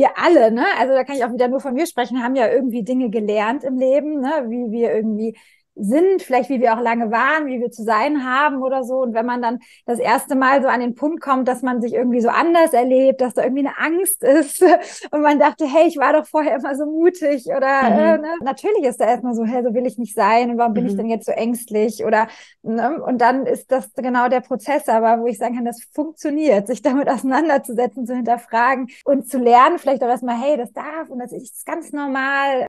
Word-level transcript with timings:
wir 0.00 0.18
alle, 0.18 0.50
ne? 0.52 0.64
Also 0.78 0.94
da 0.94 1.04
kann 1.04 1.16
ich 1.16 1.24
auch 1.24 1.32
wieder 1.32 1.48
nur 1.48 1.60
von 1.60 1.74
mir 1.74 1.86
sprechen, 1.86 2.22
haben 2.22 2.36
ja 2.36 2.48
irgendwie 2.50 2.82
Dinge 2.84 3.10
gelernt 3.10 3.64
im 3.64 3.78
Leben, 3.78 4.20
ne? 4.20 4.46
Wie 4.48 4.70
wir 4.72 4.94
irgendwie 4.94 5.36
sind, 5.80 6.22
vielleicht 6.22 6.50
wie 6.50 6.60
wir 6.60 6.74
auch 6.74 6.80
lange 6.80 7.10
waren, 7.10 7.46
wie 7.46 7.60
wir 7.60 7.70
zu 7.70 7.82
sein 7.82 8.24
haben 8.24 8.62
oder 8.62 8.84
so. 8.84 8.98
Und 9.00 9.14
wenn 9.14 9.26
man 9.26 9.42
dann 9.42 9.58
das 9.86 9.98
erste 9.98 10.36
Mal 10.36 10.62
so 10.62 10.68
an 10.68 10.80
den 10.80 10.94
Punkt 10.94 11.20
kommt, 11.20 11.48
dass 11.48 11.62
man 11.62 11.80
sich 11.80 11.94
irgendwie 11.94 12.20
so 12.20 12.28
anders 12.28 12.72
erlebt, 12.72 13.20
dass 13.20 13.34
da 13.34 13.42
irgendwie 13.42 13.66
eine 13.66 13.78
Angst 13.78 14.22
ist 14.22 14.62
und 15.10 15.22
man 15.22 15.38
dachte, 15.38 15.66
hey, 15.66 15.86
ich 15.86 15.96
war 15.96 16.12
doch 16.12 16.26
vorher 16.26 16.56
immer 16.56 16.74
so 16.74 16.86
mutig 16.86 17.46
oder 17.46 17.90
mhm. 17.90 17.98
äh, 17.98 18.18
ne? 18.18 18.34
natürlich 18.42 18.84
ist 18.84 19.00
da 19.00 19.06
erstmal 19.06 19.34
so, 19.34 19.44
hey, 19.44 19.62
so 19.62 19.74
will 19.74 19.86
ich 19.86 19.98
nicht 19.98 20.14
sein 20.14 20.50
und 20.50 20.58
warum 20.58 20.74
bin 20.74 20.84
mhm. 20.84 20.90
ich 20.90 20.96
denn 20.96 21.08
jetzt 21.08 21.26
so 21.26 21.32
ängstlich 21.32 22.04
oder 22.04 22.28
ne? 22.62 23.02
und 23.02 23.20
dann 23.20 23.46
ist 23.46 23.70
das 23.72 23.92
genau 23.94 24.28
der 24.28 24.40
Prozess, 24.40 24.88
aber 24.88 25.22
wo 25.22 25.26
ich 25.26 25.38
sagen 25.38 25.56
kann, 25.56 25.64
das 25.64 25.82
funktioniert, 25.92 26.66
sich 26.66 26.82
damit 26.82 27.08
auseinanderzusetzen, 27.08 28.06
zu 28.06 28.14
hinterfragen 28.14 28.88
und 29.04 29.28
zu 29.28 29.38
lernen, 29.38 29.78
vielleicht 29.78 30.02
auch 30.02 30.08
erstmal, 30.08 30.40
hey, 30.40 30.56
das 30.56 30.72
darf 30.72 31.08
und 31.08 31.18
das 31.18 31.32
ist 31.32 31.64
ganz 31.66 31.92
normal. 31.92 32.66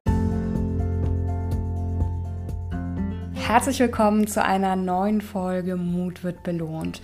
Herzlich 3.41 3.79
willkommen 3.79 4.27
zu 4.27 4.45
einer 4.45 4.75
neuen 4.75 5.19
Folge 5.19 5.75
Mut 5.75 6.23
wird 6.23 6.43
belohnt. 6.43 7.01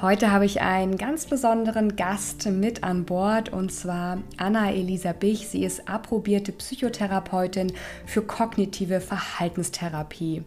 Heute 0.00 0.30
habe 0.30 0.46
ich 0.46 0.62
einen 0.62 0.96
ganz 0.96 1.26
besonderen 1.26 1.96
Gast 1.96 2.46
mit 2.46 2.84
an 2.84 3.04
Bord 3.04 3.52
und 3.52 3.70
zwar 3.72 4.18
Anna-Elisa 4.38 5.12
Bich. 5.12 5.48
Sie 5.48 5.64
ist 5.64 5.88
approbierte 5.88 6.52
Psychotherapeutin 6.52 7.72
für 8.06 8.22
kognitive 8.22 9.00
Verhaltenstherapie. 9.00 10.44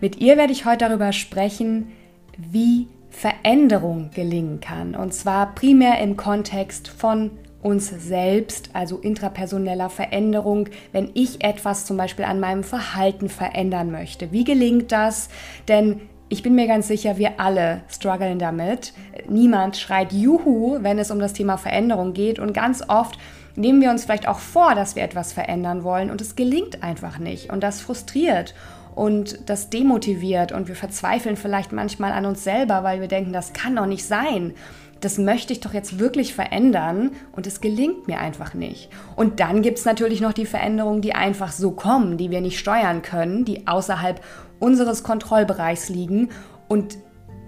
Mit 0.00 0.16
ihr 0.16 0.36
werde 0.36 0.52
ich 0.52 0.66
heute 0.66 0.88
darüber 0.88 1.12
sprechen, 1.12 1.92
wie 2.36 2.88
Veränderung 3.08 4.10
gelingen 4.12 4.60
kann. 4.60 4.94
Und 4.94 5.14
zwar 5.14 5.54
primär 5.54 6.00
im 6.00 6.16
Kontext 6.16 6.88
von 6.88 7.30
uns 7.62 7.88
selbst, 7.88 8.70
also 8.72 8.98
intrapersoneller 8.98 9.88
Veränderung, 9.88 10.68
wenn 10.90 11.10
ich 11.14 11.44
etwas 11.44 11.86
zum 11.86 11.96
Beispiel 11.96 12.24
an 12.24 12.40
meinem 12.40 12.64
Verhalten 12.64 13.28
verändern 13.28 13.90
möchte. 13.90 14.32
Wie 14.32 14.44
gelingt 14.44 14.92
das? 14.92 15.28
Denn 15.68 16.00
ich 16.28 16.42
bin 16.42 16.54
mir 16.54 16.66
ganz 16.66 16.88
sicher, 16.88 17.18
wir 17.18 17.38
alle 17.38 17.82
strugglen 17.88 18.38
damit. 18.38 18.92
Niemand 19.28 19.76
schreit 19.76 20.12
Juhu, 20.12 20.78
wenn 20.80 20.98
es 20.98 21.10
um 21.10 21.20
das 21.20 21.34
Thema 21.34 21.56
Veränderung 21.56 22.14
geht. 22.14 22.38
Und 22.38 22.52
ganz 22.52 22.82
oft 22.88 23.18
nehmen 23.54 23.80
wir 23.80 23.90
uns 23.90 24.04
vielleicht 24.04 24.26
auch 24.26 24.38
vor, 24.38 24.74
dass 24.74 24.96
wir 24.96 25.02
etwas 25.02 25.32
verändern 25.32 25.84
wollen 25.84 26.10
und 26.10 26.20
es 26.20 26.34
gelingt 26.34 26.82
einfach 26.82 27.18
nicht. 27.18 27.50
Und 27.52 27.62
das 27.62 27.80
frustriert 27.80 28.54
und 28.94 29.48
das 29.48 29.70
demotiviert 29.70 30.52
und 30.52 30.68
wir 30.68 30.74
verzweifeln 30.76 31.36
vielleicht 31.36 31.72
manchmal 31.72 32.12
an 32.12 32.26
uns 32.26 32.44
selber, 32.44 32.82
weil 32.82 33.00
wir 33.00 33.08
denken, 33.08 33.32
das 33.32 33.52
kann 33.52 33.76
doch 33.76 33.86
nicht 33.86 34.04
sein 34.04 34.54
das 35.02 35.18
möchte 35.18 35.52
ich 35.52 35.60
doch 35.60 35.74
jetzt 35.74 35.98
wirklich 35.98 36.32
verändern 36.32 37.10
und 37.32 37.46
es 37.48 37.60
gelingt 37.60 38.06
mir 38.06 38.20
einfach 38.20 38.54
nicht. 38.54 38.88
Und 39.16 39.40
dann 39.40 39.60
gibt 39.60 39.78
es 39.78 39.84
natürlich 39.84 40.20
noch 40.20 40.32
die 40.32 40.46
Veränderungen, 40.46 41.02
die 41.02 41.14
einfach 41.14 41.50
so 41.50 41.72
kommen, 41.72 42.16
die 42.16 42.30
wir 42.30 42.40
nicht 42.40 42.58
steuern 42.58 43.02
können, 43.02 43.44
die 43.44 43.66
außerhalb 43.66 44.22
unseres 44.60 45.02
Kontrollbereichs 45.02 45.88
liegen. 45.88 46.30
Und 46.68 46.96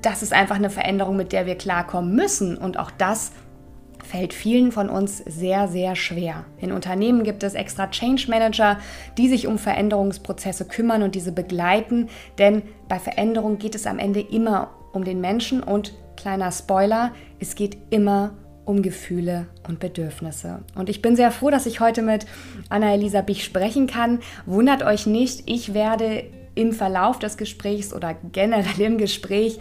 das 0.02 0.22
ist 0.22 0.32
einfach 0.32 0.56
eine 0.56 0.68
Veränderung, 0.68 1.16
mit 1.16 1.32
der 1.32 1.46
wir 1.46 1.54
klarkommen 1.54 2.16
müssen. 2.16 2.58
Und 2.58 2.76
auch 2.76 2.90
das 2.90 3.30
fällt 4.04 4.34
vielen 4.34 4.72
von 4.72 4.90
uns 4.90 5.18
sehr, 5.18 5.68
sehr 5.68 5.94
schwer. 5.94 6.44
In 6.58 6.72
Unternehmen 6.72 7.22
gibt 7.22 7.44
es 7.44 7.54
extra 7.54 7.86
Change 7.88 8.26
Manager, 8.28 8.78
die 9.16 9.28
sich 9.28 9.46
um 9.46 9.58
Veränderungsprozesse 9.58 10.66
kümmern 10.66 11.04
und 11.04 11.14
diese 11.14 11.32
begleiten, 11.32 12.08
denn 12.38 12.62
bei 12.88 12.98
Veränderung 12.98 13.58
geht 13.58 13.74
es 13.74 13.86
am 13.86 13.98
Ende 13.98 14.20
immer 14.20 14.70
um 14.92 15.04
den 15.04 15.20
Menschen 15.20 15.62
und 15.62 15.94
kleiner 16.16 16.52
Spoiler, 16.52 17.12
es 17.38 17.54
geht 17.54 17.76
immer 17.90 18.34
um 18.64 18.82
Gefühle 18.82 19.46
und 19.68 19.78
Bedürfnisse. 19.78 20.60
Und 20.74 20.88
ich 20.88 21.02
bin 21.02 21.16
sehr 21.16 21.30
froh, 21.30 21.50
dass 21.50 21.66
ich 21.66 21.80
heute 21.80 22.02
mit 22.02 22.26
Anna-Elisa 22.68 23.20
Bich 23.20 23.44
sprechen 23.44 23.86
kann. 23.86 24.20
Wundert 24.46 24.82
euch 24.82 25.06
nicht, 25.06 25.42
ich 25.46 25.74
werde 25.74 26.24
im 26.54 26.72
Verlauf 26.72 27.18
des 27.18 27.36
Gesprächs 27.36 27.92
oder 27.92 28.14
generell 28.32 28.80
im 28.80 28.98
Gespräch 28.98 29.58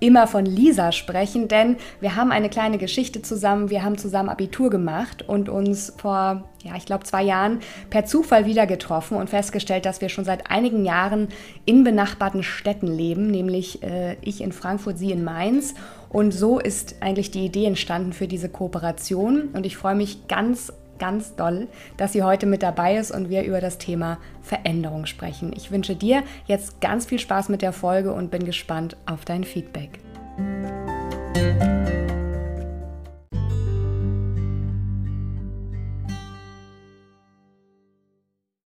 immer 0.00 0.26
von 0.26 0.46
Lisa 0.46 0.92
sprechen, 0.92 1.46
denn 1.46 1.76
wir 2.00 2.16
haben 2.16 2.32
eine 2.32 2.48
kleine 2.48 2.78
Geschichte 2.78 3.22
zusammen. 3.22 3.70
Wir 3.70 3.84
haben 3.84 3.98
zusammen 3.98 4.30
Abitur 4.30 4.70
gemacht 4.70 5.22
und 5.28 5.48
uns 5.48 5.92
vor, 5.98 6.48
ja, 6.64 6.74
ich 6.76 6.86
glaube, 6.86 7.04
zwei 7.04 7.22
Jahren 7.22 7.60
per 7.90 8.06
Zufall 8.06 8.46
wieder 8.46 8.66
getroffen 8.66 9.16
und 9.16 9.30
festgestellt, 9.30 9.84
dass 9.86 10.00
wir 10.00 10.08
schon 10.08 10.24
seit 10.24 10.50
einigen 10.50 10.84
Jahren 10.84 11.28
in 11.66 11.84
benachbarten 11.84 12.42
Städten 12.42 12.86
leben, 12.86 13.26
nämlich 13.26 13.82
äh, 13.82 14.16
ich 14.22 14.40
in 14.40 14.52
Frankfurt, 14.52 14.98
sie 14.98 15.12
in 15.12 15.22
Mainz. 15.22 15.74
Und 16.08 16.32
so 16.32 16.58
ist 16.58 16.96
eigentlich 17.00 17.30
die 17.30 17.44
Idee 17.44 17.66
entstanden 17.66 18.12
für 18.12 18.26
diese 18.26 18.48
Kooperation. 18.48 19.50
Und 19.52 19.64
ich 19.64 19.76
freue 19.76 19.94
mich 19.94 20.26
ganz 20.26 20.72
ganz 21.00 21.34
doll, 21.34 21.66
dass 21.96 22.12
sie 22.12 22.22
heute 22.22 22.46
mit 22.46 22.62
dabei 22.62 22.96
ist 22.96 23.10
und 23.10 23.28
wir 23.28 23.42
über 23.42 23.60
das 23.60 23.78
Thema 23.78 24.18
Veränderung 24.42 25.06
sprechen. 25.06 25.52
Ich 25.56 25.72
wünsche 25.72 25.96
dir 25.96 26.22
jetzt 26.46 26.80
ganz 26.80 27.06
viel 27.06 27.18
Spaß 27.18 27.48
mit 27.48 27.62
der 27.62 27.72
Folge 27.72 28.12
und 28.12 28.30
bin 28.30 28.44
gespannt 28.44 28.96
auf 29.06 29.24
dein 29.24 29.42
Feedback. 29.42 29.98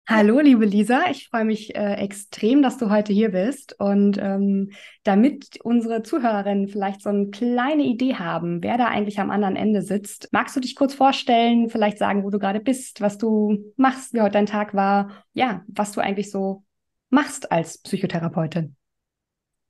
Hallo, 0.05 0.41
liebe 0.41 0.65
Lisa, 0.65 1.09
ich 1.09 1.29
freue 1.29 1.45
mich 1.45 1.75
äh, 1.75 1.93
extrem, 1.93 2.61
dass 2.61 2.77
du 2.77 2.89
heute 2.89 3.13
hier 3.13 3.31
bist. 3.31 3.79
Und 3.79 4.17
ähm, 4.17 4.71
damit 5.03 5.61
unsere 5.63 6.03
Zuhörerinnen 6.03 6.67
vielleicht 6.67 7.01
so 7.01 7.09
eine 7.09 7.29
kleine 7.29 7.83
Idee 7.83 8.15
haben, 8.15 8.61
wer 8.61 8.77
da 8.77 8.87
eigentlich 8.87 9.21
am 9.21 9.31
anderen 9.31 9.55
Ende 9.55 9.81
sitzt, 9.81 10.27
magst 10.33 10.57
du 10.57 10.59
dich 10.59 10.75
kurz 10.75 10.93
vorstellen, 10.93 11.69
vielleicht 11.69 11.99
sagen, 11.99 12.25
wo 12.25 12.29
du 12.29 12.37
gerade 12.37 12.59
bist, 12.59 12.99
was 12.99 13.17
du 13.17 13.71
machst, 13.77 14.13
wie 14.13 14.19
heute 14.19 14.33
dein 14.33 14.45
Tag 14.45 14.73
war, 14.73 15.23
ja, 15.33 15.63
was 15.67 15.93
du 15.93 16.01
eigentlich 16.01 16.31
so 16.31 16.63
machst 17.09 17.49
als 17.49 17.77
Psychotherapeutin? 17.77 18.75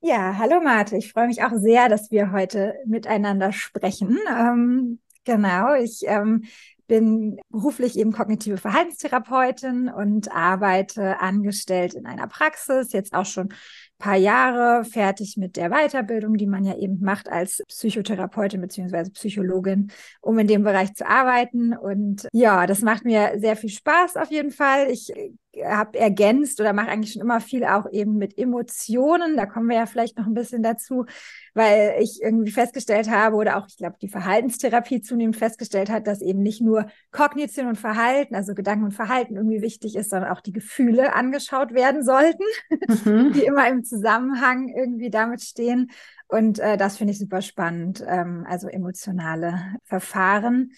Ja, 0.00 0.36
hallo 0.36 0.60
Marte, 0.60 0.96
ich 0.96 1.12
freue 1.12 1.28
mich 1.28 1.44
auch 1.44 1.54
sehr, 1.54 1.88
dass 1.88 2.10
wir 2.10 2.32
heute 2.32 2.74
miteinander 2.86 3.52
sprechen. 3.52 4.18
Ähm, 4.28 4.98
genau, 5.24 5.74
ich 5.74 6.02
ähm, 6.06 6.44
bin 6.86 7.38
beruflich 7.50 7.98
eben 7.98 8.12
kognitive 8.12 8.58
Verhaltenstherapeutin 8.58 9.88
und 9.88 10.30
arbeite 10.32 11.20
angestellt 11.20 11.94
in 11.94 12.06
einer 12.06 12.26
Praxis, 12.26 12.92
jetzt 12.92 13.14
auch 13.14 13.26
schon 13.26 13.48
paar 13.98 14.16
Jahre 14.16 14.84
fertig 14.84 15.36
mit 15.36 15.56
der 15.56 15.70
Weiterbildung, 15.70 16.36
die 16.36 16.46
man 16.46 16.64
ja 16.64 16.76
eben 16.76 17.00
macht 17.00 17.28
als 17.28 17.62
Psychotherapeutin 17.68 18.60
beziehungsweise 18.60 19.10
Psychologin, 19.12 19.90
um 20.20 20.38
in 20.38 20.46
dem 20.46 20.62
Bereich 20.62 20.94
zu 20.94 21.06
arbeiten. 21.06 21.74
Und 21.74 22.28
ja, 22.32 22.66
das 22.66 22.82
macht 22.82 23.04
mir 23.04 23.34
sehr 23.36 23.56
viel 23.56 23.70
Spaß 23.70 24.16
auf 24.16 24.30
jeden 24.30 24.50
Fall. 24.50 24.90
Ich 24.90 25.12
habe 25.64 25.98
ergänzt 25.98 26.60
oder 26.60 26.72
mache 26.72 26.88
eigentlich 26.88 27.12
schon 27.12 27.22
immer 27.22 27.40
viel 27.40 27.64
auch 27.64 27.90
eben 27.90 28.16
mit 28.16 28.38
Emotionen. 28.38 29.36
Da 29.36 29.46
kommen 29.46 29.68
wir 29.68 29.76
ja 29.76 29.86
vielleicht 29.86 30.18
noch 30.18 30.26
ein 30.26 30.34
bisschen 30.34 30.62
dazu, 30.62 31.06
weil 31.54 31.96
ich 32.00 32.20
irgendwie 32.22 32.50
festgestellt 32.50 33.10
habe 33.10 33.36
oder 33.36 33.56
auch, 33.56 33.66
ich 33.68 33.76
glaube, 33.76 33.96
die 34.00 34.08
Verhaltenstherapie 34.08 35.02
zunehmend 35.02 35.36
festgestellt 35.36 35.90
hat, 35.90 36.06
dass 36.06 36.20
eben 36.20 36.42
nicht 36.42 36.60
nur 36.60 36.86
Kognition 37.12 37.66
und 37.66 37.78
Verhalten, 37.78 38.34
also 38.34 38.54
Gedanken 38.54 38.86
und 38.86 38.92
Verhalten 38.92 39.36
irgendwie 39.36 39.62
wichtig 39.62 39.96
ist, 39.96 40.10
sondern 40.10 40.30
auch 40.30 40.40
die 40.40 40.52
Gefühle 40.52 41.14
angeschaut 41.14 41.74
werden 41.74 42.02
sollten, 42.02 42.44
mhm. 43.04 43.32
die 43.34 43.44
immer 43.44 43.68
im 43.68 43.84
Zusammenhang 43.84 44.68
irgendwie 44.68 45.10
damit 45.10 45.42
stehen. 45.42 45.90
Und 46.28 46.58
äh, 46.58 46.76
das 46.76 46.96
finde 46.96 47.12
ich 47.12 47.18
super 47.18 47.42
spannend, 47.42 48.04
ähm, 48.06 48.44
also 48.48 48.68
emotionale 48.68 49.76
Verfahren. 49.84 50.72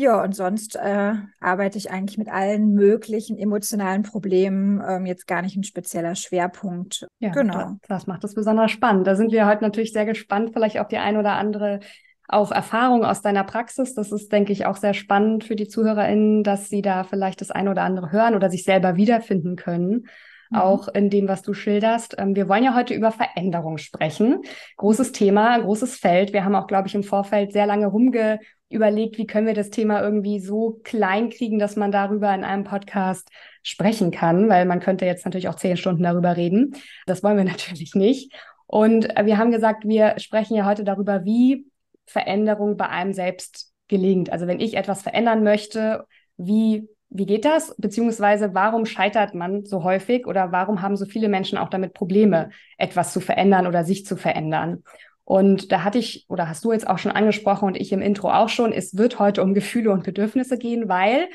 Ja, 0.00 0.22
und 0.22 0.34
sonst 0.34 0.76
äh, 0.76 1.14
arbeite 1.40 1.76
ich 1.76 1.90
eigentlich 1.90 2.18
mit 2.18 2.28
allen 2.28 2.72
möglichen 2.72 3.36
emotionalen 3.36 4.04
Problemen. 4.04 4.80
Ähm, 4.88 5.06
jetzt 5.06 5.26
gar 5.26 5.42
nicht 5.42 5.56
ein 5.56 5.64
spezieller 5.64 6.14
Schwerpunkt. 6.14 7.08
Ja, 7.18 7.30
genau. 7.30 7.58
Das, 7.58 7.76
das 7.88 8.06
macht 8.06 8.22
es 8.22 8.34
besonders 8.34 8.70
spannend. 8.70 9.08
Da 9.08 9.16
sind 9.16 9.32
wir 9.32 9.46
heute 9.46 9.64
natürlich 9.64 9.92
sehr 9.92 10.06
gespannt, 10.06 10.50
vielleicht 10.52 10.78
auf 10.78 10.86
die 10.86 10.98
ein 10.98 11.16
oder 11.16 11.32
andere 11.32 11.80
auch 12.28 12.52
Erfahrung 12.52 13.04
aus 13.04 13.22
deiner 13.22 13.42
Praxis. 13.42 13.94
Das 13.94 14.12
ist, 14.12 14.30
denke 14.30 14.52
ich, 14.52 14.66
auch 14.66 14.76
sehr 14.76 14.94
spannend 14.94 15.42
für 15.42 15.56
die 15.56 15.66
ZuhörerInnen, 15.66 16.44
dass 16.44 16.68
sie 16.68 16.82
da 16.82 17.02
vielleicht 17.02 17.40
das 17.40 17.50
ein 17.50 17.66
oder 17.66 17.82
andere 17.82 18.12
hören 18.12 18.36
oder 18.36 18.50
sich 18.50 18.62
selber 18.62 18.94
wiederfinden 18.94 19.56
können. 19.56 20.06
Mhm. 20.50 20.58
Auch 20.58 20.88
in 20.88 21.10
dem, 21.10 21.28
was 21.28 21.42
du 21.42 21.54
schilderst. 21.54 22.16
Ähm, 22.18 22.34
wir 22.34 22.48
wollen 22.48 22.64
ja 22.64 22.74
heute 22.74 22.94
über 22.94 23.12
Veränderung 23.12 23.78
sprechen. 23.78 24.42
Großes 24.76 25.12
Thema, 25.12 25.58
großes 25.58 25.96
Feld. 25.96 26.32
Wir 26.32 26.44
haben 26.44 26.54
auch, 26.54 26.66
glaube 26.66 26.88
ich, 26.88 26.94
im 26.94 27.02
Vorfeld 27.02 27.52
sehr 27.52 27.66
lange 27.66 27.86
rumge 27.86 28.40
überlegt, 28.70 29.16
wie 29.16 29.26
können 29.26 29.46
wir 29.46 29.54
das 29.54 29.70
Thema 29.70 30.02
irgendwie 30.02 30.40
so 30.40 30.80
klein 30.84 31.30
kriegen, 31.30 31.58
dass 31.58 31.76
man 31.76 31.90
darüber 31.90 32.34
in 32.34 32.44
einem 32.44 32.64
Podcast 32.64 33.30
sprechen 33.62 34.10
kann, 34.10 34.48
weil 34.48 34.66
man 34.66 34.80
könnte 34.80 35.06
jetzt 35.06 35.24
natürlich 35.24 35.48
auch 35.48 35.54
zehn 35.54 35.76
Stunden 35.76 36.02
darüber 36.02 36.36
reden. 36.36 36.74
Das 37.06 37.22
wollen 37.22 37.36
wir 37.36 37.44
natürlich 37.44 37.94
nicht. 37.94 38.32
Und 38.66 39.16
äh, 39.16 39.24
wir 39.24 39.38
haben 39.38 39.50
gesagt, 39.50 39.86
wir 39.86 40.18
sprechen 40.18 40.54
ja 40.54 40.66
heute 40.66 40.84
darüber, 40.84 41.24
wie 41.24 41.66
Veränderung 42.06 42.76
bei 42.76 42.88
einem 42.88 43.12
selbst 43.12 43.72
gelingt. 43.88 44.30
Also 44.30 44.46
wenn 44.46 44.60
ich 44.60 44.76
etwas 44.76 45.02
verändern 45.02 45.42
möchte, 45.42 46.04
wie, 46.36 46.88
wie 47.10 47.26
geht 47.26 47.44
das? 47.44 47.74
Beziehungsweise 47.78 48.54
warum 48.54 48.84
scheitert 48.84 49.34
man 49.34 49.64
so 49.64 49.82
häufig 49.82 50.26
oder 50.26 50.52
warum 50.52 50.82
haben 50.82 50.96
so 50.96 51.06
viele 51.06 51.28
Menschen 51.28 51.58
auch 51.58 51.70
damit 51.70 51.94
Probleme, 51.94 52.50
etwas 52.76 53.12
zu 53.12 53.20
verändern 53.20 53.66
oder 53.66 53.84
sich 53.84 54.04
zu 54.04 54.16
verändern? 54.16 54.82
Und 55.24 55.72
da 55.72 55.84
hatte 55.84 55.98
ich, 55.98 56.24
oder 56.28 56.48
hast 56.48 56.64
du 56.64 56.72
jetzt 56.72 56.88
auch 56.88 56.98
schon 56.98 57.12
angesprochen 57.12 57.66
und 57.66 57.76
ich 57.76 57.92
im 57.92 58.00
Intro 58.00 58.30
auch 58.30 58.48
schon, 58.48 58.72
es 58.72 58.96
wird 58.96 59.18
heute 59.18 59.42
um 59.42 59.52
Gefühle 59.54 59.90
und 59.90 60.04
Bedürfnisse 60.04 60.56
gehen, 60.56 60.88
weil, 60.88 61.28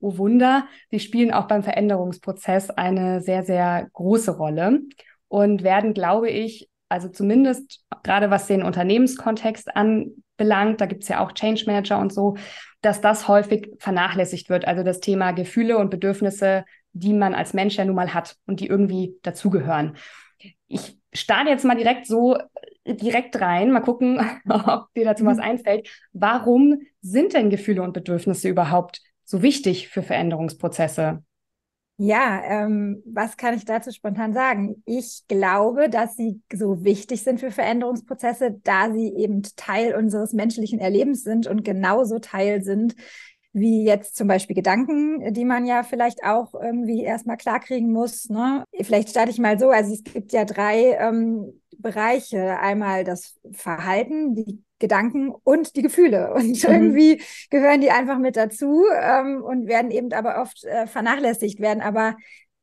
oh 0.00 0.16
Wunder, 0.18 0.66
sie 0.90 1.00
spielen 1.00 1.32
auch 1.32 1.48
beim 1.48 1.64
Veränderungsprozess 1.64 2.70
eine 2.70 3.20
sehr, 3.20 3.42
sehr 3.42 3.88
große 3.92 4.36
Rolle 4.36 4.82
und 5.26 5.64
werden, 5.64 5.94
glaube 5.94 6.30
ich, 6.30 6.69
also 6.90 7.08
zumindest 7.08 7.84
gerade 8.02 8.30
was 8.30 8.46
den 8.46 8.62
Unternehmenskontext 8.62 9.74
anbelangt, 9.76 10.80
da 10.80 10.86
gibt 10.86 11.04
es 11.04 11.08
ja 11.08 11.20
auch 11.20 11.32
Change 11.32 11.64
Manager 11.66 11.98
und 11.98 12.12
so, 12.12 12.36
dass 12.82 13.00
das 13.00 13.28
häufig 13.28 13.70
vernachlässigt 13.78 14.50
wird. 14.50 14.66
Also 14.66 14.82
das 14.82 15.00
Thema 15.00 15.32
Gefühle 15.32 15.78
und 15.78 15.90
Bedürfnisse, 15.90 16.64
die 16.92 17.12
man 17.12 17.34
als 17.34 17.54
Mensch 17.54 17.76
ja 17.76 17.84
nun 17.84 17.94
mal 17.94 18.12
hat 18.12 18.36
und 18.46 18.60
die 18.60 18.66
irgendwie 18.66 19.14
dazugehören. 19.22 19.96
Ich 20.66 20.98
starte 21.12 21.50
jetzt 21.50 21.64
mal 21.64 21.76
direkt 21.76 22.06
so 22.06 22.36
direkt 22.86 23.40
rein, 23.40 23.70
mal 23.70 23.80
gucken, 23.80 24.18
ob 24.48 24.92
dir 24.94 25.04
dazu 25.04 25.24
was 25.24 25.36
mhm. 25.36 25.44
einfällt. 25.44 25.88
Warum 26.12 26.80
sind 27.02 27.34
denn 27.34 27.50
Gefühle 27.50 27.82
und 27.82 27.92
Bedürfnisse 27.92 28.48
überhaupt 28.48 29.00
so 29.24 29.42
wichtig 29.42 29.88
für 29.88 30.02
Veränderungsprozesse? 30.02 31.22
Ja, 32.02 32.40
ähm, 32.44 33.02
was 33.04 33.36
kann 33.36 33.54
ich 33.54 33.66
dazu 33.66 33.90
spontan 33.92 34.32
sagen? 34.32 34.82
Ich 34.86 35.24
glaube, 35.28 35.90
dass 35.90 36.16
sie 36.16 36.40
so 36.50 36.82
wichtig 36.82 37.22
sind 37.22 37.40
für 37.40 37.50
Veränderungsprozesse, 37.50 38.58
da 38.64 38.90
sie 38.90 39.12
eben 39.16 39.42
Teil 39.56 39.94
unseres 39.94 40.32
menschlichen 40.32 40.78
Erlebens 40.78 41.24
sind 41.24 41.46
und 41.46 41.62
genauso 41.62 42.18
Teil 42.18 42.62
sind 42.62 42.94
wie 43.52 43.84
jetzt 43.84 44.16
zum 44.16 44.28
Beispiel 44.28 44.56
Gedanken, 44.56 45.34
die 45.34 45.44
man 45.44 45.66
ja 45.66 45.82
vielleicht 45.82 46.24
auch 46.24 46.54
irgendwie 46.54 47.02
erstmal 47.02 47.36
klarkriegen 47.36 47.92
muss. 47.92 48.30
Ne? 48.30 48.64
Vielleicht 48.80 49.10
starte 49.10 49.30
ich 49.30 49.38
mal 49.38 49.58
so, 49.58 49.68
also 49.68 49.92
es 49.92 50.02
gibt 50.02 50.32
ja 50.32 50.46
drei 50.46 50.96
ähm, 50.98 51.60
Bereiche. 51.76 52.58
Einmal 52.60 53.04
das 53.04 53.38
Verhalten, 53.52 54.34
die 54.34 54.62
Gedanken 54.80 55.30
und 55.30 55.76
die 55.76 55.82
Gefühle. 55.82 56.34
Und 56.34 56.64
mhm. 56.64 56.70
irgendwie 56.70 57.22
gehören 57.50 57.80
die 57.80 57.90
einfach 57.90 58.18
mit 58.18 58.36
dazu 58.36 58.84
ähm, 59.00 59.42
und 59.42 59.68
werden 59.68 59.90
eben 59.90 60.12
aber 60.12 60.40
oft 60.40 60.64
äh, 60.64 60.86
vernachlässigt, 60.86 61.60
werden 61.60 61.82
aber 61.82 62.16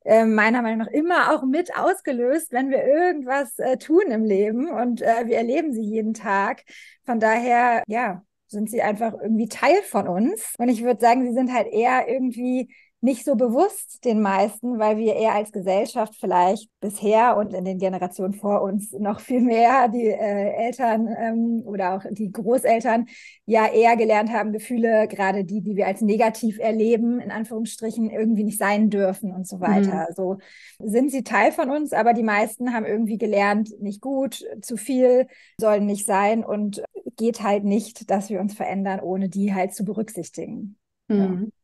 äh, 0.03 0.25
meiner 0.25 0.61
Meinung 0.61 0.79
nach 0.79 0.91
immer 0.91 1.33
auch 1.33 1.43
mit 1.43 1.77
ausgelöst, 1.77 2.51
wenn 2.51 2.69
wir 2.69 2.85
irgendwas 2.85 3.57
äh, 3.59 3.77
tun 3.77 4.09
im 4.09 4.25
Leben 4.25 4.69
und 4.69 5.01
äh, 5.01 5.27
wir 5.27 5.37
erleben 5.37 5.73
sie 5.73 5.81
jeden 5.81 6.13
Tag. 6.13 6.63
Von 7.05 7.19
daher, 7.19 7.83
ja, 7.87 8.23
sind 8.47 8.69
sie 8.69 8.81
einfach 8.81 9.13
irgendwie 9.13 9.47
Teil 9.49 9.81
von 9.83 10.07
uns. 10.07 10.53
Und 10.57 10.69
ich 10.69 10.83
würde 10.83 11.01
sagen, 11.01 11.25
sie 11.27 11.33
sind 11.33 11.53
halt 11.53 11.67
eher 11.67 12.07
irgendwie 12.07 12.73
nicht 12.99 13.25
so 13.25 13.35
bewusst 13.35 14.03
den 14.05 14.21
meisten, 14.21 14.79
weil 14.79 14.97
wir 14.97 15.15
eher 15.15 15.33
als 15.33 15.51
Gesellschaft 15.51 16.15
vielleicht 16.19 16.67
bisher 16.79 17.37
und 17.37 17.53
in 17.53 17.63
den 17.63 17.77
Generationen 17.77 18.33
vor 18.33 18.63
uns 18.63 18.91
noch 18.91 19.19
viel 19.19 19.41
mehr 19.41 19.87
die 19.87 20.07
äh, 20.07 20.65
Eltern 20.65 21.07
ähm, 21.15 21.61
oder 21.65 21.95
auch 21.95 22.03
die 22.09 22.31
Großeltern 22.31 23.05
ja 23.45 23.67
eher 23.67 23.95
gelernt 23.97 24.31
haben, 24.31 24.51
Gefühle, 24.51 25.07
gerade 25.07 25.45
die, 25.45 25.61
die 25.61 25.75
wir 25.75 25.85
als 25.85 26.01
negativ 26.01 26.57
erleben, 26.57 27.19
in 27.19 27.29
Anführungsstrichen 27.29 28.09
irgendwie 28.09 28.43
nicht 28.43 28.57
sein 28.57 28.89
dürfen 28.89 29.31
und 29.31 29.47
so 29.47 29.59
weiter. 29.59 30.07
Mhm. 30.09 30.15
So 30.15 30.37
sind 30.79 31.11
sie 31.11 31.23
Teil 31.23 31.51
von 31.51 31.69
uns, 31.69 31.93
aber 31.93 32.13
die 32.13 32.23
meisten 32.23 32.73
haben 32.73 32.85
irgendwie 32.85 33.19
gelernt, 33.19 33.79
nicht 33.79 34.01
gut, 34.01 34.43
zu 34.61 34.75
viel 34.75 35.27
sollen 35.59 35.85
nicht 35.85 36.07
sein 36.07 36.43
und 36.43 36.83
geht 37.15 37.43
halt 37.43 37.63
nicht, 37.63 38.09
dass 38.09 38.31
wir 38.31 38.39
uns 38.39 38.55
verändern, 38.55 39.01
ohne 39.01 39.29
die 39.29 39.53
halt 39.53 39.75
zu 39.75 39.85
berücksichtigen. 39.85 40.77
Mhm. 41.07 41.17
Ja. 41.17 41.56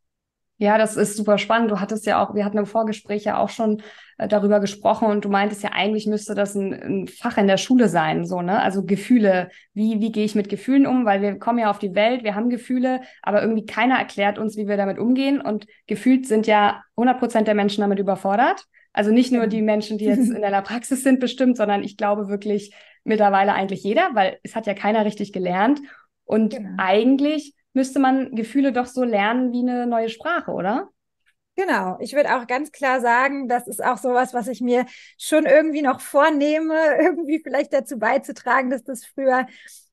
Ja, 0.57 0.77
das 0.77 0.95
ist 0.95 1.17
super 1.17 1.37
spannend. 1.37 1.71
Du 1.71 1.79
hattest 1.79 2.05
ja 2.05 2.23
auch, 2.23 2.35
wir 2.35 2.45
hatten 2.45 2.59
im 2.59 2.65
Vorgespräch 2.65 3.23
ja 3.23 3.37
auch 3.37 3.49
schon 3.49 3.81
äh, 4.17 4.27
darüber 4.27 4.59
gesprochen 4.59 5.07
und 5.07 5.25
du 5.25 5.29
meintest 5.29 5.63
ja, 5.63 5.71
eigentlich 5.73 6.05
müsste 6.05 6.35
das 6.35 6.53
ein, 6.55 6.73
ein, 6.73 7.07
Fach 7.07 7.37
in 7.37 7.47
der 7.47 7.57
Schule 7.57 7.89
sein, 7.89 8.25
so, 8.25 8.41
ne? 8.41 8.61
Also 8.61 8.83
Gefühle. 8.83 9.49
Wie, 9.73 9.99
wie 9.99 10.11
gehe 10.11 10.25
ich 10.25 10.35
mit 10.35 10.49
Gefühlen 10.49 10.85
um? 10.85 11.05
Weil 11.05 11.21
wir 11.21 11.39
kommen 11.39 11.59
ja 11.59 11.69
auf 11.69 11.79
die 11.79 11.95
Welt, 11.95 12.23
wir 12.23 12.35
haben 12.35 12.49
Gefühle, 12.49 13.01
aber 13.23 13.41
irgendwie 13.41 13.65
keiner 13.65 13.97
erklärt 13.97 14.37
uns, 14.37 14.55
wie 14.55 14.67
wir 14.67 14.77
damit 14.77 14.99
umgehen. 14.99 15.41
Und 15.41 15.65
gefühlt 15.87 16.27
sind 16.27 16.45
ja 16.45 16.83
100 16.97 17.19
Prozent 17.19 17.47
der 17.47 17.55
Menschen 17.55 17.81
damit 17.81 17.99
überfordert. 17.99 18.63
Also 18.93 19.11
nicht 19.11 19.31
nur 19.31 19.47
die 19.47 19.63
Menschen, 19.63 19.97
die 19.97 20.05
jetzt 20.05 20.29
in 20.31 20.41
der 20.41 20.61
Praxis 20.61 21.03
sind, 21.03 21.19
bestimmt, 21.19 21.57
sondern 21.57 21.83
ich 21.83 21.97
glaube 21.97 22.29
wirklich 22.29 22.73
mittlerweile 23.03 23.53
eigentlich 23.53 23.83
jeder, 23.83 24.11
weil 24.13 24.37
es 24.43 24.55
hat 24.55 24.67
ja 24.67 24.75
keiner 24.75 25.03
richtig 25.03 25.33
gelernt. 25.33 25.81
Und 26.25 26.55
genau. 26.55 26.69
eigentlich 26.77 27.53
müsste 27.73 27.99
man 27.99 28.35
Gefühle 28.35 28.71
doch 28.71 28.85
so 28.85 29.03
lernen 29.03 29.51
wie 29.51 29.59
eine 29.61 29.87
neue 29.87 30.09
Sprache, 30.09 30.51
oder? 30.51 30.89
Genau, 31.55 31.97
ich 31.99 32.13
würde 32.13 32.35
auch 32.35 32.47
ganz 32.47 32.71
klar 32.71 32.99
sagen, 32.99 33.47
das 33.47 33.67
ist 33.67 33.83
auch 33.83 33.97
sowas, 33.97 34.33
was 34.33 34.47
ich 34.47 34.59
mir 34.59 34.85
schon 35.19 35.45
irgendwie 35.45 35.83
noch 35.83 36.01
vornehme, 36.01 36.73
irgendwie 36.99 37.41
vielleicht 37.43 37.73
dazu 37.73 37.99
beizutragen, 37.99 38.71
dass 38.71 38.83
das 38.83 39.05
früher 39.05 39.45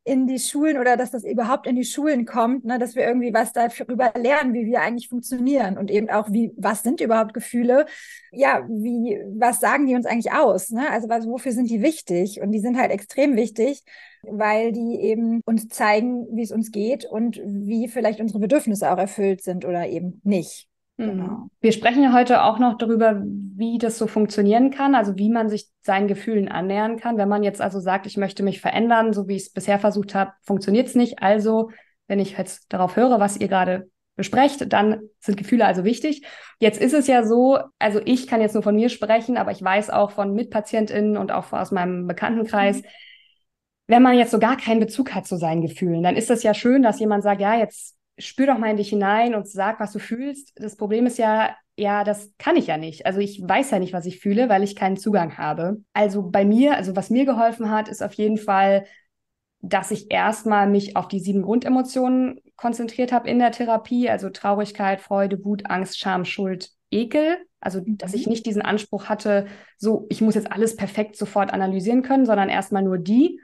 in 0.04 0.26
die 0.26 0.38
Schulen 0.38 0.78
oder 0.78 0.96
dass 0.96 1.10
das 1.10 1.24
überhaupt 1.24 1.66
in 1.66 1.76
die 1.76 1.84
Schulen 1.84 2.24
kommt, 2.24 2.64
ne, 2.64 2.78
dass 2.78 2.94
wir 2.94 3.06
irgendwie 3.06 3.34
was 3.34 3.52
darüber 3.52 4.12
lernen, 4.16 4.54
wie 4.54 4.64
wir 4.64 4.80
eigentlich 4.80 5.08
funktionieren 5.08 5.76
und 5.76 5.90
eben 5.90 6.08
auch, 6.08 6.30
wie, 6.30 6.52
was 6.56 6.82
sind 6.82 7.00
überhaupt 7.02 7.34
Gefühle? 7.34 7.84
Ja, 8.32 8.66
wie, 8.68 9.20
was 9.36 9.60
sagen 9.60 9.86
die 9.86 9.94
uns 9.94 10.06
eigentlich 10.06 10.32
aus? 10.32 10.70
Ne? 10.70 10.88
Also 10.90 11.08
was, 11.08 11.26
wofür 11.26 11.52
sind 11.52 11.68
die 11.68 11.82
wichtig? 11.82 12.40
Und 12.40 12.50
die 12.52 12.60
sind 12.60 12.78
halt 12.78 12.90
extrem 12.90 13.36
wichtig, 13.36 13.82
weil 14.22 14.72
die 14.72 15.00
eben 15.00 15.42
uns 15.44 15.68
zeigen, 15.68 16.26
wie 16.34 16.42
es 16.42 16.52
uns 16.52 16.70
geht 16.70 17.04
und 17.04 17.40
wie 17.44 17.88
vielleicht 17.88 18.20
unsere 18.20 18.40
Bedürfnisse 18.40 18.90
auch 18.90 18.98
erfüllt 18.98 19.42
sind 19.42 19.66
oder 19.66 19.86
eben 19.88 20.20
nicht. 20.24 20.69
Genau. 21.00 21.24
Mhm. 21.24 21.50
Wir 21.60 21.72
sprechen 21.72 22.02
ja 22.02 22.12
heute 22.12 22.42
auch 22.42 22.58
noch 22.58 22.76
darüber, 22.76 23.22
wie 23.24 23.78
das 23.78 23.96
so 23.96 24.06
funktionieren 24.06 24.70
kann, 24.70 24.94
also 24.94 25.16
wie 25.16 25.30
man 25.30 25.48
sich 25.48 25.68
seinen 25.80 26.08
Gefühlen 26.08 26.48
annähern 26.48 26.98
kann. 26.98 27.16
Wenn 27.16 27.28
man 27.28 27.42
jetzt 27.42 27.60
also 27.60 27.80
sagt, 27.80 28.06
ich 28.06 28.16
möchte 28.16 28.42
mich 28.42 28.60
verändern, 28.60 29.12
so 29.12 29.26
wie 29.26 29.36
ich 29.36 29.44
es 29.44 29.52
bisher 29.52 29.78
versucht 29.78 30.14
habe, 30.14 30.32
funktioniert 30.42 30.88
es 30.88 30.94
nicht. 30.94 31.22
Also, 31.22 31.70
wenn 32.06 32.18
ich 32.18 32.36
jetzt 32.36 32.72
darauf 32.72 32.96
höre, 32.96 33.18
was 33.18 33.38
ihr 33.38 33.48
gerade 33.48 33.88
besprecht, 34.14 34.70
dann 34.72 35.00
sind 35.20 35.38
Gefühle 35.38 35.64
also 35.64 35.84
wichtig. 35.84 36.26
Jetzt 36.58 36.80
ist 36.80 36.92
es 36.92 37.06
ja 37.06 37.24
so, 37.24 37.58
also 37.78 38.00
ich 38.04 38.26
kann 38.26 38.42
jetzt 38.42 38.52
nur 38.52 38.62
von 38.62 38.76
mir 38.76 38.90
sprechen, 38.90 39.38
aber 39.38 39.52
ich 39.52 39.62
weiß 39.62 39.88
auch 39.88 40.10
von 40.10 40.34
MitpatientInnen 40.34 41.16
und 41.16 41.32
auch 41.32 41.52
aus 41.52 41.70
meinem 41.70 42.06
Bekanntenkreis, 42.06 42.82
mhm. 42.82 42.86
wenn 43.86 44.02
man 44.02 44.18
jetzt 44.18 44.32
so 44.32 44.38
gar 44.38 44.58
keinen 44.58 44.80
Bezug 44.80 45.14
hat 45.14 45.26
zu 45.26 45.36
seinen 45.36 45.62
Gefühlen, 45.62 46.02
dann 46.02 46.16
ist 46.16 46.30
es 46.30 46.42
ja 46.42 46.52
schön, 46.52 46.82
dass 46.82 47.00
jemand 47.00 47.22
sagt, 47.22 47.40
ja, 47.40 47.56
jetzt 47.56 47.96
spür 48.20 48.46
doch 48.46 48.58
mal 48.58 48.70
in 48.70 48.76
dich 48.76 48.90
hinein 48.90 49.34
und 49.34 49.48
sag, 49.48 49.80
was 49.80 49.92
du 49.92 49.98
fühlst. 49.98 50.52
Das 50.56 50.76
Problem 50.76 51.06
ist 51.06 51.18
ja, 51.18 51.54
ja, 51.76 52.04
das 52.04 52.32
kann 52.38 52.56
ich 52.56 52.66
ja 52.66 52.76
nicht. 52.76 53.06
Also 53.06 53.20
ich 53.20 53.40
weiß 53.42 53.70
ja 53.70 53.78
nicht, 53.78 53.92
was 53.92 54.06
ich 54.06 54.20
fühle, 54.20 54.48
weil 54.48 54.62
ich 54.62 54.76
keinen 54.76 54.96
Zugang 54.96 55.38
habe. 55.38 55.82
Also 55.92 56.22
bei 56.22 56.44
mir, 56.44 56.76
also 56.76 56.94
was 56.94 57.10
mir 57.10 57.24
geholfen 57.24 57.70
hat, 57.70 57.88
ist 57.88 58.02
auf 58.02 58.12
jeden 58.14 58.36
Fall, 58.36 58.84
dass 59.62 59.90
ich 59.90 60.10
erstmal 60.10 60.68
mich 60.68 60.96
auf 60.96 61.08
die 61.08 61.20
sieben 61.20 61.42
Grundemotionen 61.42 62.40
konzentriert 62.56 63.12
habe 63.12 63.28
in 63.28 63.38
der 63.38 63.52
Therapie, 63.52 64.08
also 64.08 64.30
Traurigkeit, 64.30 65.00
Freude, 65.00 65.44
Wut, 65.44 65.66
Angst, 65.66 65.98
Scham, 65.98 66.24
Schuld, 66.24 66.70
Ekel. 66.90 67.38
Also, 67.60 67.82
dass 67.86 68.14
ich 68.14 68.26
mhm. 68.26 68.32
nicht 68.32 68.46
diesen 68.46 68.62
Anspruch 68.62 69.06
hatte, 69.06 69.46
so, 69.76 70.06
ich 70.08 70.20
muss 70.20 70.34
jetzt 70.34 70.50
alles 70.50 70.76
perfekt 70.76 71.16
sofort 71.16 71.52
analysieren 71.52 72.02
können, 72.02 72.24
sondern 72.24 72.48
erstmal 72.48 72.82
nur 72.82 72.98
die. 72.98 73.40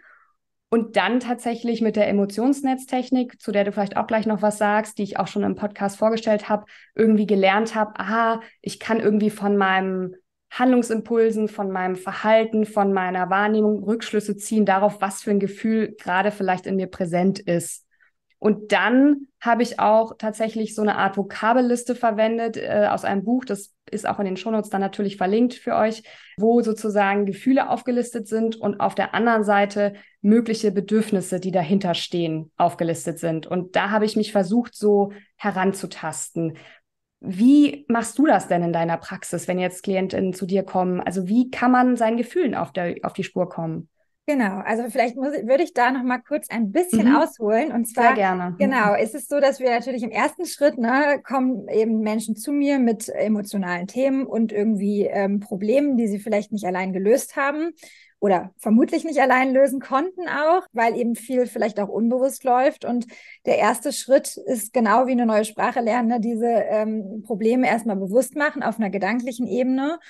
Und 0.76 0.96
dann 0.96 1.20
tatsächlich 1.20 1.80
mit 1.80 1.96
der 1.96 2.06
Emotionsnetztechnik, 2.06 3.40
zu 3.40 3.50
der 3.50 3.64
du 3.64 3.72
vielleicht 3.72 3.96
auch 3.96 4.06
gleich 4.06 4.26
noch 4.26 4.42
was 4.42 4.58
sagst, 4.58 4.98
die 4.98 5.04
ich 5.04 5.18
auch 5.18 5.26
schon 5.26 5.42
im 5.42 5.54
Podcast 5.54 5.96
vorgestellt 5.96 6.50
habe, 6.50 6.66
irgendwie 6.94 7.26
gelernt 7.26 7.74
habe, 7.74 7.98
aha, 7.98 8.42
ich 8.60 8.78
kann 8.78 9.00
irgendwie 9.00 9.30
von 9.30 9.56
meinem 9.56 10.16
Handlungsimpulsen, 10.50 11.48
von 11.48 11.70
meinem 11.70 11.96
Verhalten, 11.96 12.66
von 12.66 12.92
meiner 12.92 13.30
Wahrnehmung 13.30 13.84
Rückschlüsse 13.84 14.36
ziehen 14.36 14.66
darauf, 14.66 15.00
was 15.00 15.22
für 15.22 15.30
ein 15.30 15.40
Gefühl 15.40 15.96
gerade 15.98 16.30
vielleicht 16.30 16.66
in 16.66 16.76
mir 16.76 16.88
präsent 16.88 17.38
ist. 17.38 17.85
Und 18.46 18.70
dann 18.70 19.26
habe 19.40 19.64
ich 19.64 19.80
auch 19.80 20.18
tatsächlich 20.18 20.76
so 20.76 20.82
eine 20.82 20.96
Art 20.98 21.16
Vokabelliste 21.16 21.96
verwendet 21.96 22.56
äh, 22.56 22.86
aus 22.88 23.04
einem 23.04 23.24
Buch, 23.24 23.44
das 23.44 23.74
ist 23.90 24.06
auch 24.06 24.20
in 24.20 24.24
den 24.24 24.36
Shownotes 24.36 24.70
dann 24.70 24.80
natürlich 24.80 25.16
verlinkt 25.16 25.54
für 25.54 25.74
euch, 25.74 26.04
wo 26.36 26.62
sozusagen 26.62 27.26
Gefühle 27.26 27.68
aufgelistet 27.68 28.28
sind 28.28 28.54
und 28.54 28.78
auf 28.78 28.94
der 28.94 29.14
anderen 29.14 29.42
Seite 29.42 29.94
mögliche 30.20 30.70
Bedürfnisse, 30.70 31.40
die 31.40 31.50
dahinter 31.50 31.94
stehen, 31.94 32.52
aufgelistet 32.56 33.18
sind. 33.18 33.48
Und 33.48 33.74
da 33.74 33.90
habe 33.90 34.04
ich 34.04 34.14
mich 34.14 34.30
versucht, 34.30 34.76
so 34.76 35.10
heranzutasten. 35.34 36.56
Wie 37.18 37.84
machst 37.88 38.16
du 38.16 38.26
das 38.26 38.46
denn 38.46 38.62
in 38.62 38.72
deiner 38.72 38.96
Praxis, 38.96 39.48
wenn 39.48 39.58
jetzt 39.58 39.82
KlientInnen 39.82 40.34
zu 40.34 40.46
dir 40.46 40.62
kommen? 40.62 41.00
Also 41.00 41.26
wie 41.26 41.50
kann 41.50 41.72
man 41.72 41.96
seinen 41.96 42.16
Gefühlen 42.16 42.54
auf, 42.54 42.70
der, 42.70 42.94
auf 43.02 43.12
die 43.12 43.24
Spur 43.24 43.48
kommen? 43.48 43.88
Genau, 44.28 44.58
also 44.58 44.90
vielleicht 44.90 45.14
muss, 45.14 45.32
würde 45.32 45.62
ich 45.62 45.72
da 45.72 45.92
noch 45.92 46.02
mal 46.02 46.18
kurz 46.18 46.50
ein 46.50 46.72
bisschen 46.72 47.10
mhm. 47.10 47.16
ausholen. 47.16 47.70
Und 47.70 47.86
zwar, 47.86 48.08
Sehr 48.08 48.14
gerne. 48.14 48.56
genau, 48.58 48.94
ist 48.94 49.14
es 49.14 49.28
so, 49.28 49.38
dass 49.38 49.60
wir 49.60 49.70
natürlich 49.70 50.02
im 50.02 50.10
ersten 50.10 50.46
Schritt, 50.46 50.78
ne, 50.78 51.20
kommen 51.22 51.68
eben 51.68 52.00
Menschen 52.00 52.34
zu 52.34 52.50
mir 52.50 52.80
mit 52.80 53.08
emotionalen 53.08 53.86
Themen 53.86 54.26
und 54.26 54.50
irgendwie 54.50 55.04
ähm, 55.04 55.38
Problemen, 55.38 55.96
die 55.96 56.08
sie 56.08 56.18
vielleicht 56.18 56.50
nicht 56.50 56.66
allein 56.66 56.92
gelöst 56.92 57.36
haben 57.36 57.70
oder 58.18 58.50
vermutlich 58.56 59.04
nicht 59.04 59.20
allein 59.20 59.52
lösen 59.52 59.78
konnten 59.78 60.28
auch, 60.28 60.66
weil 60.72 60.96
eben 60.96 61.14
viel 61.14 61.46
vielleicht 61.46 61.78
auch 61.78 61.88
unbewusst 61.88 62.42
läuft. 62.42 62.84
Und 62.84 63.06
der 63.44 63.58
erste 63.58 63.92
Schritt 63.92 64.36
ist 64.36 64.72
genau 64.72 65.06
wie 65.06 65.12
eine 65.12 65.26
neue 65.26 65.44
Sprache 65.44 65.80
lernen, 65.80 66.08
ne, 66.08 66.20
diese 66.20 66.48
ähm, 66.48 67.22
Probleme 67.24 67.68
erstmal 67.68 67.96
bewusst 67.96 68.34
machen 68.34 68.64
auf 68.64 68.78
einer 68.78 68.90
gedanklichen 68.90 69.46
Ebene 69.46 70.00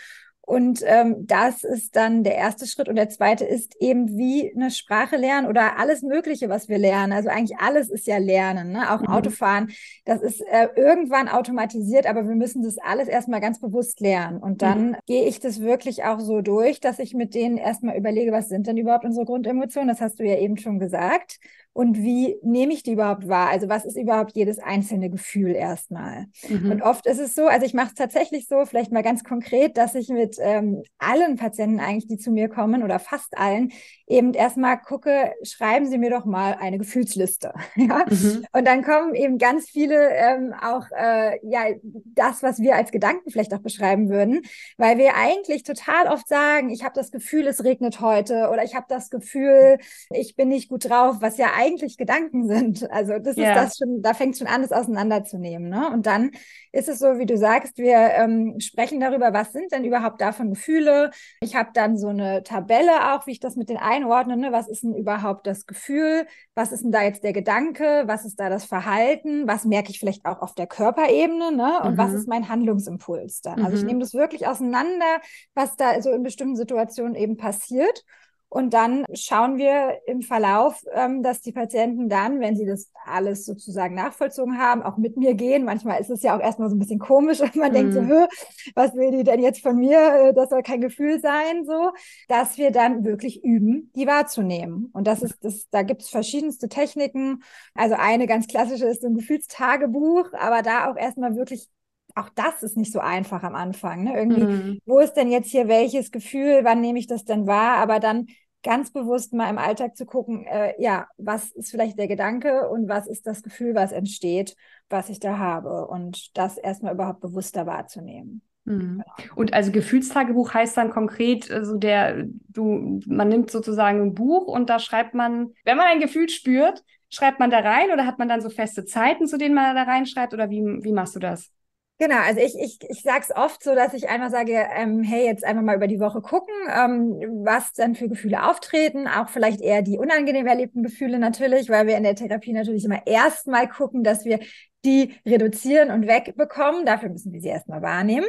Und 0.47 0.81
ähm, 0.87 1.27
das 1.27 1.65
ist 1.65 1.97
dann 1.97 2.23
der 2.23 2.37
erste 2.37 2.69
Schritt. 2.69 2.89
Und 2.89 2.95
der 2.95 3.09
zweite 3.09 3.45
ist 3.45 3.75
eben, 3.81 4.17
wie 4.17 4.55
eine 4.55 4.71
Sprache 4.71 5.17
lernen 5.17 5.49
oder 5.49 5.77
alles 5.77 6.03
Mögliche, 6.03 6.49
was 6.49 6.69
wir 6.69 6.79
lernen. 6.79 7.13
Also 7.13 7.31
eigentlich 7.31 7.59
alles 7.59 7.91
ist 7.91 8.07
ja 8.07 8.19
Lernen, 8.19 8.71
ne? 8.71 8.95
auch 8.95 9.01
mhm. 9.01 9.09
Autofahren. 9.09 9.73
Das 10.05 10.23
ist 10.23 10.41
äh, 10.41 10.69
irgendwann 10.77 11.29
automatisiert, 11.29 12.07
aber 12.07 12.29
wir 12.29 12.37
müssen 12.37 12.63
das 12.63 12.79
alles 12.79 13.09
erstmal 13.09 13.41
ganz 13.41 13.61
bewusst 13.61 13.99
lernen. 13.99 14.39
Und 14.39 14.63
dann 14.63 14.91
mhm. 14.91 14.97
gehe 15.07 15.27
ich 15.27 15.41
das 15.41 15.61
wirklich 15.61 16.05
auch 16.05 16.21
so 16.21 16.41
durch, 16.43 16.79
dass 16.79 17.01
ich 17.01 17.13
mit 17.13 17.35
denen 17.35 17.57
erstmal 17.57 17.97
überlege, 17.97 18.31
was 18.31 18.49
sind 18.49 18.69
denn 18.69 18.77
überhaupt 18.77 19.05
unsere 19.05 19.27
Grundemotionen? 19.27 19.89
Das 19.89 20.01
hast 20.01 20.21
du 20.21 20.25
ja 20.25 20.39
eben 20.39 20.59
schon 20.59 20.79
gesagt 20.79 21.41
und 21.77 21.99
wie 21.99 22.39
nehme 22.43 22.73
ich 22.73 22.83
die 22.83 22.93
überhaupt 22.93 23.29
wahr? 23.29 23.51
Also 23.51 23.69
was 23.69 23.85
ist 23.85 23.99
überhaupt 23.99 24.35
jedes 24.35 24.59
einzelne 24.59 25.11
Gefühl 25.11 25.55
erstmal? 25.55 26.25
Mhm. 26.49 26.71
Und 26.71 26.83
oft 26.83 27.05
ist 27.05 27.19
es 27.19 27.35
so, 27.35 27.49
also 27.49 27.67
ich 27.67 27.75
mache 27.75 27.89
es 27.89 27.95
tatsächlich 27.95 28.49
so, 28.49 28.65
vielleicht 28.65 28.93
mal 28.93 29.03
ganz 29.03 29.25
konkret, 29.25 29.77
dass 29.77 29.95
ich 29.95 30.09
mit 30.09 30.39
ähm, 30.41 30.83
allen 30.97 31.37
Patienten 31.37 31.79
eigentlich, 31.79 32.07
die 32.07 32.17
zu 32.17 32.31
mir 32.31 32.49
kommen 32.49 32.83
oder 32.83 32.99
fast 32.99 33.37
allen, 33.37 33.73
eben 34.07 34.33
erstmal 34.33 34.81
gucke, 34.81 35.35
schreiben 35.43 35.85
Sie 35.87 35.99
mir 35.99 36.09
doch 36.09 36.25
mal 36.25 36.57
eine 36.59 36.79
Gefühlsliste. 36.79 37.53
ja? 37.77 38.07
Mhm. 38.09 38.47
Und 38.53 38.67
dann 38.67 38.83
kommen 38.83 39.15
eben 39.15 39.37
ganz 39.37 39.69
viele 39.69 40.15
ähm, 40.15 40.55
auch, 40.55 40.87
äh, 40.97 41.39
ja, 41.47 41.75
das, 41.83 42.43
was 42.43 42.59
wir 42.59 42.77
als 42.77 42.91
Gedanken 42.91 43.31
vielleicht 43.31 43.53
auch 43.53 43.61
beschreiben 43.61 44.09
würden, 44.09 44.41
weil 44.79 44.97
wir 44.97 45.15
eigentlich 45.17 45.63
total 45.63 46.07
oft 46.07 46.27
sagen, 46.27 46.71
ich 46.71 46.85
habe 46.85 46.95
das 46.95 47.11
Gefühl, 47.11 47.47
es 47.47 47.65
regnet 47.65 48.01
heute 48.01 48.49
oder 48.51 48.65
ich 48.65 48.75
habe 48.75 48.87
das 48.89 49.11
Gefühl, 49.11 49.77
ich 50.09 50.37
bin 50.37 50.49
nicht 50.49 50.71
gut 50.71 50.89
drauf, 50.89 51.17
was 51.21 51.37
ja 51.37 51.49
eigentlich 51.55 51.66
Gedanken 51.97 52.49
sind. 52.49 52.87
Also 52.97 53.19
das 53.19 53.37
ja. 53.37 53.51
ist 53.51 53.57
das 53.57 53.79
schon, 53.79 54.01
da 54.01 54.15
fängt 54.15 54.39
schon 54.39 54.47
an, 54.47 54.63
das 54.63 54.73
auseinanderzunehmen. 54.73 55.69
Ne? 55.69 55.91
Und 55.93 56.07
dann 56.07 56.31
ist 56.73 56.89
es 56.89 56.99
so, 56.99 57.19
wie 57.19 57.27
du 57.27 57.37
sagst, 57.37 57.77
wir 57.77 57.97
ähm, 57.97 58.59
sprechen 58.59 59.01
darüber, 59.01 59.33
was 59.33 59.53
sind 59.53 59.71
denn 59.73 59.85
überhaupt 59.85 60.21
davon 60.21 60.51
Gefühle. 60.51 61.11
Ich 61.41 61.57
habe 61.57 61.71
dann 61.75 61.99
so 61.99 62.09
eine 62.09 62.43
Tabelle 62.43 63.15
auch, 63.15 63.27
wie 63.27 63.33
ich 63.33 63.41
das 63.41 63.57
mit 63.57 63.69
den 63.69 63.77
einordne. 63.77 64.37
Ne? 64.37 64.53
Was 64.53 64.69
ist 64.69 64.83
denn 64.83 64.95
überhaupt 64.95 65.47
das 65.47 65.67
Gefühl? 65.67 66.27
Was 66.55 66.73
ist 66.73 66.85
denn 66.85 66.93
da 66.93 67.03
jetzt 67.03 67.23
der 67.25 67.33
Gedanke? 67.33 68.05
Was 68.07 68.25
ist 68.25 68.41
da 68.41 68.49
das 68.49 68.65
Verhalten? 68.65 69.47
Was 69.47 69.65
merke 69.65 69.91
ich 69.91 69.99
vielleicht 69.99 70.25
auch 70.25 70.41
auf 70.41 70.55
der 70.55 70.67
Körperebene? 70.67 71.53
Ne? 71.53 71.81
Und 71.83 71.93
mhm. 71.93 71.99
was 71.99 72.13
ist 72.15 72.29
mein 72.29 72.49
Handlungsimpuls 72.49 73.43
dann? 73.43 73.63
Also 73.63 73.77
ich 73.77 73.83
mhm. 73.83 73.89
nehme 73.89 74.01
das 74.01 74.15
wirklich 74.15 74.47
auseinander, 74.47 75.21
was 75.55 75.77
da 75.77 76.01
so 76.01 76.11
in 76.13 76.23
bestimmten 76.23 76.57
Situationen 76.57 77.15
eben 77.15 77.37
passiert. 77.37 78.05
Und 78.49 78.75
dann 78.75 79.05
schauen 79.13 79.57
wir 79.57 80.01
im 80.07 80.23
Verlauf, 80.23 80.83
ähm, 80.93 81.23
dass 81.23 81.41
die 81.41 81.53
Patienten 81.53 82.09
dann, 82.09 82.41
wenn 82.41 82.57
sie 82.57 82.65
das 82.65 82.93
alles 83.05 83.45
sozusagen 83.45 83.95
nachvollzogen 83.95 84.59
haben, 84.59 84.83
auch 84.83 84.97
mit 84.99 85.17
mir 85.17 85.35
gehen. 85.35 85.65
Manchmal 85.65 86.01
ist 86.01 86.11
es 86.11 86.23
ja 86.23 86.37
auch 86.37 86.41
erstmal 86.41 86.71
so 86.71 86.77
ein 86.77 86.79
bisschen 86.79 87.01
komisch, 87.01 87.41
wenn 87.41 87.61
man 87.61 87.73
mm. 87.73 87.75
denkt 87.75 87.95
so, 87.95 88.03
mhm. 88.03 88.27
was 88.75 88.95
will 88.95 89.11
die 89.11 89.25
denn 89.25 89.41
jetzt 89.41 89.63
von 89.63 89.77
mir? 89.77 89.99
Äh, 89.99 90.35
das 90.35 90.51
soll 90.51 90.63
kein 90.63 90.81
Gefühl 90.81 91.21
sein, 91.21 91.65
so, 91.67 91.91
dass 92.29 92.57
wir 92.57 92.71
dann 92.71 93.05
wirklich 93.05 93.43
üben, 93.43 93.91
die 93.97 94.07
wahrzunehmen. 94.07 94.91
Und 94.93 95.07
das 95.07 95.23
ist, 95.23 95.37
das, 95.43 95.69
da 95.71 95.83
gibt 95.83 96.03
es 96.03 96.09
verschiedenste 96.09 96.69
Techniken. 96.69 97.43
Also 97.75 97.97
eine 97.99 98.27
ganz 98.27 98.47
klassische 98.47 98.87
ist 98.87 99.03
so 99.03 99.09
ein 99.09 99.17
Gefühlstagebuch, 99.17 100.33
aber 100.33 100.63
da 100.63 100.91
auch 100.91 100.97
erstmal 100.97 101.37
wirklich 101.37 101.69
auch 102.17 102.31
das 102.31 102.63
ist 102.63 102.77
nicht 102.77 102.93
so 102.93 102.99
einfach 102.99 103.43
am 103.43 103.55
Anfang. 103.55 104.05
Ne? 104.05 104.17
Irgendwie, 104.17 104.43
mhm. 104.43 104.79
wo 104.87 104.99
ist 104.99 105.15
denn 105.15 105.31
jetzt 105.31 105.51
hier 105.51 105.69
welches 105.69 106.11
Gefühl, 106.11 106.61
wann 106.63 106.81
nehme 106.81 106.99
ich 106.99 107.07
das 107.07 107.25
denn 107.25 107.47
wahr? 107.47 107.77
Aber 107.77 108.01
dann 108.01 108.27
ganz 108.63 108.91
bewusst 108.91 109.33
mal 109.33 109.51
im 109.51 109.59
Alltag 109.59 109.97
zu 109.97 110.07
gucken, 110.07 110.45
äh, 110.47 110.75
ja, 110.79 111.07
was 111.19 111.53
ist 111.53 111.71
vielleicht 111.71 111.99
der 111.99 112.09
Gedanke 112.09 112.69
und 112.69 112.89
was 112.89 113.07
ist 113.07 113.27
das 113.27 113.43
Gefühl, 113.43 113.75
was 113.75 113.93
entsteht, 113.93 114.57
was 114.89 115.11
ich 115.11 115.21
da 115.21 115.39
habe 115.39 115.87
und 115.87 116.37
das 116.37 116.57
erstmal 116.57 116.95
überhaupt 116.95 117.21
bewusster 117.21 117.67
wahrzunehmen. 117.67 118.43
Mhm. 118.65 119.05
Genau. 119.17 119.35
Und 119.37 119.53
also 119.53 119.71
Gefühlstagebuch 119.71 120.55
heißt 120.55 120.77
dann 120.77 120.91
konkret, 120.91 121.51
also 121.51 121.77
der, 121.77 122.25
du, 122.49 123.01
man 123.07 123.29
nimmt 123.29 123.51
sozusagen 123.51 124.01
ein 124.01 124.15
Buch 124.15 124.47
und 124.47 124.71
da 124.71 124.79
schreibt 124.79 125.15
man, 125.15 125.53
wenn 125.65 125.77
man 125.77 125.87
ein 125.87 126.01
Gefühl 126.01 126.29
spürt, 126.29 126.83
schreibt 127.09 127.39
man 127.39 127.51
da 127.51 127.61
rein 127.61 127.93
oder 127.93 128.07
hat 128.07 128.19
man 128.19 128.29
dann 128.29 128.41
so 128.41 128.51
feste 128.51 128.85
Zeiten, 128.85 129.27
zu 129.27 129.39
denen 129.39 129.55
man 129.55 129.77
da 129.77 129.83
reinschreibt 129.83 130.35
oder 130.35 130.51
wie, 130.51 130.63
wie 130.83 130.93
machst 130.93 131.15
du 131.15 131.21
das? 131.21 131.53
Genau, 131.99 132.19
also 132.19 132.41
ich, 132.41 132.55
ich, 132.61 132.79
ich 132.91 133.01
sage 133.03 133.25
es 133.27 133.35
oft 133.35 133.63
so, 133.63 133.75
dass 133.75 133.95
ich 133.95 134.11
einfach 134.11 134.31
sage, 134.31 134.53
ähm, 134.53 135.03
hey, 135.03 135.25
jetzt 135.25 135.45
einfach 135.45 135.63
mal 135.63 135.77
über 135.77 135.87
die 135.87 135.99
Woche 135.99 136.21
gucken, 136.21 136.53
ähm, 136.69 137.43
was 137.43 137.73
dann 137.73 137.95
für 137.95 138.09
Gefühle 138.09 138.47
auftreten, 138.47 139.09
auch 139.09 139.31
vielleicht 139.31 139.63
eher 139.63 139.81
die 139.81 139.97
unangenehm 139.97 140.47
erlebten 140.47 140.83
Gefühle 140.83 141.19
natürlich, 141.19 141.71
weil 141.71 141.87
wir 141.87 141.97
in 141.97 142.03
der 142.03 142.15
Therapie 142.15 142.53
natürlich 142.53 142.85
immer 142.85 143.07
erstmal 143.07 143.67
gucken, 143.67 144.05
dass 144.05 144.27
wir 144.27 144.41
die 144.85 145.15
reduzieren 145.25 145.91
und 145.91 146.07
wegbekommen. 146.07 146.85
Dafür 146.85 147.09
müssen 147.09 147.33
wir 147.33 147.41
sie 147.41 147.49
erstmal 147.49 147.81
wahrnehmen. 147.81 148.27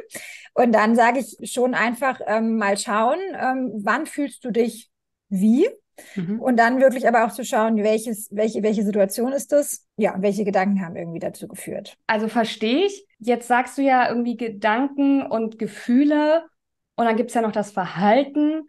Und 0.54 0.72
dann 0.74 0.96
sage 0.96 1.20
ich 1.20 1.52
schon 1.52 1.74
einfach 1.74 2.22
ähm, 2.26 2.58
mal 2.58 2.78
schauen, 2.78 3.20
ähm, 3.34 3.74
wann 3.84 4.06
fühlst 4.06 4.46
du 4.46 4.52
dich 4.52 4.90
wie? 5.28 5.68
Mhm. 6.16 6.40
Und 6.40 6.58
dann 6.58 6.80
wirklich 6.80 7.08
aber 7.08 7.26
auch 7.26 7.32
zu 7.34 7.44
schauen, 7.44 7.84
welches, 7.84 8.30
welche, 8.32 8.64
welche 8.64 8.84
Situation 8.84 9.34
ist 9.34 9.52
das? 9.52 9.86
Ja, 9.98 10.16
welche 10.20 10.46
Gedanken 10.46 10.82
haben 10.86 10.96
irgendwie 10.96 11.20
dazu 11.20 11.48
geführt? 11.48 11.98
Also 12.08 12.30
verstehe 12.30 12.86
ich. 12.86 13.07
Jetzt 13.20 13.48
sagst 13.48 13.78
du 13.78 13.82
ja 13.82 14.10
irgendwie 14.10 14.38
Gedanken 14.38 15.24
und 15.24 15.58
Gefühle 15.60 16.46
und 16.96 17.06
dann 17.06 17.16
gibt 17.16 17.30
es 17.30 17.36
ja 17.36 17.42
noch 17.42 17.52
das 17.52 17.72
Verhalten 17.72 18.68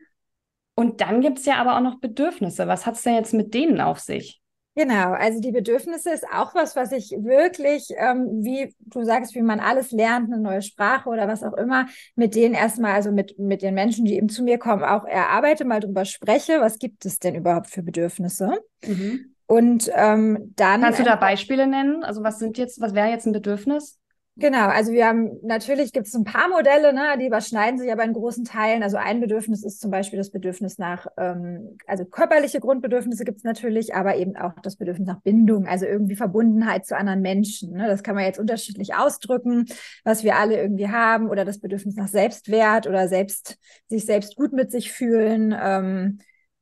und 0.74 1.00
dann 1.00 1.20
gibt 1.20 1.38
es 1.38 1.46
ja 1.46 1.56
aber 1.56 1.76
auch 1.76 1.82
noch 1.82 1.98
Bedürfnisse. 2.00 2.68
Was 2.68 2.86
hat 2.86 2.94
es 2.94 3.02
denn 3.02 3.14
jetzt 3.14 3.34
mit 3.34 3.52
denen 3.54 3.80
auf 3.80 3.98
sich? 3.98 4.40
Genau, 4.78 5.10
also 5.10 5.40
die 5.40 5.50
Bedürfnisse 5.50 6.10
ist 6.12 6.24
auch 6.32 6.54
was, 6.54 6.76
was 6.76 6.92
ich 6.92 7.10
wirklich, 7.10 7.88
ähm, 7.96 8.44
wie 8.44 8.72
du 8.78 9.02
sagst, 9.02 9.34
wie 9.34 9.42
man 9.42 9.58
alles 9.58 9.90
lernt, 9.90 10.32
eine 10.32 10.40
neue 10.40 10.62
Sprache 10.62 11.08
oder 11.08 11.26
was 11.26 11.42
auch 11.42 11.54
immer, 11.54 11.86
mit 12.14 12.36
denen 12.36 12.54
erstmal, 12.54 12.92
also 12.92 13.10
mit, 13.10 13.40
mit 13.40 13.62
den 13.62 13.74
Menschen, 13.74 14.04
die 14.04 14.14
eben 14.14 14.28
zu 14.28 14.44
mir 14.44 14.56
kommen, 14.56 14.84
auch 14.84 15.04
erarbeite, 15.04 15.64
mal 15.64 15.80
drüber 15.80 16.04
spreche, 16.04 16.60
was 16.60 16.78
gibt 16.78 17.04
es 17.06 17.18
denn 17.18 17.34
überhaupt 17.34 17.66
für 17.66 17.82
Bedürfnisse? 17.82 18.60
Mhm. 18.86 19.34
Und 19.46 19.90
ähm, 19.96 20.52
dann. 20.54 20.82
Kannst 20.82 21.00
du 21.00 21.04
da 21.04 21.16
Beispiele 21.16 21.66
nennen? 21.66 22.04
Also 22.04 22.22
was 22.22 22.38
sind 22.38 22.56
jetzt, 22.56 22.80
was 22.80 22.94
wäre 22.94 23.08
jetzt 23.08 23.26
ein 23.26 23.32
Bedürfnis? 23.32 23.98
Genau, 24.40 24.68
also 24.68 24.92
wir 24.92 25.04
haben 25.04 25.36
natürlich 25.42 25.92
gibt 25.92 26.06
es 26.06 26.14
ein 26.14 26.22
paar 26.22 26.48
Modelle, 26.48 26.92
ne, 26.92 27.16
die 27.18 27.26
überschneiden 27.26 27.76
sich 27.76 27.90
aber 27.90 28.04
in 28.04 28.12
großen 28.12 28.44
Teilen. 28.44 28.84
Also 28.84 28.96
ein 28.96 29.20
Bedürfnis 29.20 29.64
ist 29.64 29.80
zum 29.80 29.90
Beispiel 29.90 30.16
das 30.16 30.30
Bedürfnis 30.30 30.78
nach, 30.78 31.08
ähm, 31.16 31.76
also 31.88 32.04
körperliche 32.04 32.60
Grundbedürfnisse 32.60 33.24
gibt 33.24 33.38
es 33.38 33.44
natürlich, 33.44 33.96
aber 33.96 34.14
eben 34.14 34.36
auch 34.36 34.52
das 34.62 34.76
Bedürfnis 34.76 35.08
nach 35.08 35.20
Bindung, 35.22 35.66
also 35.66 35.86
irgendwie 35.86 36.14
Verbundenheit 36.14 36.86
zu 36.86 36.96
anderen 36.96 37.20
Menschen. 37.20 37.72
Ne? 37.72 37.88
Das 37.88 38.04
kann 38.04 38.14
man 38.14 38.26
jetzt 38.26 38.38
unterschiedlich 38.38 38.94
ausdrücken, 38.94 39.64
was 40.04 40.22
wir 40.22 40.36
alle 40.36 40.56
irgendwie 40.56 40.88
haben, 40.88 41.28
oder 41.30 41.44
das 41.44 41.58
Bedürfnis 41.58 41.96
nach 41.96 42.08
Selbstwert 42.08 42.86
oder 42.86 43.08
selbst 43.08 43.58
sich 43.88 44.06
selbst 44.06 44.36
gut 44.36 44.52
mit 44.52 44.70
sich 44.70 44.92
fühlen. 44.92 45.52
Ähm, 45.60 46.18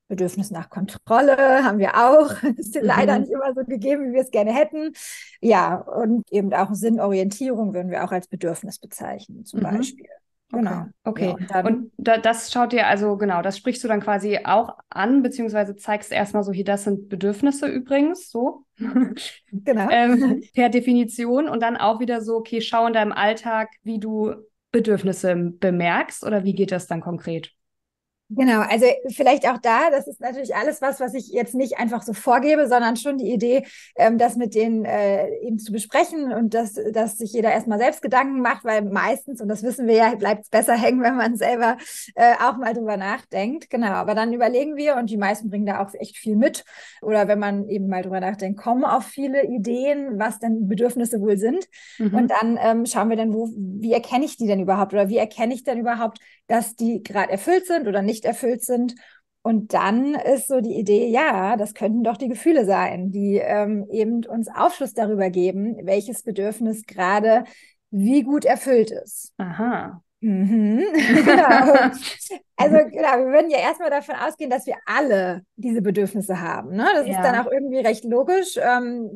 Bedürfnis 0.08 0.50
nach 0.50 0.70
Kontrolle 0.70 1.36
haben 1.64 1.78
wir 1.78 1.94
auch. 1.96 2.42
Ist 2.56 2.76
mhm. 2.76 2.82
leider 2.82 3.18
nicht 3.18 3.30
immer 3.30 3.52
so 3.54 3.64
gegeben, 3.64 4.08
wie 4.08 4.14
wir 4.14 4.22
es 4.22 4.30
gerne 4.30 4.54
hätten. 4.54 4.92
Ja, 5.40 5.76
und 5.76 6.30
eben 6.32 6.52
auch 6.52 6.72
Sinnorientierung 6.74 7.74
würden 7.74 7.90
wir 7.90 8.04
auch 8.04 8.12
als 8.12 8.28
Bedürfnis 8.28 8.78
bezeichnen, 8.78 9.44
zum 9.44 9.60
mhm. 9.60 9.64
Beispiel. 9.64 10.06
Genau. 10.52 10.86
Okay. 11.02 11.34
Ja, 11.50 11.60
und, 11.60 11.66
und 11.66 11.92
da, 11.96 12.18
das 12.18 12.52
schaut 12.52 12.72
dir 12.72 12.86
also, 12.86 13.16
genau, 13.16 13.42
das 13.42 13.58
sprichst 13.58 13.82
du 13.82 13.88
dann 13.88 14.00
quasi 14.00 14.38
auch 14.44 14.76
an, 14.90 15.22
beziehungsweise 15.22 15.74
zeigst 15.74 16.12
erstmal 16.12 16.44
so, 16.44 16.52
hier, 16.52 16.64
das 16.64 16.84
sind 16.84 17.08
Bedürfnisse 17.08 17.66
übrigens, 17.66 18.30
so. 18.30 18.64
genau. 18.78 19.88
ähm, 19.90 20.42
per 20.54 20.68
Definition. 20.68 21.48
Und 21.48 21.62
dann 21.62 21.76
auch 21.76 21.98
wieder 21.98 22.20
so, 22.20 22.36
okay, 22.36 22.60
schau 22.60 22.86
in 22.86 22.92
deinem 22.92 23.12
Alltag, 23.12 23.70
wie 23.82 23.98
du 23.98 24.34
Bedürfnisse 24.70 25.34
bemerkst 25.34 26.24
oder 26.24 26.44
wie 26.44 26.54
geht 26.54 26.70
das 26.70 26.86
dann 26.86 27.00
konkret? 27.00 27.50
Genau, 28.28 28.60
also 28.62 28.86
vielleicht 29.14 29.48
auch 29.48 29.58
da, 29.58 29.88
das 29.90 30.08
ist 30.08 30.20
natürlich 30.20 30.56
alles 30.56 30.82
was, 30.82 30.98
was 30.98 31.14
ich 31.14 31.28
jetzt 31.28 31.54
nicht 31.54 31.78
einfach 31.78 32.02
so 32.02 32.12
vorgebe, 32.12 32.66
sondern 32.66 32.96
schon 32.96 33.18
die 33.18 33.32
Idee, 33.32 33.64
ähm, 33.94 34.18
das 34.18 34.34
mit 34.34 34.56
denen 34.56 34.84
äh, 34.84 35.28
eben 35.42 35.60
zu 35.60 35.70
besprechen 35.70 36.32
und 36.32 36.52
dass, 36.52 36.74
dass 36.92 37.18
sich 37.18 37.32
jeder 37.32 37.52
erstmal 37.52 37.78
selbst 37.78 38.02
Gedanken 38.02 38.40
macht, 38.40 38.64
weil 38.64 38.82
meistens, 38.82 39.40
und 39.40 39.46
das 39.46 39.62
wissen 39.62 39.86
wir 39.86 39.94
ja, 39.94 40.14
bleibt 40.16 40.42
es 40.42 40.50
besser 40.50 40.74
hängen, 40.76 41.02
wenn 41.02 41.16
man 41.16 41.36
selber 41.36 41.76
äh, 42.16 42.34
auch 42.42 42.56
mal 42.56 42.74
drüber 42.74 42.96
nachdenkt. 42.96 43.70
Genau, 43.70 43.92
aber 43.92 44.16
dann 44.16 44.32
überlegen 44.32 44.74
wir 44.74 44.96
und 44.96 45.08
die 45.08 45.18
meisten 45.18 45.48
bringen 45.48 45.66
da 45.66 45.84
auch 45.84 45.94
echt 45.94 46.16
viel 46.16 46.34
mit. 46.34 46.64
Oder 47.02 47.28
wenn 47.28 47.38
man 47.38 47.68
eben 47.68 47.86
mal 47.86 48.02
drüber 48.02 48.18
nachdenkt, 48.18 48.60
kommen 48.60 48.84
auf 48.84 49.04
viele 49.04 49.44
Ideen, 49.46 50.18
was 50.18 50.40
denn 50.40 50.66
Bedürfnisse 50.66 51.20
wohl 51.20 51.36
sind. 51.36 51.68
Mhm. 51.98 52.14
Und 52.14 52.32
dann 52.32 52.58
ähm, 52.60 52.86
schauen 52.86 53.08
wir 53.08 53.16
dann, 53.16 53.32
wo, 53.32 53.48
wie 53.56 53.92
erkenne 53.92 54.24
ich 54.24 54.36
die 54.36 54.48
denn 54.48 54.58
überhaupt 54.58 54.92
oder 54.94 55.08
wie 55.08 55.18
erkenne 55.18 55.54
ich 55.54 55.62
denn 55.62 55.78
überhaupt, 55.78 56.18
dass 56.46 56.76
die 56.76 57.02
gerade 57.02 57.32
erfüllt 57.32 57.66
sind 57.66 57.88
oder 57.88 58.02
nicht 58.02 58.24
erfüllt 58.24 58.62
sind. 58.62 58.94
Und 59.42 59.74
dann 59.74 60.14
ist 60.14 60.48
so 60.48 60.60
die 60.60 60.74
Idee, 60.74 61.08
ja, 61.08 61.56
das 61.56 61.74
könnten 61.74 62.02
doch 62.02 62.16
die 62.16 62.28
Gefühle 62.28 62.64
sein, 62.64 63.12
die 63.12 63.36
ähm, 63.36 63.86
eben 63.90 64.24
uns 64.24 64.48
Aufschluss 64.48 64.92
darüber 64.92 65.30
geben, 65.30 65.76
welches 65.84 66.22
Bedürfnis 66.24 66.82
gerade 66.86 67.44
wie 67.90 68.22
gut 68.22 68.44
erfüllt 68.44 68.90
ist. 68.90 69.32
Aha. 69.38 70.02
Mhm. 70.20 70.82
genau. 71.24 71.90
Also 72.58 72.76
genau, 72.76 73.18
wir 73.18 73.26
würden 73.26 73.50
ja 73.50 73.58
erstmal 73.58 73.90
davon 73.90 74.14
ausgehen, 74.14 74.48
dass 74.48 74.66
wir 74.66 74.76
alle 74.86 75.42
diese 75.56 75.82
Bedürfnisse 75.82 76.40
haben. 76.40 76.74
Ne? 76.74 76.86
Das 76.94 77.06
ja. 77.06 77.12
ist 77.12 77.22
dann 77.22 77.46
auch 77.46 77.52
irgendwie 77.52 77.80
recht 77.80 78.04
logisch. 78.04 78.56
Ähm, 78.56 79.10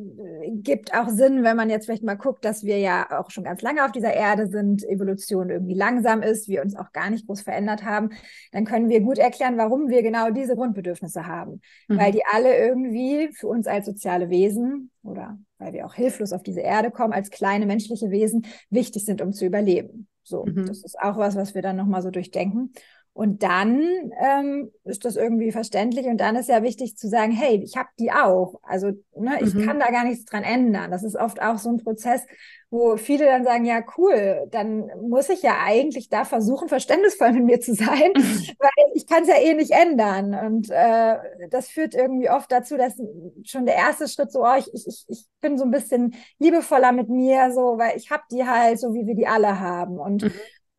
gibt 0.61 0.93
auch 0.93 1.09
Sinn, 1.09 1.43
wenn 1.43 1.57
man 1.57 1.71
jetzt 1.71 1.85
vielleicht 1.85 2.03
mal 2.03 2.13
guckt, 2.13 2.45
dass 2.45 2.63
wir 2.63 2.77
ja 2.77 3.19
auch 3.19 3.31
schon 3.31 3.43
ganz 3.43 3.63
lange 3.63 3.83
auf 3.83 3.91
dieser 3.91 4.13
Erde 4.13 4.45
sind, 4.45 4.83
Evolution 4.83 5.49
irgendwie 5.49 5.73
langsam 5.73 6.21
ist, 6.21 6.49
wir 6.49 6.61
uns 6.61 6.75
auch 6.75 6.91
gar 6.91 7.09
nicht 7.09 7.25
groß 7.25 7.41
verändert 7.41 7.83
haben, 7.83 8.11
dann 8.51 8.65
können 8.65 8.89
wir 8.89 9.01
gut 9.01 9.17
erklären, 9.17 9.57
warum 9.57 9.89
wir 9.89 10.03
genau 10.03 10.29
diese 10.29 10.55
Grundbedürfnisse 10.55 11.25
haben. 11.25 11.61
Mhm. 11.87 11.97
Weil 11.97 12.11
die 12.11 12.23
alle 12.31 12.55
irgendwie 12.55 13.31
für 13.33 13.47
uns 13.47 13.65
als 13.65 13.87
soziale 13.87 14.29
Wesen 14.29 14.91
oder 15.01 15.39
weil 15.57 15.73
wir 15.73 15.87
auch 15.87 15.95
hilflos 15.95 16.31
auf 16.31 16.43
diese 16.43 16.61
Erde 16.61 16.91
kommen, 16.91 17.13
als 17.13 17.31
kleine 17.31 17.65
menschliche 17.65 18.11
Wesen 18.11 18.45
wichtig 18.69 19.03
sind, 19.03 19.19
um 19.19 19.33
zu 19.33 19.45
überleben. 19.45 20.07
So, 20.23 20.45
mhm. 20.45 20.65
das 20.67 20.83
ist 20.83 20.99
auch 20.99 21.17
was, 21.17 21.35
was 21.35 21.55
wir 21.55 21.61
dann 21.61 21.75
nochmal 21.75 22.01
so 22.01 22.11
durchdenken. 22.11 22.73
Und 23.13 23.43
dann 23.43 23.81
ähm, 24.21 24.71
ist 24.85 25.03
das 25.03 25.17
irgendwie 25.17 25.51
verständlich 25.51 26.05
und 26.05 26.17
dann 26.17 26.37
ist 26.37 26.47
ja 26.47 26.63
wichtig 26.63 26.95
zu 26.95 27.09
sagen, 27.09 27.33
hey, 27.33 27.61
ich 27.61 27.75
habe 27.75 27.89
die 27.99 28.09
auch. 28.09 28.61
Also 28.63 28.91
ne, 29.17 29.37
ich 29.41 29.53
mhm. 29.53 29.65
kann 29.65 29.79
da 29.81 29.91
gar 29.91 30.05
nichts 30.05 30.23
dran 30.23 30.43
ändern. 30.43 30.91
Das 30.91 31.03
ist 31.03 31.17
oft 31.17 31.41
auch 31.41 31.57
so 31.57 31.69
ein 31.69 31.77
Prozess, 31.77 32.21
wo 32.69 32.95
viele 32.95 33.25
dann 33.25 33.43
sagen, 33.43 33.65
ja, 33.65 33.83
cool, 33.97 34.47
dann 34.49 34.89
muss 35.01 35.27
ich 35.27 35.41
ja 35.41 35.57
eigentlich 35.61 36.07
da 36.07 36.23
versuchen, 36.23 36.69
verständnisvoll 36.69 37.33
mit 37.33 37.43
mir 37.43 37.59
zu 37.59 37.75
sein, 37.75 37.89
weil 38.15 38.93
ich 38.95 39.05
kann 39.07 39.23
es 39.23 39.27
ja 39.27 39.41
eh 39.41 39.55
nicht 39.55 39.71
ändern. 39.71 40.33
Und 40.33 40.69
äh, 40.71 41.17
das 41.49 41.67
führt 41.67 41.93
irgendwie 41.93 42.29
oft 42.29 42.49
dazu, 42.49 42.77
dass 42.77 42.95
schon 43.43 43.65
der 43.65 43.75
erste 43.75 44.07
Schritt 44.07 44.31
so, 44.31 44.45
oh, 44.45 44.55
ich, 44.57 44.73
ich, 44.73 45.03
ich 45.09 45.25
bin 45.41 45.57
so 45.57 45.65
ein 45.65 45.71
bisschen 45.71 46.15
liebevoller 46.39 46.93
mit 46.93 47.09
mir, 47.09 47.51
so, 47.51 47.77
weil 47.77 47.97
ich 47.97 48.09
habe 48.09 48.23
die 48.31 48.45
halt 48.45 48.79
so, 48.79 48.93
wie 48.93 49.05
wir 49.05 49.15
die 49.15 49.27
alle 49.27 49.59
haben. 49.59 49.99
Und 49.99 50.23
mhm. 50.23 50.31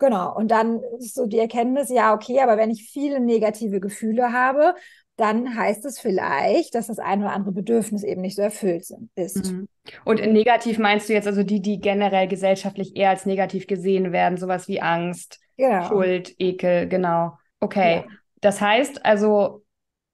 Genau, 0.02 0.34
und 0.34 0.50
dann 0.50 0.80
ist 0.98 1.14
so 1.14 1.26
die 1.26 1.38
Erkenntnis, 1.38 1.88
ja, 1.88 2.12
okay, 2.12 2.40
aber 2.40 2.56
wenn 2.56 2.72
ich 2.72 2.90
viele 2.90 3.20
negative 3.20 3.78
Gefühle 3.78 4.32
habe, 4.32 4.74
dann 5.14 5.56
heißt 5.56 5.84
es 5.84 6.00
vielleicht, 6.00 6.74
dass 6.74 6.88
das 6.88 6.98
ein 6.98 7.20
oder 7.20 7.30
andere 7.32 7.52
Bedürfnis 7.52 8.02
eben 8.02 8.20
nicht 8.20 8.34
so 8.34 8.42
erfüllt 8.42 8.84
ist. 9.14 9.52
Mhm. 9.52 9.68
Und 10.04 10.20
negativ 10.32 10.78
meinst 10.78 11.08
du 11.08 11.12
jetzt 11.12 11.28
also 11.28 11.44
die, 11.44 11.62
die 11.62 11.80
generell 11.80 12.26
gesellschaftlich 12.26 12.96
eher 12.96 13.10
als 13.10 13.26
negativ 13.26 13.68
gesehen 13.68 14.10
werden, 14.10 14.38
sowas 14.38 14.66
wie 14.66 14.82
Angst, 14.82 15.38
genau. 15.56 15.86
Schuld, 15.86 16.34
Ekel, 16.40 16.88
genau. 16.88 17.38
Okay. 17.60 17.98
Ja. 17.98 18.04
Das 18.40 18.60
heißt 18.60 19.04
also, 19.04 19.62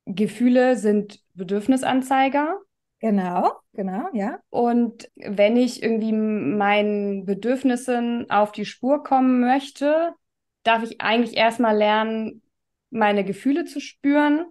Gefühle 0.04 0.76
sind 0.76 1.20
Bedürfnisanzeiger 1.32 2.58
Genau, 3.00 3.52
genau, 3.74 4.08
ja. 4.12 4.40
Und 4.50 5.08
wenn 5.14 5.56
ich 5.56 5.82
irgendwie 5.82 6.12
meinen 6.12 7.24
Bedürfnissen 7.24 8.28
auf 8.28 8.50
die 8.50 8.64
Spur 8.64 9.04
kommen 9.04 9.40
möchte, 9.40 10.14
darf 10.64 10.82
ich 10.82 11.00
eigentlich 11.00 11.36
erstmal 11.36 11.76
lernen, 11.76 12.42
meine 12.90 13.24
Gefühle 13.24 13.66
zu 13.66 13.80
spüren, 13.80 14.46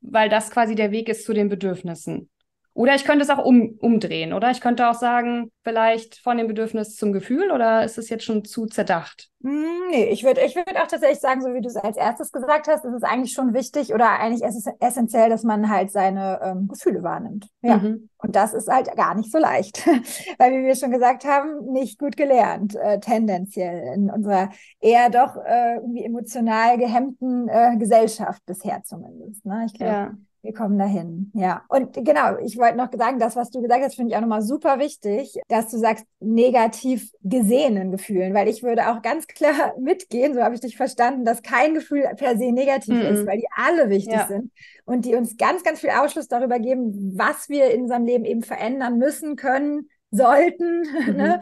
weil 0.00 0.28
das 0.28 0.50
quasi 0.50 0.74
der 0.74 0.90
Weg 0.90 1.08
ist 1.08 1.24
zu 1.24 1.32
den 1.32 1.48
Bedürfnissen. 1.48 2.28
Oder 2.74 2.96
ich 2.96 3.04
könnte 3.04 3.22
es 3.22 3.30
auch 3.30 3.44
um, 3.44 3.76
umdrehen, 3.78 4.32
oder? 4.32 4.50
Ich 4.50 4.60
könnte 4.60 4.88
auch 4.88 4.94
sagen, 4.94 5.52
vielleicht 5.62 6.16
von 6.16 6.36
dem 6.36 6.48
Bedürfnis 6.48 6.96
zum 6.96 7.12
Gefühl, 7.12 7.52
oder 7.52 7.84
ist 7.84 7.98
es 7.98 8.08
jetzt 8.08 8.24
schon 8.24 8.44
zu 8.44 8.66
zerdacht? 8.66 9.30
Hm, 9.44 9.90
nee, 9.90 10.06
ich 10.06 10.24
würde 10.24 10.40
ich 10.40 10.56
würd 10.56 10.76
auch 10.76 10.88
tatsächlich 10.88 11.20
sagen, 11.20 11.40
so 11.40 11.54
wie 11.54 11.60
du 11.60 11.68
es 11.68 11.76
als 11.76 11.96
erstes 11.96 12.32
gesagt 12.32 12.66
hast, 12.66 12.84
ist 12.84 12.94
es 12.94 13.04
eigentlich 13.04 13.32
schon 13.32 13.54
wichtig 13.54 13.94
oder 13.94 14.18
eigentlich 14.18 14.42
ist 14.42 14.56
es 14.56 14.72
essentiell, 14.80 15.30
dass 15.30 15.44
man 15.44 15.70
halt 15.70 15.92
seine 15.92 16.40
ähm, 16.42 16.66
Gefühle 16.66 17.04
wahrnimmt. 17.04 17.48
Ja. 17.62 17.76
Mhm. 17.76 18.08
Und 18.18 18.34
das 18.34 18.54
ist 18.54 18.68
halt 18.68 18.94
gar 18.96 19.14
nicht 19.14 19.30
so 19.30 19.38
leicht, 19.38 19.86
weil, 20.38 20.52
wie 20.52 20.64
wir 20.64 20.74
schon 20.74 20.90
gesagt 20.90 21.24
haben, 21.24 21.70
nicht 21.70 22.00
gut 22.00 22.16
gelernt, 22.16 22.74
äh, 22.74 22.98
tendenziell 22.98 23.94
in 23.94 24.10
unserer 24.10 24.48
eher 24.80 25.10
doch 25.10 25.36
äh, 25.36 25.76
irgendwie 25.76 26.04
emotional 26.04 26.76
gehemmten 26.76 27.48
äh, 27.48 27.76
Gesellschaft 27.76 28.44
bisher 28.46 28.82
zumindest. 28.82 29.46
Ne? 29.46 29.66
Ich 29.66 29.74
glaube, 29.74 29.92
ja 29.92 30.14
wir 30.44 30.52
kommen 30.52 30.78
dahin, 30.78 31.32
ja. 31.34 31.64
Und 31.68 31.94
genau, 31.94 32.36
ich 32.36 32.58
wollte 32.58 32.76
noch 32.76 32.90
sagen, 32.92 33.18
das, 33.18 33.34
was 33.34 33.50
du 33.50 33.62
gesagt 33.62 33.82
hast, 33.82 33.94
finde 33.96 34.10
ich 34.10 34.16
auch 34.16 34.20
nochmal 34.20 34.42
super 34.42 34.78
wichtig, 34.78 35.40
dass 35.48 35.70
du 35.70 35.78
sagst, 35.78 36.04
negativ 36.20 37.10
gesehenen 37.22 37.90
Gefühlen, 37.90 38.34
weil 38.34 38.46
ich 38.46 38.62
würde 38.62 38.90
auch 38.90 39.00
ganz 39.00 39.26
klar 39.26 39.74
mitgehen, 39.80 40.34
so 40.34 40.42
habe 40.42 40.54
ich 40.54 40.60
dich 40.60 40.76
verstanden, 40.76 41.24
dass 41.24 41.42
kein 41.42 41.72
Gefühl 41.72 42.04
per 42.16 42.36
se 42.36 42.52
negativ 42.52 42.94
mm 42.94 42.98
-mm. 42.98 43.08
ist, 43.08 43.26
weil 43.26 43.38
die 43.38 43.48
alle 43.56 43.88
wichtig 43.88 44.12
ja. 44.12 44.26
sind 44.26 44.52
und 44.84 45.06
die 45.06 45.14
uns 45.14 45.38
ganz, 45.38 45.64
ganz 45.64 45.80
viel 45.80 45.90
Ausschluss 45.90 46.28
darüber 46.28 46.58
geben, 46.58 47.14
was 47.16 47.48
wir 47.48 47.70
in 47.70 47.82
unserem 47.82 48.04
Leben 48.04 48.26
eben 48.26 48.42
verändern 48.42 48.98
müssen, 48.98 49.36
können, 49.36 49.88
sollten. 50.10 50.82
Mhm. 51.06 51.12
ne? 51.16 51.40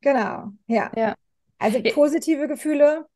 Genau, 0.00 0.52
ja. 0.68 0.92
ja. 0.96 1.14
Also 1.58 1.82
positive 1.92 2.46
Gefühle 2.46 3.06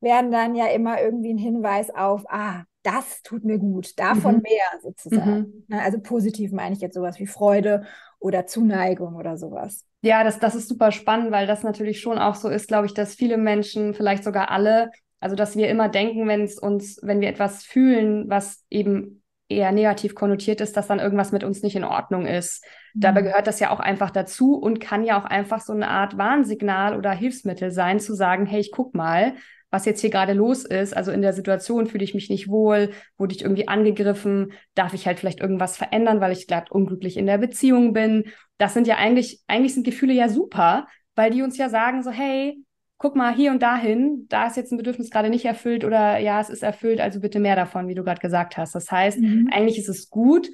werden 0.00 0.32
dann 0.32 0.54
ja 0.56 0.66
immer 0.66 1.00
irgendwie 1.00 1.32
ein 1.32 1.38
Hinweis 1.38 1.90
auf, 1.90 2.24
ah, 2.28 2.64
das 2.82 3.22
tut 3.22 3.44
mir 3.44 3.58
gut, 3.58 3.98
davon 3.98 4.36
mhm. 4.36 4.42
mehr 4.42 4.80
sozusagen. 4.82 5.38
Mhm. 5.38 5.64
Ne, 5.68 5.82
also 5.82 6.00
positiv 6.00 6.52
meine 6.52 6.74
ich 6.74 6.80
jetzt 6.80 6.94
sowas 6.94 7.18
wie 7.18 7.26
Freude 7.26 7.84
oder 8.18 8.46
Zuneigung 8.46 9.16
oder 9.16 9.36
sowas. 9.36 9.86
Ja, 10.02 10.24
das, 10.24 10.38
das 10.38 10.54
ist 10.54 10.68
super 10.68 10.92
spannend, 10.92 11.30
weil 11.30 11.46
das 11.46 11.62
natürlich 11.62 12.00
schon 12.00 12.18
auch 12.18 12.34
so 12.34 12.48
ist, 12.48 12.68
glaube 12.68 12.86
ich, 12.86 12.94
dass 12.94 13.14
viele 13.14 13.36
Menschen, 13.36 13.94
vielleicht 13.94 14.24
sogar 14.24 14.50
alle, 14.50 14.90
also 15.20 15.36
dass 15.36 15.56
wir 15.56 15.68
immer 15.68 15.88
denken, 15.88 16.26
wenn 16.26 16.42
es 16.42 16.58
uns, 16.58 16.98
wenn 17.02 17.20
wir 17.20 17.28
etwas 17.28 17.64
fühlen, 17.64 18.28
was 18.28 18.64
eben 18.70 19.22
eher 19.50 19.72
negativ 19.72 20.14
konnotiert 20.14 20.60
ist, 20.60 20.76
dass 20.76 20.86
dann 20.86 21.00
irgendwas 21.00 21.32
mit 21.32 21.44
uns 21.44 21.62
nicht 21.62 21.76
in 21.76 21.84
Ordnung 21.84 22.24
ist. 22.24 22.64
Mhm. 22.94 23.00
Dabei 23.00 23.22
gehört 23.22 23.46
das 23.46 23.60
ja 23.60 23.70
auch 23.70 23.80
einfach 23.80 24.10
dazu 24.10 24.54
und 24.54 24.80
kann 24.80 25.04
ja 25.04 25.20
auch 25.20 25.24
einfach 25.24 25.60
so 25.60 25.72
eine 25.72 25.88
Art 25.88 26.16
Warnsignal 26.16 26.96
oder 26.96 27.10
Hilfsmittel 27.10 27.72
sein, 27.72 28.00
zu 28.00 28.14
sagen, 28.14 28.46
hey, 28.46 28.60
ich 28.60 28.70
guck 28.70 28.94
mal, 28.94 29.34
was 29.70 29.84
jetzt 29.84 30.00
hier 30.00 30.10
gerade 30.10 30.32
los 30.32 30.64
ist. 30.64 30.96
Also 30.96 31.12
in 31.12 31.22
der 31.22 31.32
Situation 31.32 31.86
fühle 31.86 32.04
ich 32.04 32.14
mich 32.14 32.28
nicht 32.28 32.48
wohl, 32.48 32.90
wurde 33.16 33.34
ich 33.34 33.42
irgendwie 33.42 33.68
angegriffen, 33.68 34.52
darf 34.74 34.94
ich 34.94 35.06
halt 35.06 35.18
vielleicht 35.20 35.40
irgendwas 35.40 35.76
verändern, 35.76 36.20
weil 36.20 36.32
ich 36.32 36.46
gerade 36.46 36.72
unglücklich 36.72 37.16
in 37.16 37.26
der 37.26 37.38
Beziehung 37.38 37.92
bin. 37.92 38.24
Das 38.58 38.74
sind 38.74 38.86
ja 38.86 38.96
eigentlich, 38.96 39.40
eigentlich 39.46 39.74
sind 39.74 39.84
Gefühle 39.84 40.12
ja 40.12 40.28
super, 40.28 40.86
weil 41.14 41.30
die 41.30 41.42
uns 41.42 41.56
ja 41.56 41.68
sagen 41.68 42.02
so, 42.02 42.10
hey, 42.10 42.62
guck 42.98 43.16
mal 43.16 43.34
hier 43.34 43.50
und 43.50 43.62
dahin, 43.62 44.26
da 44.28 44.46
ist 44.46 44.58
jetzt 44.58 44.72
ein 44.72 44.76
Bedürfnis 44.76 45.10
gerade 45.10 45.30
nicht 45.30 45.46
erfüllt 45.46 45.84
oder 45.84 46.18
ja, 46.18 46.38
es 46.38 46.50
ist 46.50 46.62
erfüllt, 46.62 47.00
also 47.00 47.20
bitte 47.20 47.40
mehr 47.40 47.56
davon, 47.56 47.88
wie 47.88 47.94
du 47.94 48.04
gerade 48.04 48.20
gesagt 48.20 48.58
hast. 48.58 48.74
Das 48.74 48.90
heißt, 48.90 49.18
mhm. 49.18 49.48
eigentlich 49.50 49.78
ist 49.78 49.88
es 49.88 50.10
gut, 50.10 50.50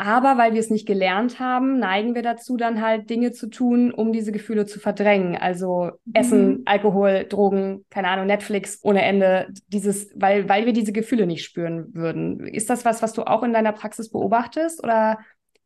aber 0.00 0.38
weil 0.38 0.54
wir 0.54 0.60
es 0.60 0.70
nicht 0.70 0.86
gelernt 0.86 1.40
haben, 1.40 1.78
neigen 1.78 2.14
wir 2.14 2.22
dazu, 2.22 2.56
dann 2.56 2.80
halt 2.80 3.10
Dinge 3.10 3.32
zu 3.32 3.48
tun, 3.48 3.92
um 3.92 4.12
diese 4.12 4.32
Gefühle 4.32 4.64
zu 4.64 4.80
verdrängen. 4.80 5.36
Also 5.36 5.90
mhm. 6.06 6.12
Essen, 6.14 6.62
Alkohol, 6.64 7.26
Drogen, 7.28 7.84
keine 7.90 8.08
Ahnung, 8.08 8.26
Netflix 8.26 8.80
ohne 8.82 9.02
Ende. 9.02 9.48
Dieses, 9.68 10.10
weil, 10.14 10.48
weil 10.48 10.64
wir 10.64 10.72
diese 10.72 10.92
Gefühle 10.92 11.26
nicht 11.26 11.44
spüren 11.44 11.92
würden. 11.92 12.46
Ist 12.46 12.70
das 12.70 12.86
was, 12.86 13.02
was 13.02 13.12
du 13.12 13.24
auch 13.24 13.42
in 13.42 13.52
deiner 13.52 13.72
Praxis 13.72 14.10
beobachtest 14.10 14.82
oder 14.82 15.18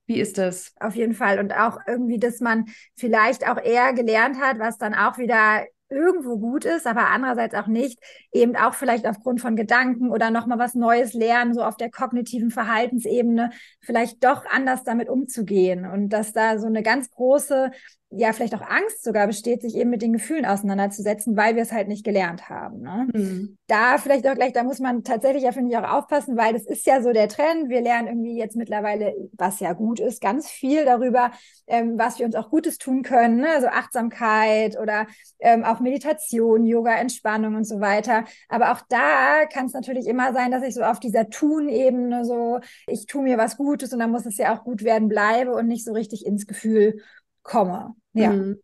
wie 0.06 0.18
ist 0.18 0.36
das? 0.36 0.74
Auf 0.80 0.96
jeden 0.96 1.14
Fall. 1.14 1.38
Und 1.38 1.52
auch 1.52 1.78
irgendwie, 1.86 2.18
dass 2.18 2.40
man 2.40 2.66
vielleicht 2.96 3.48
auch 3.48 3.62
eher 3.62 3.92
gelernt 3.92 4.40
hat, 4.40 4.58
was 4.58 4.78
dann 4.78 4.94
auch 4.94 5.16
wieder 5.16 5.64
irgendwo 5.94 6.38
gut 6.38 6.64
ist, 6.64 6.86
aber 6.86 7.08
andererseits 7.08 7.54
auch 7.54 7.66
nicht, 7.66 7.98
eben 8.32 8.56
auch 8.56 8.74
vielleicht 8.74 9.06
aufgrund 9.06 9.40
von 9.40 9.56
Gedanken 9.56 10.10
oder 10.10 10.30
nochmal 10.30 10.58
was 10.58 10.74
Neues 10.74 11.14
lernen, 11.14 11.54
so 11.54 11.62
auf 11.62 11.76
der 11.76 11.90
kognitiven 11.90 12.50
Verhaltensebene, 12.50 13.50
vielleicht 13.80 14.22
doch 14.24 14.44
anders 14.50 14.84
damit 14.84 15.08
umzugehen. 15.08 15.86
Und 15.86 16.10
dass 16.10 16.32
da 16.32 16.58
so 16.58 16.66
eine 16.66 16.82
ganz 16.82 17.10
große 17.10 17.70
ja 18.16 18.32
vielleicht 18.32 18.54
auch 18.54 18.62
Angst 18.62 19.02
sogar 19.02 19.26
besteht, 19.26 19.62
sich 19.62 19.76
eben 19.76 19.90
mit 19.90 20.02
den 20.02 20.12
Gefühlen 20.12 20.46
auseinanderzusetzen, 20.46 21.36
weil 21.36 21.56
wir 21.56 21.62
es 21.62 21.72
halt 21.72 21.88
nicht 21.88 22.04
gelernt 22.04 22.48
haben. 22.48 22.80
Ne? 22.80 23.08
Mhm. 23.12 23.58
Da 23.66 23.98
vielleicht 23.98 24.26
auch 24.26 24.34
gleich, 24.34 24.52
da 24.52 24.62
muss 24.62 24.78
man 24.78 25.04
tatsächlich 25.04 25.44
ja, 25.44 25.52
finde 25.52 25.70
ich, 25.70 25.76
auch 25.76 25.90
aufpassen, 25.90 26.36
weil 26.36 26.52
das 26.52 26.64
ist 26.66 26.86
ja 26.86 27.02
so 27.02 27.12
der 27.12 27.28
Trend. 27.28 27.68
Wir 27.68 27.80
lernen 27.80 28.08
irgendwie 28.08 28.36
jetzt 28.36 28.56
mittlerweile, 28.56 29.14
was 29.32 29.60
ja 29.60 29.72
gut 29.72 30.00
ist, 30.00 30.20
ganz 30.20 30.48
viel 30.48 30.84
darüber, 30.84 31.32
ähm, 31.66 31.98
was 31.98 32.18
wir 32.18 32.26
uns 32.26 32.34
auch 32.34 32.50
Gutes 32.50 32.78
tun 32.78 33.02
können, 33.02 33.38
ne? 33.38 33.48
also 33.50 33.66
Achtsamkeit 33.68 34.78
oder 34.78 35.06
ähm, 35.40 35.64
auch 35.64 35.80
Meditation, 35.80 36.64
Yoga, 36.64 36.94
Entspannung 36.96 37.56
und 37.56 37.64
so 37.64 37.80
weiter. 37.80 38.24
Aber 38.48 38.72
auch 38.72 38.80
da 38.88 39.46
kann 39.46 39.66
es 39.66 39.72
natürlich 39.72 40.06
immer 40.06 40.32
sein, 40.32 40.50
dass 40.50 40.62
ich 40.62 40.74
so 40.74 40.82
auf 40.82 41.00
dieser 41.00 41.28
Tun-Ebene 41.28 42.24
so, 42.24 42.60
ich 42.86 43.06
tue 43.06 43.22
mir 43.22 43.38
was 43.38 43.56
Gutes 43.56 43.92
und 43.92 43.98
dann 43.98 44.10
muss 44.10 44.26
es 44.26 44.36
ja 44.36 44.54
auch 44.54 44.64
gut 44.64 44.84
werden, 44.84 45.08
bleibe 45.08 45.52
und 45.52 45.66
nicht 45.66 45.84
so 45.84 45.92
richtig 45.92 46.26
ins 46.26 46.46
Gefühl 46.46 47.00
komme. 47.44 47.94
Ja. 48.14 48.30
Mhm. 48.30 48.58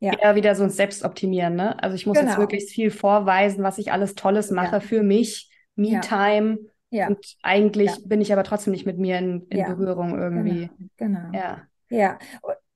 Ja. 0.00 0.12
Eher 0.18 0.34
wieder 0.34 0.54
so 0.54 0.64
ein 0.64 0.70
Selbstoptimieren, 0.70 1.54
ne? 1.54 1.82
Also 1.82 1.96
ich 1.96 2.06
muss 2.06 2.18
genau. 2.18 2.30
jetzt 2.30 2.38
wirklich 2.38 2.66
viel 2.66 2.90
vorweisen, 2.90 3.62
was 3.62 3.78
ich 3.78 3.90
alles 3.92 4.14
Tolles 4.14 4.50
mache 4.50 4.76
ja. 4.76 4.80
für 4.80 5.02
mich, 5.02 5.50
Me-Time. 5.76 6.58
Ja. 6.90 7.08
Und 7.08 7.36
eigentlich 7.42 7.90
bin 8.04 8.20
ich 8.20 8.32
aber 8.32 8.44
trotzdem 8.44 8.72
nicht 8.72 8.86
mit 8.86 8.98
mir 8.98 9.18
in, 9.18 9.46
in 9.48 9.64
Berührung 9.64 10.18
irgendwie. 10.18 10.70
Genau. 10.96 11.30
genau. 11.30 11.38
Ja. 11.38 11.62
Ja. 11.88 12.18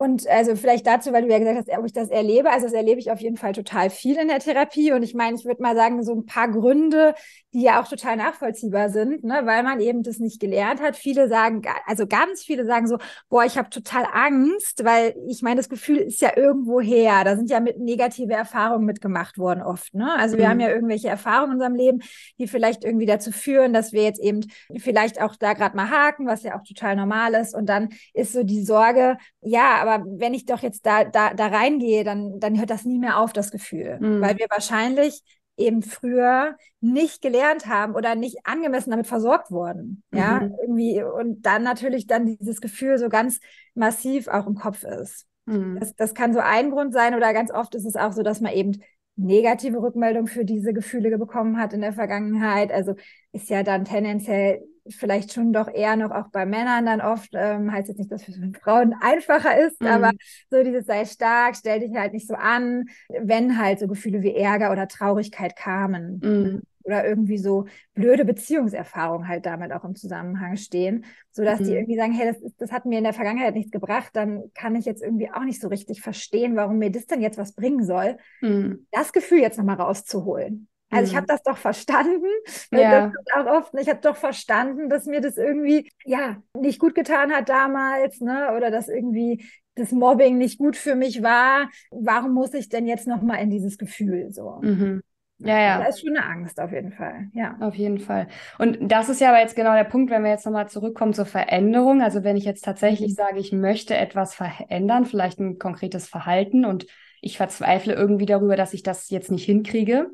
Und 0.00 0.28
also 0.28 0.54
vielleicht 0.54 0.87
dazu, 0.87 1.12
weil 1.12 1.22
du 1.22 1.28
ja 1.28 1.40
gesagt 1.40 1.58
hast, 1.58 1.76
ob 1.76 1.84
ich 1.84 1.92
das 1.92 2.08
erlebe. 2.08 2.50
Also 2.50 2.66
das 2.66 2.72
erlebe 2.72 3.00
ich 3.00 3.11
auf 3.11 3.18
jeden 3.18 3.37
Fall 3.37 3.52
total 3.52 3.90
viel 3.90 4.16
in 4.16 4.28
der 4.28 4.38
Therapie. 4.38 4.92
Und 4.92 5.02
ich 5.02 5.12
meine, 5.12 5.37
ich 5.37 5.44
würde 5.44 5.61
mal 5.61 5.74
sagen, 5.74 6.04
so 6.04 6.14
ein 6.14 6.24
paar 6.24 6.48
Gründe, 6.48 7.14
die 7.52 7.62
ja 7.62 7.82
auch 7.82 7.88
total 7.88 8.16
nachvollziehbar 8.16 8.90
sind, 8.90 9.24
ne, 9.24 9.40
weil 9.44 9.64
man 9.64 9.80
eben 9.80 10.04
das 10.04 10.20
nicht 10.20 10.38
gelernt 10.38 10.80
hat. 10.80 10.94
Viele 10.94 11.28
sagen, 11.28 11.62
also 11.84 12.06
ganz 12.06 12.44
viele 12.44 12.64
sagen 12.64 12.87
so, 12.87 12.98
boah, 13.28 13.44
ich 13.44 13.58
habe 13.58 13.70
total 13.70 14.06
Angst, 14.12 14.84
weil 14.84 15.16
ich 15.26 15.42
meine, 15.42 15.56
das 15.56 15.68
Gefühl 15.68 15.96
ist 15.96 16.20
ja 16.20 16.37
irgendwo 16.37 16.80
her. 16.80 17.24
Da 17.24 17.34
sind 17.34 17.50
ja 17.50 17.58
mit 17.58 17.80
negative 17.80 18.34
Erfahrungen 18.34 18.84
mitgemacht 18.84 19.37
worden 19.37 19.62
oft. 19.62 19.94
Ne? 19.94 20.14
Also 20.16 20.38
wir 20.38 20.44
mhm. 20.44 20.50
haben 20.50 20.61
ja 20.61 20.68
irgendwelche 20.68 21.08
Erfahrungen 21.08 21.48
in 21.48 21.54
unserem 21.54 21.74
Leben, 21.74 22.02
die 22.38 22.46
vielleicht 22.46 22.84
irgendwie 22.84 23.06
dazu 23.06 23.32
führen, 23.32 23.72
dass 23.72 23.92
wir 23.92 24.04
jetzt 24.04 24.20
eben 24.20 24.46
vielleicht 24.76 25.20
auch 25.20 25.34
da 25.34 25.54
gerade 25.54 25.74
mal 25.74 25.90
haken, 25.90 26.28
was 26.28 26.44
ja 26.44 26.56
auch 26.56 26.62
total 26.62 26.94
normal 26.94 27.34
ist. 27.34 27.52
Und 27.52 27.66
dann 27.66 27.88
ist 28.14 28.32
so 28.32 28.44
die 28.44 28.62
Sorge, 28.62 29.16
ja, 29.40 29.88
aber 29.88 30.05
wenn 30.07 30.35
ich 30.35 30.44
doch 30.46 30.61
jetzt 30.61 30.87
da, 30.87 31.05
da, 31.05 31.35
da 31.35 31.46
reingehe, 31.46 32.05
dann, 32.05 32.40
dann 32.40 32.59
hört 32.59 32.70
das 32.70 32.85
nie 32.85 32.98
mehr 32.98 33.18
auf, 33.18 33.33
das 33.33 33.51
Gefühl. 33.51 33.98
Mhm. 34.01 34.20
Weil 34.20 34.38
wir 34.38 34.46
wahrscheinlich 34.51 35.22
eben 35.57 35.83
früher 35.83 36.57
nicht 36.81 37.20
gelernt 37.20 37.66
haben 37.66 37.94
oder 37.94 38.14
nicht 38.14 38.38
angemessen 38.44 38.90
damit 38.90 39.07
versorgt 39.07 39.51
wurden. 39.51 40.03
Ja, 40.12 40.40
mhm. 40.40 40.55
irgendwie. 40.62 41.03
Und 41.03 41.42
dann 41.42 41.62
natürlich 41.62 42.07
dann 42.07 42.27
dieses 42.27 42.61
Gefühl 42.61 42.98
so 42.98 43.09
ganz 43.09 43.40
massiv 43.74 44.29
auch 44.29 44.46
im 44.46 44.55
Kopf 44.55 44.85
ist. 44.85 45.27
Mhm. 45.46 45.79
Das, 45.81 45.94
das 45.96 46.14
kann 46.14 46.33
so 46.33 46.40
ein 46.40 46.70
Grund 46.70 46.92
sein 46.92 47.14
oder 47.14 47.33
ganz 47.33 47.51
oft 47.51 47.74
ist 47.74 47.87
es 47.87 47.96
auch 47.96 48.12
so, 48.12 48.22
dass 48.22 48.40
man 48.40 48.53
eben 48.53 48.81
negative 49.16 49.83
Rückmeldung 49.83 50.29
für 50.29 50.44
diese 50.44 50.72
Gefühle 50.72 51.18
bekommen 51.18 51.59
hat 51.59 51.72
in 51.72 51.81
der 51.81 51.92
Vergangenheit. 51.92 52.70
Also 52.70 52.94
ist 53.33 53.51
ja 53.51 53.64
dann 53.64 53.85
tendenziell 53.85 54.62
vielleicht 54.90 55.33
schon 55.33 55.53
doch 55.53 55.68
eher 55.68 55.96
noch 55.96 56.11
auch 56.11 56.29
bei 56.29 56.46
Männern 56.46 56.87
dann 56.87 57.01
oft, 57.01 57.31
ähm, 57.35 57.72
heißt 57.72 57.88
jetzt 57.88 57.98
nicht, 57.98 58.11
dass 58.11 58.27
es 58.29 58.37
für 58.37 58.53
Frauen 58.61 58.94
einfacher 59.01 59.59
ist, 59.59 59.81
mhm. 59.81 59.88
aber 59.88 60.11
so 60.51 60.62
dieses 60.62 60.87
sei 60.87 61.05
stark, 61.05 61.57
stell 61.57 61.81
dich 61.81 61.94
halt 61.94 62.12
nicht 62.12 62.27
so 62.27 62.35
an, 62.35 62.87
wenn 63.09 63.59
halt 63.59 63.79
so 63.79 63.88
Gefühle 63.88 64.22
wie 64.22 64.35
Ärger 64.35 64.72
oder 64.72 64.88
Traurigkeit 64.88 65.57
kamen. 65.57 66.20
Mhm. 66.22 66.62
Oder 66.85 67.07
irgendwie 67.07 67.37
so 67.37 67.66
blöde 67.92 68.24
Beziehungserfahrungen 68.24 69.29
halt 69.29 69.44
damit 69.44 69.72
auch 69.72 69.85
im 69.85 69.94
Zusammenhang 69.94 70.57
stehen, 70.57 71.05
sodass 71.33 71.61
mhm. 71.61 71.64
die 71.64 71.72
irgendwie 71.72 71.98
sagen, 71.98 72.12
hey, 72.12 72.33
das, 72.33 72.53
das 72.57 72.72
hat 72.72 72.87
mir 72.87 72.96
in 72.96 73.05
der 73.05 73.12
Vergangenheit 73.12 73.55
nichts 73.55 73.70
gebracht, 73.70 74.09
dann 74.14 74.44
kann 74.55 74.74
ich 74.74 74.87
jetzt 74.87 75.03
irgendwie 75.03 75.31
auch 75.31 75.44
nicht 75.44 75.61
so 75.61 75.68
richtig 75.68 76.01
verstehen, 76.01 76.57
warum 76.57 76.79
mir 76.79 76.90
das 76.90 77.05
denn 77.05 77.20
jetzt 77.20 77.37
was 77.37 77.53
bringen 77.53 77.85
soll, 77.85 78.16
mhm. 78.40 78.87
das 78.90 79.12
Gefühl 79.12 79.40
jetzt 79.40 79.59
nochmal 79.59 79.77
rauszuholen. 79.77 80.68
Also 80.90 81.11
ich 81.11 81.16
habe 81.16 81.24
mhm. 81.24 81.29
das 81.29 81.42
doch 81.42 81.59
verstanden. 81.59 82.27
Ja. 82.70 83.12
Das 83.27 83.46
auch 83.46 83.53
oft, 83.59 83.74
ich 83.79 83.88
habe 83.88 84.01
doch 84.01 84.16
verstanden, 84.16 84.88
dass 84.88 85.07
mir 85.07 85.20
das 85.20 85.37
irgendwie 85.37 85.90
ja 86.05 86.42
nicht 86.55 86.79
gut 86.79 86.94
getan 86.94 87.31
hat 87.33 87.48
damals, 87.48 88.20
ne? 88.20 88.55
Oder 88.57 88.70
dass 88.70 88.88
irgendwie 88.88 89.44
das 89.74 89.92
Mobbing 89.92 90.38
nicht 90.38 90.59
gut 90.59 90.77
für 90.77 90.94
mich 90.94 91.22
war. 91.22 91.68
Warum 91.90 92.33
muss 92.35 92.55
ich 92.55 92.68
denn 92.68 92.87
jetzt 92.87 93.07
noch 93.07 93.22
mal 93.22 93.37
in 93.37 93.51
dieses 93.51 93.79
Gefühl 93.79 94.31
so? 94.31 94.61
Mhm. 94.62 95.03
Ja, 95.40 95.61
ja. 95.61 95.79
Da 95.79 95.85
ist 95.85 96.01
schon 96.01 96.16
eine 96.16 96.27
Angst 96.27 96.59
auf 96.59 96.72
jeden 96.72 96.92
Fall. 96.92 97.29
Ja. 97.33 97.57
Auf 97.61 97.77
jeden 97.77 98.01
Fall. 98.01 98.27
Und 98.59 98.79
das 98.81 99.09
ist 99.09 99.20
ja 99.20 99.29
aber 99.29 99.40
jetzt 99.40 99.55
genau 99.55 99.72
der 99.74 99.85
Punkt, 99.85 100.11
wenn 100.11 100.24
wir 100.24 100.31
jetzt 100.31 100.44
nochmal 100.44 100.68
zurückkommen 100.68 101.14
zur 101.14 101.27
Veränderung. 101.27 102.03
Also 102.03 102.24
wenn 102.24 102.37
ich 102.37 102.44
jetzt 102.44 102.64
tatsächlich 102.64 103.11
mhm. 103.11 103.14
sage, 103.14 103.38
ich 103.38 103.53
möchte 103.53 103.96
etwas 103.96 104.35
verändern, 104.35 105.05
vielleicht 105.05 105.38
ein 105.38 105.59
konkretes 105.59 106.09
Verhalten 106.09 106.64
und 106.64 106.87
ich 107.20 107.37
verzweifle 107.37 107.94
irgendwie 107.94 108.27
darüber, 108.27 108.57
dass 108.57 108.74
ich 108.74 108.83
das 108.83 109.11
jetzt 109.11 109.31
nicht 109.31 109.44
hinkriege, 109.44 110.11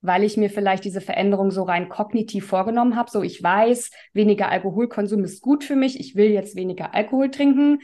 weil 0.00 0.22
ich 0.24 0.36
mir 0.36 0.50
vielleicht 0.50 0.84
diese 0.84 1.00
Veränderung 1.00 1.50
so 1.50 1.62
rein 1.62 1.88
kognitiv 1.88 2.46
vorgenommen 2.46 2.96
habe. 2.96 3.10
So, 3.10 3.22
ich 3.22 3.42
weiß, 3.42 3.90
weniger 4.12 4.48
Alkoholkonsum 4.48 5.24
ist 5.24 5.42
gut 5.42 5.64
für 5.64 5.76
mich, 5.76 5.98
ich 5.98 6.14
will 6.14 6.30
jetzt 6.30 6.56
weniger 6.56 6.94
Alkohol 6.94 7.30
trinken 7.30 7.80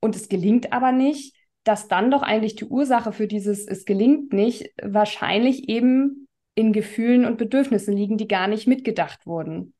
und 0.00 0.16
es 0.16 0.28
gelingt 0.28 0.72
aber 0.72 0.92
nicht, 0.92 1.34
dass 1.64 1.88
dann 1.88 2.10
doch 2.10 2.22
eigentlich 2.22 2.56
die 2.56 2.64
Ursache 2.64 3.12
für 3.12 3.26
dieses 3.26 3.66
es 3.66 3.84
gelingt 3.84 4.32
nicht 4.32 4.72
wahrscheinlich 4.82 5.68
eben 5.68 6.26
in 6.54 6.72
Gefühlen 6.72 7.24
und 7.24 7.36
Bedürfnissen 7.36 7.94
liegen, 7.96 8.16
die 8.16 8.26
gar 8.26 8.48
nicht 8.48 8.66
mitgedacht 8.66 9.26
wurden. 9.26 9.74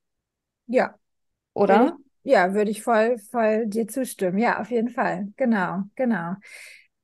Ja. 0.67 0.95
Oder? 1.55 1.97
Ja, 2.23 2.53
würde 2.53 2.71
ich 2.71 2.83
voll, 2.83 3.19
voll 3.19 3.67
dir 3.67 3.89
zustimmen. 3.89 4.39
Ja, 4.39 4.61
auf 4.61 4.71
jeden 4.71 4.91
Fall. 4.91 5.29
Genau, 5.37 5.85
genau. 5.97 6.35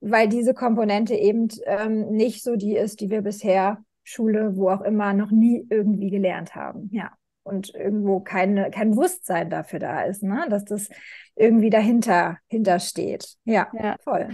Weil 0.00 0.28
diese 0.28 0.52
Komponente 0.52 1.14
eben 1.14 1.48
ähm, 1.64 2.10
nicht 2.10 2.42
so 2.42 2.56
die 2.56 2.76
ist, 2.76 3.00
die 3.00 3.08
wir 3.08 3.22
bisher 3.22 3.82
Schule, 4.04 4.56
wo 4.56 4.70
auch 4.70 4.82
immer, 4.82 5.12
noch 5.12 5.30
nie 5.30 5.66
irgendwie 5.68 6.10
gelernt 6.10 6.54
haben. 6.54 6.90
Ja. 6.92 7.12
Und 7.42 7.74
irgendwo 7.74 8.20
keine, 8.20 8.70
kein 8.70 8.92
Bewusstsein 8.92 9.50
dafür 9.50 9.78
da 9.78 10.02
ist, 10.02 10.22
ne? 10.22 10.46
dass 10.48 10.64
das 10.64 10.88
irgendwie 11.34 11.70
dahinter 11.70 12.38
hintersteht. 12.46 13.36
Ja, 13.44 13.68
ja, 13.74 13.96
voll. 14.02 14.28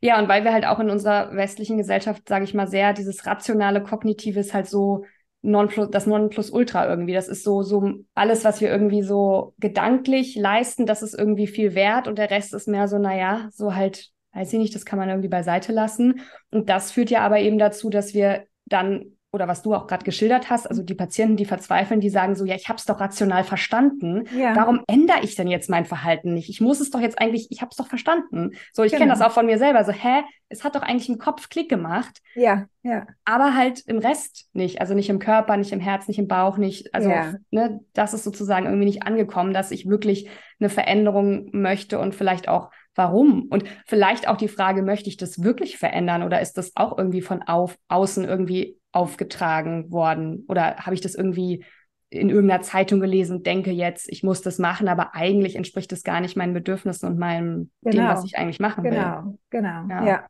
Ja, 0.00 0.18
und 0.20 0.28
weil 0.28 0.44
wir 0.44 0.52
halt 0.52 0.64
auch 0.64 0.80
in 0.80 0.90
unserer 0.90 1.34
westlichen 1.34 1.76
Gesellschaft, 1.76 2.28
sage 2.28 2.44
ich 2.44 2.54
mal, 2.54 2.68
sehr 2.68 2.92
dieses 2.94 3.26
rationale, 3.26 3.82
kognitive 3.82 4.40
ist 4.40 4.54
halt 4.54 4.66
so 4.66 5.04
Nonplus, 5.42 5.90
das 5.90 6.06
Nonplusultra 6.06 6.88
irgendwie. 6.88 7.14
Das 7.14 7.28
ist 7.28 7.44
so, 7.44 7.62
so 7.62 7.92
alles, 8.14 8.44
was 8.44 8.60
wir 8.60 8.70
irgendwie 8.70 9.02
so 9.02 9.54
gedanklich 9.58 10.36
leisten, 10.36 10.86
das 10.86 11.02
ist 11.02 11.14
irgendwie 11.14 11.46
viel 11.46 11.74
wert 11.74 12.08
und 12.08 12.18
der 12.18 12.30
Rest 12.30 12.54
ist 12.54 12.68
mehr 12.68 12.88
so, 12.88 12.98
naja, 12.98 13.48
so 13.52 13.74
halt, 13.74 14.10
weiß 14.32 14.52
ich 14.52 14.58
nicht, 14.58 14.74
das 14.74 14.84
kann 14.84 14.98
man 14.98 15.08
irgendwie 15.08 15.28
beiseite 15.28 15.72
lassen. 15.72 16.20
Und 16.50 16.68
das 16.68 16.90
führt 16.90 17.10
ja 17.10 17.20
aber 17.20 17.38
eben 17.38 17.58
dazu, 17.58 17.88
dass 17.88 18.14
wir 18.14 18.46
dann 18.68 19.18
oder 19.30 19.46
was 19.46 19.62
du 19.62 19.74
auch 19.74 19.86
gerade 19.86 20.04
geschildert 20.04 20.48
hast, 20.48 20.68
also 20.68 20.82
die 20.82 20.94
Patienten, 20.94 21.36
die 21.36 21.44
verzweifeln, 21.44 22.00
die 22.00 22.08
sagen 22.08 22.34
so, 22.34 22.46
ja, 22.46 22.54
ich 22.54 22.68
habe 22.68 22.78
es 22.78 22.86
doch 22.86 22.98
rational 22.98 23.44
verstanden. 23.44 24.24
Ja. 24.34 24.56
Warum 24.56 24.82
ändere 24.86 25.20
ich 25.22 25.34
denn 25.34 25.48
jetzt 25.48 25.68
mein 25.68 25.84
Verhalten 25.84 26.32
nicht? 26.32 26.48
Ich 26.48 26.62
muss 26.62 26.80
es 26.80 26.90
doch 26.90 27.00
jetzt 27.00 27.20
eigentlich, 27.20 27.48
ich 27.50 27.60
habe 27.60 27.68
es 27.70 27.76
doch 27.76 27.88
verstanden. 27.88 28.52
So, 28.72 28.84
ich 28.84 28.92
genau. 28.92 29.00
kenne 29.00 29.12
das 29.12 29.20
auch 29.20 29.32
von 29.32 29.44
mir 29.44 29.58
selber. 29.58 29.84
So, 29.84 29.92
hä, 29.92 30.22
es 30.48 30.64
hat 30.64 30.76
doch 30.76 30.82
eigentlich 30.82 31.10
im 31.10 31.18
Kopf 31.18 31.50
Klick 31.50 31.68
gemacht. 31.68 32.22
Ja, 32.34 32.66
ja. 32.82 33.06
Aber 33.26 33.54
halt 33.54 33.80
im 33.86 33.98
Rest 33.98 34.48
nicht. 34.54 34.80
Also 34.80 34.94
nicht 34.94 35.10
im 35.10 35.18
Körper, 35.18 35.58
nicht 35.58 35.72
im 35.72 35.80
Herz, 35.80 36.08
nicht 36.08 36.18
im 36.18 36.28
Bauch, 36.28 36.56
nicht. 36.56 36.94
Also, 36.94 37.10
ja. 37.10 37.34
ne, 37.50 37.80
das 37.92 38.14
ist 38.14 38.24
sozusagen 38.24 38.64
irgendwie 38.64 38.86
nicht 38.86 39.02
angekommen, 39.02 39.52
dass 39.52 39.72
ich 39.72 39.86
wirklich 39.86 40.30
eine 40.58 40.70
Veränderung 40.70 41.50
möchte 41.52 41.98
und 41.98 42.14
vielleicht 42.14 42.48
auch 42.48 42.70
warum? 42.98 43.44
Und 43.48 43.64
vielleicht 43.86 44.28
auch 44.28 44.36
die 44.36 44.48
Frage, 44.48 44.82
möchte 44.82 45.08
ich 45.08 45.16
das 45.16 45.42
wirklich 45.42 45.78
verändern 45.78 46.22
oder 46.22 46.40
ist 46.40 46.58
das 46.58 46.72
auch 46.74 46.98
irgendwie 46.98 47.22
von 47.22 47.42
auf, 47.42 47.78
außen 47.88 48.24
irgendwie 48.24 48.76
aufgetragen 48.92 49.90
worden? 49.90 50.44
Oder 50.48 50.76
habe 50.78 50.94
ich 50.94 51.00
das 51.00 51.14
irgendwie 51.14 51.64
in 52.10 52.30
irgendeiner 52.30 52.62
Zeitung 52.62 53.00
gelesen 53.00 53.38
und 53.38 53.46
denke 53.46 53.70
jetzt, 53.70 54.10
ich 54.10 54.22
muss 54.22 54.42
das 54.42 54.58
machen, 54.58 54.88
aber 54.88 55.14
eigentlich 55.14 55.56
entspricht 55.56 55.92
es 55.92 56.02
gar 56.02 56.20
nicht 56.20 56.36
meinen 56.36 56.54
Bedürfnissen 56.54 57.08
und 57.08 57.18
meinem 57.18 57.70
genau. 57.82 57.96
dem, 57.96 58.08
was 58.08 58.24
ich 58.24 58.36
eigentlich 58.36 58.60
machen 58.60 58.82
genau. 58.82 58.96
will. 58.96 59.38
Genau, 59.50 59.82
genau, 59.86 59.94
ja. 59.94 60.06
ja. 60.06 60.26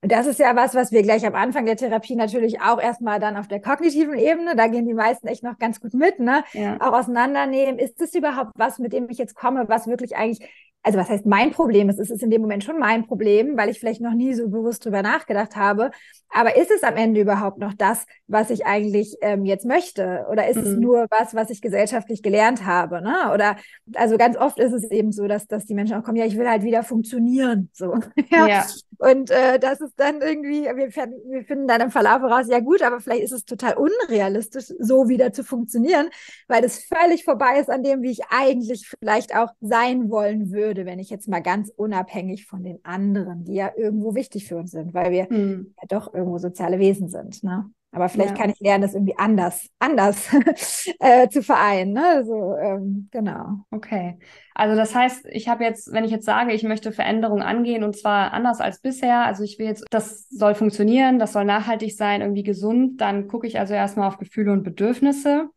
Und 0.00 0.12
das 0.12 0.26
ist 0.26 0.38
ja 0.38 0.54
was, 0.54 0.74
was 0.74 0.92
wir 0.92 1.02
gleich 1.02 1.26
am 1.26 1.34
Anfang 1.34 1.66
der 1.66 1.76
Therapie 1.76 2.14
natürlich 2.14 2.60
auch 2.60 2.80
erstmal 2.80 3.18
dann 3.18 3.36
auf 3.36 3.48
der 3.48 3.60
kognitiven 3.60 4.16
Ebene, 4.16 4.54
da 4.54 4.68
gehen 4.68 4.86
die 4.86 4.94
meisten 4.94 5.26
echt 5.26 5.42
noch 5.42 5.58
ganz 5.58 5.80
gut 5.80 5.94
mit, 5.94 6.20
ne? 6.20 6.44
Ja. 6.52 6.76
Auch 6.80 6.92
auseinandernehmen. 6.92 7.78
Ist 7.78 8.00
das 8.00 8.14
überhaupt 8.14 8.52
was, 8.54 8.78
mit 8.78 8.92
dem 8.92 9.08
ich 9.10 9.18
jetzt 9.18 9.34
komme, 9.34 9.64
was 9.68 9.88
wirklich 9.88 10.16
eigentlich 10.16 10.48
also 10.82 10.98
was 10.98 11.08
heißt 11.08 11.26
mein 11.26 11.52
Problem 11.52 11.88
ist, 11.88 12.00
es 12.00 12.10
ist 12.10 12.22
in 12.22 12.30
dem 12.30 12.40
Moment 12.40 12.64
schon 12.64 12.78
mein 12.78 13.06
Problem, 13.06 13.56
weil 13.56 13.68
ich 13.68 13.78
vielleicht 13.78 14.00
noch 14.00 14.14
nie 14.14 14.34
so 14.34 14.48
bewusst 14.48 14.84
drüber 14.84 15.02
nachgedacht 15.02 15.56
habe. 15.56 15.90
Aber 16.34 16.56
ist 16.56 16.70
es 16.70 16.82
am 16.82 16.96
Ende 16.96 17.20
überhaupt 17.20 17.58
noch 17.58 17.74
das, 17.74 18.06
was 18.26 18.50
ich 18.50 18.64
eigentlich 18.64 19.16
ähm, 19.20 19.44
jetzt 19.44 19.66
möchte? 19.66 20.26
Oder 20.30 20.48
ist 20.48 20.56
mhm. 20.56 20.62
es 20.62 20.78
nur 20.78 21.06
was, 21.10 21.34
was 21.34 21.50
ich 21.50 21.60
gesellschaftlich 21.60 22.22
gelernt 22.22 22.64
habe? 22.64 23.02
Ne? 23.02 23.30
Oder 23.32 23.56
also 23.94 24.16
ganz 24.16 24.36
oft 24.36 24.58
ist 24.58 24.72
es 24.72 24.90
eben 24.90 25.12
so, 25.12 25.28
dass, 25.28 25.46
dass 25.46 25.66
die 25.66 25.74
Menschen 25.74 25.96
auch 25.96 26.02
kommen, 26.02 26.16
ja, 26.16 26.24
ich 26.24 26.38
will 26.38 26.48
halt 26.48 26.62
wieder 26.62 26.82
funktionieren. 26.82 27.68
So. 27.72 27.94
ja. 28.30 28.46
ja. 28.46 28.66
Und 28.98 29.30
äh, 29.30 29.58
das 29.58 29.80
ist 29.80 29.94
dann 29.96 30.20
irgendwie, 30.20 30.62
wir, 30.62 30.76
wir 30.76 31.44
finden 31.44 31.66
dann 31.66 31.80
im 31.80 31.90
Verlauf 31.90 32.22
heraus, 32.22 32.46
ja 32.48 32.60
gut, 32.60 32.82
aber 32.82 33.00
vielleicht 33.00 33.24
ist 33.24 33.32
es 33.32 33.44
total 33.44 33.74
unrealistisch, 33.74 34.72
so 34.78 35.08
wieder 35.08 35.32
zu 35.32 35.42
funktionieren, 35.42 36.08
weil 36.46 36.62
das 36.62 36.84
völlig 36.84 37.24
vorbei 37.24 37.58
ist 37.58 37.68
an 37.68 37.82
dem, 37.82 38.02
wie 38.02 38.12
ich 38.12 38.20
eigentlich 38.30 38.86
vielleicht 38.86 39.34
auch 39.34 39.50
sein 39.60 40.08
wollen 40.08 40.52
würde 40.52 40.71
würde, 40.72 40.86
wenn 40.86 40.98
ich 40.98 41.10
jetzt 41.10 41.28
mal 41.28 41.42
ganz 41.42 41.70
unabhängig 41.76 42.46
von 42.46 42.62
den 42.62 42.82
anderen, 42.82 43.44
die 43.44 43.54
ja 43.54 43.70
irgendwo 43.76 44.14
wichtig 44.14 44.48
für 44.48 44.56
uns 44.56 44.70
sind, 44.70 44.94
weil 44.94 45.12
wir 45.12 45.28
hm. 45.28 45.74
ja 45.76 45.86
doch 45.88 46.14
irgendwo 46.14 46.38
soziale 46.38 46.78
Wesen 46.78 47.08
sind. 47.10 47.44
Ne? 47.44 47.70
Aber 47.94 48.08
vielleicht 48.08 48.30
ja. 48.30 48.42
kann 48.42 48.50
ich 48.50 48.58
lernen, 48.58 48.80
das 48.80 48.94
irgendwie 48.94 49.18
anders, 49.18 49.68
anders 49.78 50.30
äh, 50.98 51.28
zu 51.28 51.42
vereinen. 51.42 51.92
Ne? 51.92 52.24
So, 52.24 52.56
ähm, 52.56 53.08
genau. 53.10 53.58
Okay. 53.70 54.18
Also 54.54 54.76
das 54.76 54.94
heißt, 54.94 55.26
ich 55.30 55.48
habe 55.48 55.62
jetzt, 55.64 55.92
wenn 55.92 56.04
ich 56.04 56.10
jetzt 56.10 56.24
sage, 56.24 56.54
ich 56.54 56.62
möchte 56.62 56.90
Veränderungen 56.90 57.42
angehen 57.42 57.84
und 57.84 57.94
zwar 57.94 58.32
anders 58.32 58.60
als 58.60 58.80
bisher, 58.80 59.26
also 59.26 59.42
ich 59.42 59.58
will 59.58 59.66
jetzt, 59.66 59.84
das 59.90 60.26
soll 60.30 60.54
funktionieren, 60.54 61.18
das 61.18 61.34
soll 61.34 61.44
nachhaltig 61.44 61.94
sein, 61.94 62.22
irgendwie 62.22 62.44
gesund, 62.44 62.98
dann 63.02 63.28
gucke 63.28 63.46
ich 63.46 63.58
also 63.58 63.74
erstmal 63.74 64.08
auf 64.08 64.16
Gefühle 64.16 64.52
und 64.52 64.62
Bedürfnisse. 64.62 65.50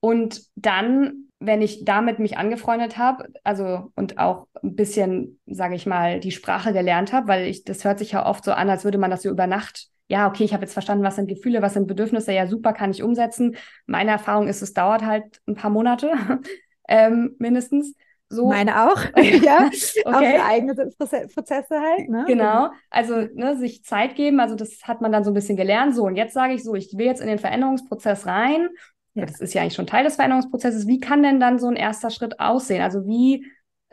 Und 0.00 0.42
dann 0.56 1.23
wenn 1.40 1.62
ich 1.62 1.84
damit 1.84 2.18
mich 2.18 2.38
angefreundet 2.38 2.96
habe, 2.96 3.26
also 3.42 3.92
und 3.94 4.18
auch 4.18 4.46
ein 4.62 4.74
bisschen, 4.76 5.40
sage 5.46 5.74
ich 5.74 5.86
mal, 5.86 6.20
die 6.20 6.30
Sprache 6.30 6.72
gelernt 6.72 7.12
habe, 7.12 7.28
weil 7.28 7.46
ich, 7.46 7.64
das 7.64 7.84
hört 7.84 7.98
sich 7.98 8.12
ja 8.12 8.26
oft 8.26 8.44
so 8.44 8.52
an, 8.52 8.70
als 8.70 8.84
würde 8.84 8.98
man 8.98 9.10
das 9.10 9.22
so 9.22 9.30
über 9.30 9.46
Nacht, 9.46 9.88
ja, 10.08 10.28
okay, 10.28 10.44
ich 10.44 10.52
habe 10.52 10.62
jetzt 10.62 10.74
verstanden, 10.74 11.04
was 11.04 11.16
sind 11.16 11.28
Gefühle, 11.28 11.62
was 11.62 11.74
sind 11.74 11.86
Bedürfnisse, 11.86 12.32
ja, 12.32 12.46
super, 12.46 12.72
kann 12.72 12.90
ich 12.90 13.02
umsetzen. 13.02 13.56
Meine 13.86 14.10
Erfahrung 14.10 14.48
ist, 14.48 14.62
es 14.62 14.74
dauert 14.74 15.04
halt 15.04 15.40
ein 15.46 15.54
paar 15.54 15.70
Monate, 15.70 16.12
ähm, 16.88 17.34
mindestens. 17.38 17.94
So. 18.28 18.48
Meine 18.48 18.90
auch, 18.90 19.00
ja. 19.16 19.70
okay. 20.04 20.38
Auch 20.40 20.46
eigene 20.46 20.74
Prozesse 20.74 21.80
halt. 21.80 22.08
Ne? 22.08 22.24
Genau, 22.26 22.70
also 22.90 23.28
ne, 23.34 23.56
sich 23.56 23.84
Zeit 23.84 24.16
geben, 24.16 24.40
also 24.40 24.54
das 24.54 24.82
hat 24.84 25.00
man 25.00 25.12
dann 25.12 25.24
so 25.24 25.30
ein 25.30 25.34
bisschen 25.34 25.56
gelernt. 25.56 25.94
So, 25.94 26.04
und 26.04 26.16
jetzt 26.16 26.34
sage 26.34 26.54
ich 26.54 26.64
so, 26.64 26.74
ich 26.74 26.96
will 26.96 27.06
jetzt 27.06 27.20
in 27.20 27.28
den 27.28 27.38
Veränderungsprozess 27.38 28.26
rein. 28.26 28.68
Ja. 29.14 29.26
Das 29.26 29.40
ist 29.40 29.54
ja 29.54 29.62
eigentlich 29.62 29.74
schon 29.74 29.86
Teil 29.86 30.04
des 30.04 30.16
Veränderungsprozesses. 30.16 30.86
Wie 30.86 31.00
kann 31.00 31.22
denn 31.22 31.40
dann 31.40 31.58
so 31.58 31.68
ein 31.68 31.76
erster 31.76 32.10
Schritt 32.10 32.40
aussehen? 32.40 32.82
Also 32.82 33.06
wie 33.06 33.46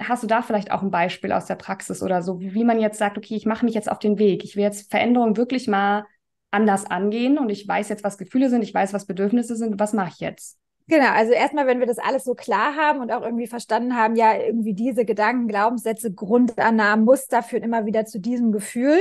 hast 0.08 0.24
du 0.24 0.28
da 0.28 0.42
vielleicht 0.42 0.72
auch 0.72 0.82
ein 0.82 0.92
Beispiel 0.92 1.32
aus 1.32 1.46
der 1.46 1.56
Praxis 1.56 2.02
oder 2.02 2.22
so, 2.22 2.40
wie, 2.40 2.64
man 2.64 2.80
jetzt 2.80 2.98
sagt, 2.98 3.18
okay, 3.18 3.36
ich 3.36 3.46
mache 3.46 3.66
mich 3.66 3.76
jetzt 3.76 3.92
auf 3.92 4.00
den 4.00 4.18
Weg, 4.18 4.44
ich 4.44 4.56
will 4.56 4.64
jetzt 4.64 4.90
Veränderungen 4.90 5.38
wirklich 5.38 5.68
mal 5.68 6.06
anders 6.50 6.86
angehen 6.86 7.38
und 7.38 7.50
ich 7.50 7.68
weiß 7.68 7.90
jetzt, 7.90 8.04
was 8.04 8.18
Gefühle 8.18 8.50
sind, 8.50 8.64
ich 8.64 8.74
weiß, 8.74 8.94
was 8.94 9.06
Bedürfnisse 9.06 9.56
sind, 9.56 9.80
was 9.80 9.94
mache 9.94 10.10
ich 10.14 10.20
jetzt? 10.20 10.58
Genau, 10.88 11.10
also 11.10 11.32
erstmal, 11.32 11.68
wenn 11.68 11.80
wir 11.80 11.88
das 11.88 12.00
alles 12.00 12.24
so 12.24 12.34
klar 12.34 12.76
haben 12.76 13.00
und 13.00 13.12
auch 13.12 13.22
irgendwie 13.22 13.48
verstanden 13.48 13.96
haben, 13.96 14.16
ja, 14.16 14.36
irgendwie 14.36 14.74
diese 14.74 15.06
Gedanken, 15.06 15.48
Glaubenssätze, 15.48 16.14
Grundannahmen, 16.14 17.06
Muster 17.06 17.44
führen 17.44 17.64
immer 17.64 17.86
wieder 17.86 18.06
zu 18.06 18.20
diesem 18.20 18.52
Gefühl. 18.52 18.98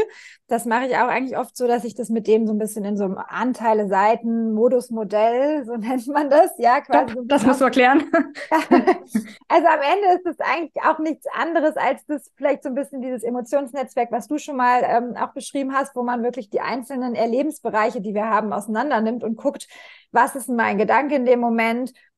Das 0.47 0.67
mache 0.67 0.87
ich 0.87 0.97
auch 0.97 1.09
eigentlich 1.09 1.39
oft 1.39 1.57
so, 1.57 1.67
dass 1.67 1.85
ich 1.85 1.95
das 1.95 2.09
mit 2.09 2.27
dem 2.27 2.47
so 2.47 2.53
ein 2.53 2.59
bisschen 2.59 2.85
in 2.85 2.97
so 2.97 3.05
einem 3.05 3.19
Anteile, 3.19 3.89
Seiten, 3.89 4.53
Modusmodell, 4.53 5.65
so 5.65 5.77
nennt 5.77 6.07
man 6.09 6.31
das, 6.31 6.53
ja, 6.59 6.81
quasi. 6.81 7.13
Stopp, 7.13 7.25
das 7.27 7.47
musst 7.47 7.61
du 7.61 7.65
erklären. 7.65 8.05
also 8.51 9.67
am 9.67 9.81
Ende 9.81 10.17
ist 10.17 10.27
es 10.27 10.41
eigentlich 10.41 10.83
auch 10.85 10.99
nichts 10.99 11.27
anderes 11.33 11.77
als 11.77 12.05
das 12.07 12.31
vielleicht 12.37 12.63
so 12.63 12.69
ein 12.69 12.75
bisschen 12.75 13.01
dieses 13.01 13.23
Emotionsnetzwerk, 13.23 14.13
was 14.13 14.29
du 14.29 14.39
schon 14.39 14.57
mal 14.57 14.83
ähm, 14.85 15.17
auch 15.17 15.33
beschrieben 15.33 15.75
hast, 15.75 15.97
wo 15.97 16.03
man 16.03 16.23
wirklich 16.23 16.51
die 16.51 16.61
einzelnen 16.61 17.15
Erlebensbereiche, 17.15 18.01
die 18.01 18.15
wir 18.15 18.29
haben, 18.29 18.53
auseinander 18.53 19.01
nimmt 19.01 19.25
und 19.25 19.37
guckt, 19.37 19.67
was 20.13 20.35
ist 20.35 20.49
mein 20.49 20.77
Gedanke 20.77 21.15
in 21.15 21.25
dem 21.25 21.41
Moment, 21.41 21.70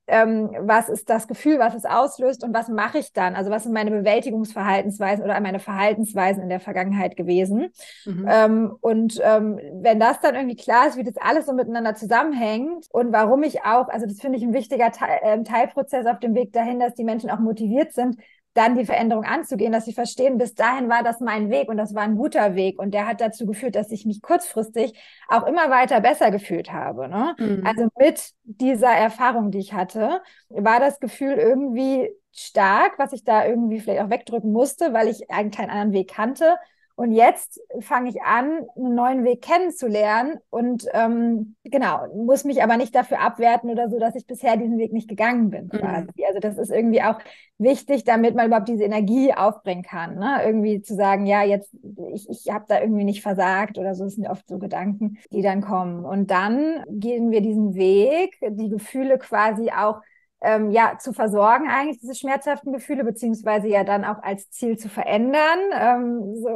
ähm, 0.09 0.51
was 0.61 0.89
ist 0.89 1.09
das 1.09 1.29
Gefühl, 1.29 1.59
was 1.59 1.75
es 1.75 1.85
auslöst 1.85 2.43
und 2.43 2.53
was 2.53 2.69
mache 2.69 2.99
ich 2.99 3.13
dann? 3.13 3.37
Also 3.37 3.51
was 3.51 3.63
sind 3.63 3.73
meine 3.73 3.91
Bewältigungsverhaltensweisen 3.91 5.25
oder 5.25 5.41
meine 5.41 5.61
Verhaltensweisen 5.61 6.43
in 6.43 6.49
der 6.49 6.61
Vergangenheit 6.61 7.17
gewesen? 7.17 7.69
Mhm. 8.05 8.27
Ähm, 8.29 8.77
und 8.81 9.21
ähm, 9.23 9.61
wenn 9.75 10.01
das 10.01 10.21
dann 10.21 10.35
irgendwie 10.35 10.57
klar 10.57 10.89
ist, 10.89 10.97
wie 10.97 11.05
das 11.05 11.17
alles 11.17 11.47
so 11.47 11.53
miteinander 11.53 11.95
zusammenhängt 11.95 12.87
und 12.91 13.13
warum 13.13 13.43
ich 13.45 13.63
auch, 13.65 13.89
also 13.89 14.07
das 14.07 14.21
finde 14.21 14.39
ich 14.39 14.45
ein 14.45 14.55
wichtiger 14.55 14.91
Te 14.91 15.05
äh, 15.23 15.43
Teilprozess 15.45 16.07
auf 16.07 16.19
dem 16.19 16.35
Weg 16.35 16.53
dahin, 16.53 16.81
dass 16.81 16.95
die 16.95 17.05
Menschen 17.05 17.31
auch 17.31 17.39
motiviert 17.39 17.93
sind, 17.93 18.17
dann 18.55 18.77
die 18.77 18.85
Veränderung 18.85 19.25
anzugehen, 19.25 19.73
dass 19.73 19.87
sie 19.87 19.95
verstehen, 19.95 20.37
bis 20.39 20.55
dahin 20.55 20.89
war 20.89 21.03
das 21.03 21.21
mein 21.21 21.51
Weg 21.51 21.69
und 21.69 21.79
das 21.79 21.95
war 21.95 22.03
ein 22.03 22.17
guter 22.17 22.55
Weg 22.55 22.79
und 22.79 22.93
der 22.93 23.07
hat 23.07 23.21
dazu 23.21 23.47
geführt, 23.47 23.75
dass 23.75 23.91
ich 23.91 24.05
mich 24.05 24.21
kurzfristig 24.21 24.93
auch 25.29 25.47
immer 25.47 25.71
weiter 25.71 26.01
besser 26.01 26.31
gefühlt 26.31 26.73
habe. 26.73 27.09
Ne? 27.09 27.35
Mhm. 27.39 27.67
Also 27.67 27.89
mit 27.99 28.33
dieser 28.45 28.93
Erfahrung, 28.93 29.51
die 29.51 29.59
ich 29.59 29.73
hatte, 29.73 30.23
war 30.49 30.81
das 30.81 31.01
Gefühl 31.01 31.33
irgendwie 31.33 32.11
stark, 32.33 32.99
was 32.99 33.13
ich 33.13 33.25
da 33.25 33.47
irgendwie 33.47 33.81
vielleicht 33.81 34.03
auch 34.03 34.11
wegdrücken 34.11 34.53
musste, 34.53 34.93
weil 34.93 35.09
ich 35.09 35.31
einen 35.31 35.51
keinen 35.51 35.71
anderen 35.71 35.93
Weg 35.93 36.11
kannte. 36.11 36.57
Und 36.95 37.13
jetzt 37.13 37.61
fange 37.81 38.11
ich 38.11 38.23
an, 38.23 38.67
einen 38.77 38.95
neuen 38.95 39.25
Weg 39.25 39.43
kennenzulernen 39.43 40.39
und 40.51 40.87
ähm, 40.93 41.57
genau, 41.65 42.07
muss 42.15 42.45
mich 42.45 42.63
aber 42.63 42.77
nicht 42.77 42.95
dafür 42.95 43.21
abwerten 43.21 43.71
oder 43.71 43.89
so, 43.89 43.99
dass 43.99 44.15
ich 44.15 44.27
bisher 44.27 44.57
diesen 44.57 44.79
Weg 44.79 44.93
nicht 44.93 45.09
gegangen 45.09 45.51
bin. 45.51 45.71
Mhm. 45.73 46.09
Also 46.27 46.39
das 46.41 46.59
ist 46.59 46.71
irgendwie 46.71 47.03
auch 47.03 47.19
wichtig, 47.59 48.05
damit 48.05 48.35
man 48.35 48.47
überhaupt 48.47 48.69
diese 48.69 48.85
Energie 48.85 49.33
aufbringen 49.33 49.83
kann. 49.83 50.17
Ne? 50.17 50.41
Irgendwie 50.45 50.83
zu 50.83 50.95
sagen, 50.95 51.27
ja, 51.27 51.43
jetzt, 51.43 51.75
ich, 52.13 52.29
ich 52.29 52.53
habe 52.53 52.67
da 52.69 52.81
irgendwie 52.81 53.05
nicht 53.05 53.23
versagt 53.23 53.79
oder 53.79 53.95
so, 53.95 54.05
das 54.05 54.15
sind 54.15 54.29
oft 54.29 54.47
so 54.47 54.59
Gedanken, 54.59 55.19
die 55.33 55.43
dann 55.43 55.63
kommen. 55.63 56.05
Und 56.05 56.31
dann 56.31 56.85
gehen 56.89 57.31
wir 57.31 57.41
diesen 57.41 57.75
Weg, 57.75 58.39
die 58.47 58.69
Gefühle 58.69 59.19
quasi 59.19 59.71
auch 59.71 60.01
ähm, 60.43 60.71
ja, 60.71 60.99
zu 60.99 61.13
versorgen, 61.13 61.69
eigentlich 61.69 62.01
diese 62.01 62.17
schmerzhaften 62.17 62.73
Gefühle, 62.73 63.05
beziehungsweise 63.05 63.69
ja 63.69 63.85
dann 63.85 64.05
auch 64.05 64.21
als 64.23 64.51
Ziel 64.51 64.77
zu 64.77 64.89
verändern. 64.89 65.59
Ähm, 65.73 66.35
so, 66.35 66.49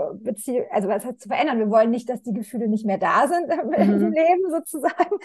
also 0.71 0.89
was 0.89 1.05
heißt 1.05 1.21
zu 1.21 1.29
verändern? 1.29 1.61
Wir 1.61 1.71
wollen 1.71 1.91
nicht, 1.91 2.09
dass 2.09 2.23
die 2.23 2.33
Gefühle 2.33 2.69
nicht 2.69 2.85
mehr 2.85 2.99
da 2.99 3.29
sind 3.29 3.49
im 3.77 3.99
mhm. 3.99 4.13
Leben 4.13 4.51
sozusagen, 4.51 5.17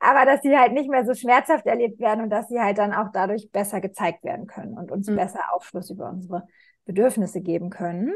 aber 0.00 0.24
dass 0.24 0.42
sie 0.42 0.56
halt 0.56 0.72
nicht 0.72 0.90
mehr 0.90 1.06
so 1.06 1.14
schmerzhaft 1.14 1.66
erlebt 1.66 2.00
werden 2.00 2.24
und 2.24 2.30
dass 2.30 2.48
sie 2.48 2.60
halt 2.60 2.78
dann 2.78 2.92
auch 2.92 3.10
dadurch 3.12 3.50
besser 3.52 3.80
gezeigt 3.80 4.24
werden 4.24 4.48
können 4.48 4.76
und 4.76 4.90
uns 4.90 5.08
mhm. 5.08 5.16
besser 5.16 5.54
Aufschluss 5.54 5.90
über 5.90 6.10
unsere 6.10 6.46
Bedürfnisse 6.86 7.40
geben 7.40 7.70
können. 7.70 8.14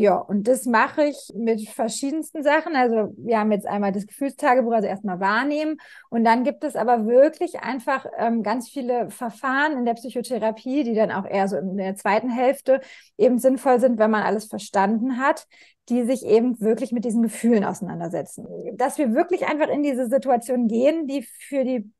Ja, 0.00 0.14
und 0.16 0.46
das 0.46 0.64
mache 0.64 1.02
ich 1.06 1.32
mit 1.34 1.68
verschiedensten 1.68 2.44
Sachen. 2.44 2.76
Also 2.76 3.12
wir 3.16 3.40
haben 3.40 3.50
jetzt 3.50 3.66
einmal 3.66 3.90
das 3.90 4.06
Gefühlstagebuch, 4.06 4.72
also 4.72 4.86
erstmal 4.86 5.18
wahrnehmen. 5.18 5.78
Und 6.08 6.22
dann 6.22 6.44
gibt 6.44 6.62
es 6.62 6.76
aber 6.76 7.06
wirklich 7.06 7.58
einfach 7.60 8.06
ähm, 8.16 8.44
ganz 8.44 8.68
viele 8.68 9.10
Verfahren 9.10 9.72
in 9.76 9.84
der 9.84 9.94
Psychotherapie, 9.94 10.84
die 10.84 10.94
dann 10.94 11.10
auch 11.10 11.24
eher 11.26 11.48
so 11.48 11.56
in 11.56 11.76
der 11.76 11.96
zweiten 11.96 12.30
Hälfte 12.30 12.80
eben 13.16 13.38
sinnvoll 13.40 13.80
sind, 13.80 13.98
wenn 13.98 14.12
man 14.12 14.22
alles 14.22 14.44
verstanden 14.46 15.18
hat, 15.18 15.48
die 15.88 16.04
sich 16.04 16.24
eben 16.24 16.60
wirklich 16.60 16.92
mit 16.92 17.04
diesen 17.04 17.22
Gefühlen 17.22 17.64
auseinandersetzen. 17.64 18.46
Dass 18.76 18.98
wir 18.98 19.14
wirklich 19.14 19.46
einfach 19.46 19.68
in 19.68 19.82
diese 19.82 20.08
Situation 20.08 20.68
gehen, 20.68 21.06
die 21.06 21.22
für 21.22 21.64
die 21.64 21.90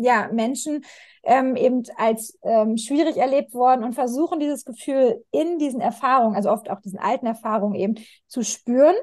ja, 0.00 0.28
Menschen 0.32 0.84
ähm, 1.22 1.56
eben 1.56 1.82
als 1.96 2.38
ähm, 2.42 2.76
schwierig 2.76 3.16
erlebt 3.16 3.54
worden 3.54 3.84
und 3.84 3.94
versuchen 3.94 4.40
dieses 4.40 4.64
Gefühl 4.64 5.24
in 5.30 5.58
diesen 5.58 5.80
Erfahrungen, 5.80 6.36
also 6.36 6.50
oft 6.50 6.70
auch 6.70 6.80
diesen 6.80 6.98
alten 6.98 7.26
Erfahrungen 7.26 7.74
eben 7.74 7.94
zu 8.26 8.42
spüren 8.42 8.96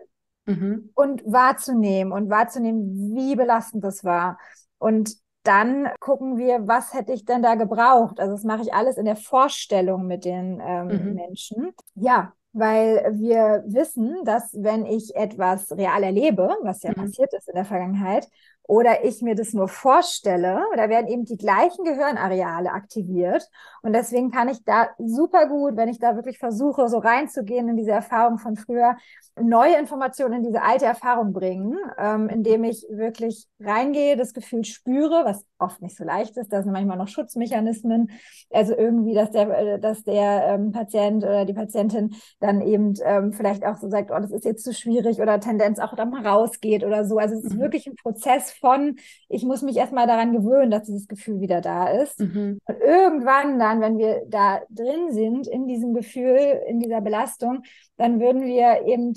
mhm. 0.46 0.92
und 0.96 1.24
wahrzunehmen 1.26 2.14
und 2.14 2.30
wahrzunehmen, 2.30 3.16
wie 3.16 3.36
belastend 3.36 3.84
das 3.84 4.04
war. 4.04 4.38
Und 4.78 5.16
dann 5.44 5.90
gucken 6.00 6.38
wir, 6.38 6.68
was 6.68 6.94
hätte 6.94 7.14
ich 7.14 7.26
denn 7.26 7.44
da 7.44 7.56
gebraucht? 7.56 8.20
Also 8.20 8.34
das 8.34 8.44
mache 8.44 8.64
ich 8.64 8.74
alles 8.74 8.98
in 8.98 9.06
der 9.06 9.16
Vorstellung 9.16 10.08
mit 10.08 10.26
den 10.26 10.60
ähm, 10.66 10.88
mhm. 10.88 11.14
Menschen. 11.14 11.72
Ja, 11.94 12.34
weil 12.56 13.06
wir 13.20 13.64
wissen, 13.68 14.24
dass 14.24 14.54
wenn 14.54 14.86
ich 14.86 15.14
etwas 15.14 15.72
real 15.74 16.02
erlebe, 16.04 16.56
was 16.64 16.84
ja 16.84 16.92
mhm. 16.92 16.96
passiert 16.96 17.34
ist 17.34 17.50
in 17.50 17.56
der 17.56 17.66
Vergangenheit, 17.66 18.30
oder 18.68 19.06
ich 19.06 19.22
mir 19.22 19.36
das 19.36 19.54
nur 19.54 19.68
vorstelle, 19.68 20.64
da 20.76 20.90
werden 20.90 21.08
eben 21.08 21.26
die 21.26 21.38
gleichen 21.38 21.84
Gehirnareale 21.84 22.72
aktiviert. 22.72 23.48
Und 23.82 23.94
deswegen 23.94 24.32
kann 24.32 24.50
ich 24.50 24.64
da 24.64 24.90
super 24.98 25.48
gut, 25.48 25.78
wenn 25.78 25.90
ich 25.90 26.00
da 26.00 26.16
wirklich 26.16 26.40
versuche, 26.40 26.88
so 26.90 26.98
reinzugehen 26.98 27.70
in 27.70 27.78
diese 27.78 27.92
Erfahrung 27.92 28.40
von 28.40 28.56
früher, 28.56 28.98
neue 29.40 29.78
Informationen 29.78 30.36
in 30.36 30.44
diese 30.44 30.62
alte 30.62 30.86
Erfahrung 30.86 31.34
bringen, 31.34 31.78
ähm, 31.98 32.30
indem 32.30 32.64
ich 32.64 32.86
wirklich 32.90 33.48
reingehe, 33.60 34.16
das 34.16 34.34
Gefühl 34.34 34.64
spüre, 34.64 35.24
was 35.26 35.46
oft 35.60 35.82
nicht 35.82 35.98
so 35.98 36.04
leicht 36.04 36.38
ist. 36.38 36.52
Da 36.52 36.64
sind 36.64 36.72
manchmal 36.72 36.98
noch 36.98 37.08
Schutzmechanismen. 37.08 38.12
Also 38.50 38.76
irgendwie, 38.76 39.14
dass 39.14 39.32
der, 39.32 39.50
äh, 39.58 39.80
dass 39.80 40.04
der 40.04 40.48
ähm, 40.48 40.72
Patient 40.72 41.24
oder 41.24 41.46
die 41.46 41.54
Patientin 41.54 42.16
dann 42.40 42.62
eben 42.62 42.94
ähm, 43.04 43.34
vielleicht 43.34 43.66
auch 43.66 43.78
so 43.78 43.90
sagt, 43.90 44.12
oh, 44.12 44.20
das 44.20 44.32
ist 44.32 44.46
jetzt 44.46 44.64
zu 44.64 44.74
schwierig 44.74 45.20
oder 45.20 45.40
Tendenz 45.40 45.80
auch 45.80 45.96
da 45.96 46.06
mal 46.06 46.26
rausgeht 46.26 46.84
oder 46.84 47.06
so. 47.06 47.18
Also 47.18 47.36
es 47.36 47.44
ist 47.44 47.56
mhm. 47.56 47.60
wirklich 47.60 47.88
ein 47.88 47.96
Prozess 47.96 48.55
von, 48.56 48.98
ich 49.30 49.44
muss 49.44 49.62
mich 49.62 49.78
erstmal 49.78 50.08
daran 50.08 50.34
gewöhnen, 50.34 50.72
dass 50.72 50.84
dieses 50.84 51.08
Gefühl 51.08 51.42
wieder 51.42 51.62
da 51.62 51.90
ist. 51.90 52.20
Mhm. 52.20 52.60
Und 52.66 52.80
irgendwann 52.82 53.60
dann, 53.60 53.82
wenn 53.82 53.98
wir 53.98 54.24
da 54.28 54.62
drin 54.70 55.12
sind, 55.12 55.48
in 55.48 55.68
diesem 55.68 55.94
Gefühl, 55.94 56.62
in 56.68 56.80
dieser 56.80 57.02
Belastung, 57.02 57.64
dann 57.98 58.20
würden 58.20 58.44
wir 58.46 58.86
eben 58.86 59.14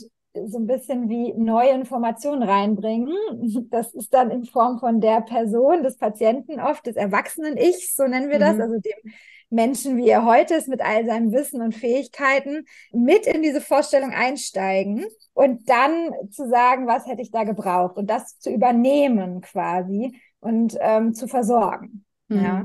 so 0.46 0.58
ein 0.58 0.66
bisschen 0.66 1.08
wie 1.08 1.32
neue 1.34 1.70
Informationen 1.70 2.42
reinbringen. 2.42 3.12
Das 3.70 3.94
ist 3.94 4.14
dann 4.14 4.30
in 4.30 4.44
Form 4.44 4.78
von 4.78 5.00
der 5.00 5.20
Person, 5.20 5.82
des 5.82 5.96
Patienten 5.96 6.60
oft, 6.60 6.86
des 6.86 6.96
Erwachsenen-Ichs, 6.96 7.96
so 7.96 8.04
nennen 8.06 8.30
wir 8.30 8.38
das, 8.38 8.56
mhm. 8.56 8.62
also 8.62 8.74
dem 8.78 9.12
Menschen, 9.50 9.96
wie 9.96 10.08
er 10.08 10.24
heute 10.24 10.54
ist, 10.54 10.68
mit 10.68 10.80
all 10.80 11.06
seinem 11.06 11.32
Wissen 11.32 11.62
und 11.62 11.74
Fähigkeiten, 11.74 12.64
mit 12.92 13.26
in 13.26 13.42
diese 13.42 13.60
Vorstellung 13.60 14.10
einsteigen 14.10 15.06
und 15.32 15.68
dann 15.68 16.10
zu 16.30 16.48
sagen, 16.48 16.86
was 16.86 17.06
hätte 17.06 17.22
ich 17.22 17.30
da 17.30 17.44
gebraucht 17.44 17.96
und 17.96 18.08
das 18.08 18.38
zu 18.38 18.50
übernehmen 18.50 19.40
quasi 19.40 20.20
und 20.40 20.76
ähm, 20.80 21.14
zu 21.14 21.28
versorgen. 21.28 22.04
Mhm. 22.28 22.44
Ja. 22.44 22.64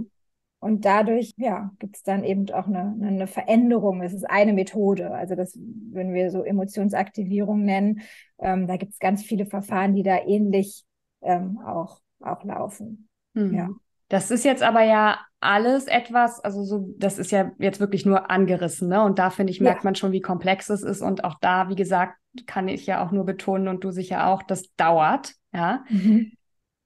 Und 0.59 0.85
dadurch, 0.85 1.33
ja, 1.35 1.71
gibt 1.79 1.97
es 1.97 2.03
dann 2.03 2.23
eben 2.23 2.49
auch 2.51 2.67
eine, 2.67 2.95
eine 3.01 3.27
Veränderung. 3.27 4.01
Es 4.01 4.13
ist 4.13 4.23
eine 4.23 4.53
Methode. 4.53 5.11
Also 5.11 5.35
das 5.35 5.57
würden 5.57 6.13
wir 6.13 6.31
so 6.31 6.41
Emotionsaktivierung 6.43 7.65
nennen. 7.65 8.01
Ähm, 8.39 8.65
da 8.65 8.77
gibt 8.77 8.93
es 8.93 8.99
ganz 8.99 9.23
viele 9.23 9.45
Verfahren, 9.45 9.93
die 9.93 10.03
da 10.03 10.19
ähnlich 10.25 10.85
ähm, 11.21 11.59
auch, 11.65 11.99
auch 12.21 12.45
laufen. 12.45 13.09
Mhm. 13.33 13.53
Ja. 13.53 13.69
Das 14.13 14.29
ist 14.29 14.45
jetzt 14.45 14.61
aber 14.61 14.83
ja 14.83 15.21
alles 15.39 15.87
etwas, 15.87 16.39
also 16.39 16.63
so, 16.63 16.93
das 16.99 17.17
ist 17.17 17.31
ja 17.31 17.51
jetzt 17.57 17.79
wirklich 17.79 18.05
nur 18.05 18.29
angerissen, 18.29 18.87
ne? 18.87 19.03
Und 19.03 19.17
da 19.17 19.31
finde 19.31 19.49
ich, 19.49 19.59
merkt 19.59 19.81
ja. 19.81 19.85
man 19.87 19.95
schon, 19.95 20.11
wie 20.11 20.21
komplex 20.21 20.69
es 20.69 20.83
ist. 20.83 21.01
Und 21.01 21.23
auch 21.23 21.39
da, 21.41 21.67
wie 21.69 21.75
gesagt, 21.75 22.13
kann 22.45 22.67
ich 22.67 22.85
ja 22.85 23.03
auch 23.03 23.09
nur 23.11 23.25
betonen 23.25 23.67
und 23.67 23.83
du 23.83 23.89
sicher 23.89 24.27
auch, 24.27 24.43
das 24.43 24.71
dauert, 24.75 25.33
ja. 25.51 25.83
Mhm. 25.89 26.31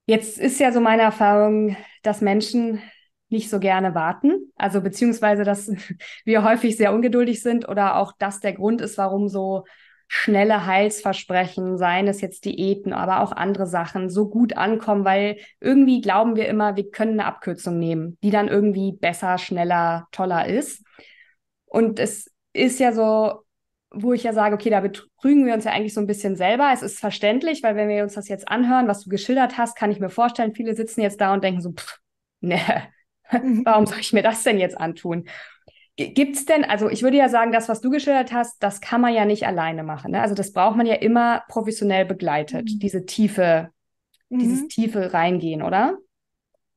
Jetzt 0.05 0.39
ist 0.39 0.57
ja 0.61 0.71
so 0.71 0.79
meine 0.79 1.01
Erfahrung, 1.01 1.75
dass 2.01 2.21
Menschen 2.21 2.81
nicht 3.27 3.49
so 3.49 3.59
gerne 3.59 3.93
warten. 3.93 4.53
Also 4.55 4.79
beziehungsweise, 4.79 5.43
dass 5.43 5.69
wir 6.23 6.45
häufig 6.45 6.77
sehr 6.77 6.93
ungeduldig 6.93 7.41
sind 7.41 7.67
oder 7.67 7.97
auch 7.97 8.13
das 8.17 8.39
der 8.39 8.53
Grund 8.53 8.79
ist, 8.79 8.97
warum 8.97 9.27
so 9.27 9.65
schnelle 10.07 10.65
Heilsversprechen, 10.65 11.77
seien 11.77 12.07
es 12.07 12.21
jetzt 12.21 12.45
Diäten, 12.45 12.93
aber 12.93 13.21
auch 13.21 13.31
andere 13.33 13.67
Sachen, 13.67 14.09
so 14.09 14.29
gut 14.29 14.55
ankommen, 14.55 15.03
weil 15.05 15.37
irgendwie 15.59 16.01
glauben 16.01 16.35
wir 16.35 16.47
immer, 16.47 16.75
wir 16.75 16.89
können 16.89 17.19
eine 17.19 17.25
Abkürzung 17.25 17.77
nehmen, 17.77 18.17
die 18.23 18.29
dann 18.29 18.47
irgendwie 18.47 18.93
besser, 18.93 19.37
schneller, 19.37 20.07
toller 20.11 20.47
ist. 20.47 20.83
Und 21.65 21.99
es 21.99 22.31
ist 22.53 22.79
ja 22.79 22.93
so, 22.93 23.41
wo 23.91 24.13
ich 24.13 24.23
ja 24.23 24.33
sage, 24.33 24.55
okay, 24.55 24.69
da 24.69 24.79
betrügen 24.81 25.45
wir 25.45 25.53
uns 25.53 25.65
ja 25.65 25.71
eigentlich 25.71 25.93
so 25.93 26.01
ein 26.01 26.07
bisschen 26.07 26.35
selber. 26.35 26.71
Es 26.73 26.81
ist 26.81 26.99
verständlich, 26.99 27.63
weil 27.63 27.75
wenn 27.75 27.89
wir 27.89 28.03
uns 28.03 28.13
das 28.13 28.27
jetzt 28.29 28.47
anhören, 28.47 28.87
was 28.87 29.03
du 29.03 29.09
geschildert 29.09 29.57
hast, 29.57 29.75
kann 29.75 29.91
ich 29.91 29.99
mir 29.99 30.09
vorstellen, 30.09 30.53
viele 30.55 30.75
sitzen 30.75 31.01
jetzt 31.01 31.19
da 31.21 31.33
und 31.33 31.43
denken 31.43 31.61
so, 31.61 31.71
pff, 31.71 31.97
ne, 32.41 32.59
warum 33.65 33.85
soll 33.85 33.99
ich 33.99 34.13
mir 34.13 34.23
das 34.23 34.43
denn 34.43 34.57
jetzt 34.59 34.79
antun? 34.79 35.27
Gibt 35.97 36.35
es 36.35 36.45
denn, 36.45 36.63
also 36.63 36.89
ich 36.89 37.01
würde 37.01 37.17
ja 37.17 37.27
sagen, 37.27 37.51
das, 37.51 37.69
was 37.69 37.81
du 37.81 37.89
geschildert 37.89 38.31
hast, 38.31 38.61
das 38.61 38.81
kann 38.81 39.01
man 39.01 39.15
ja 39.15 39.25
nicht 39.25 39.47
alleine 39.47 39.81
machen. 39.81 40.11
Ne? 40.11 40.21
Also 40.21 40.35
das 40.35 40.53
braucht 40.53 40.77
man 40.77 40.85
ja 40.85 40.93
immer 40.93 41.41
professionell 41.47 42.05
begleitet, 42.05 42.65
mhm. 42.65 42.79
diese 42.79 43.05
tiefe, 43.05 43.69
mhm. 44.29 44.39
dieses 44.39 44.67
tiefe 44.67 45.11
Reingehen, 45.13 45.63
oder? 45.63 45.97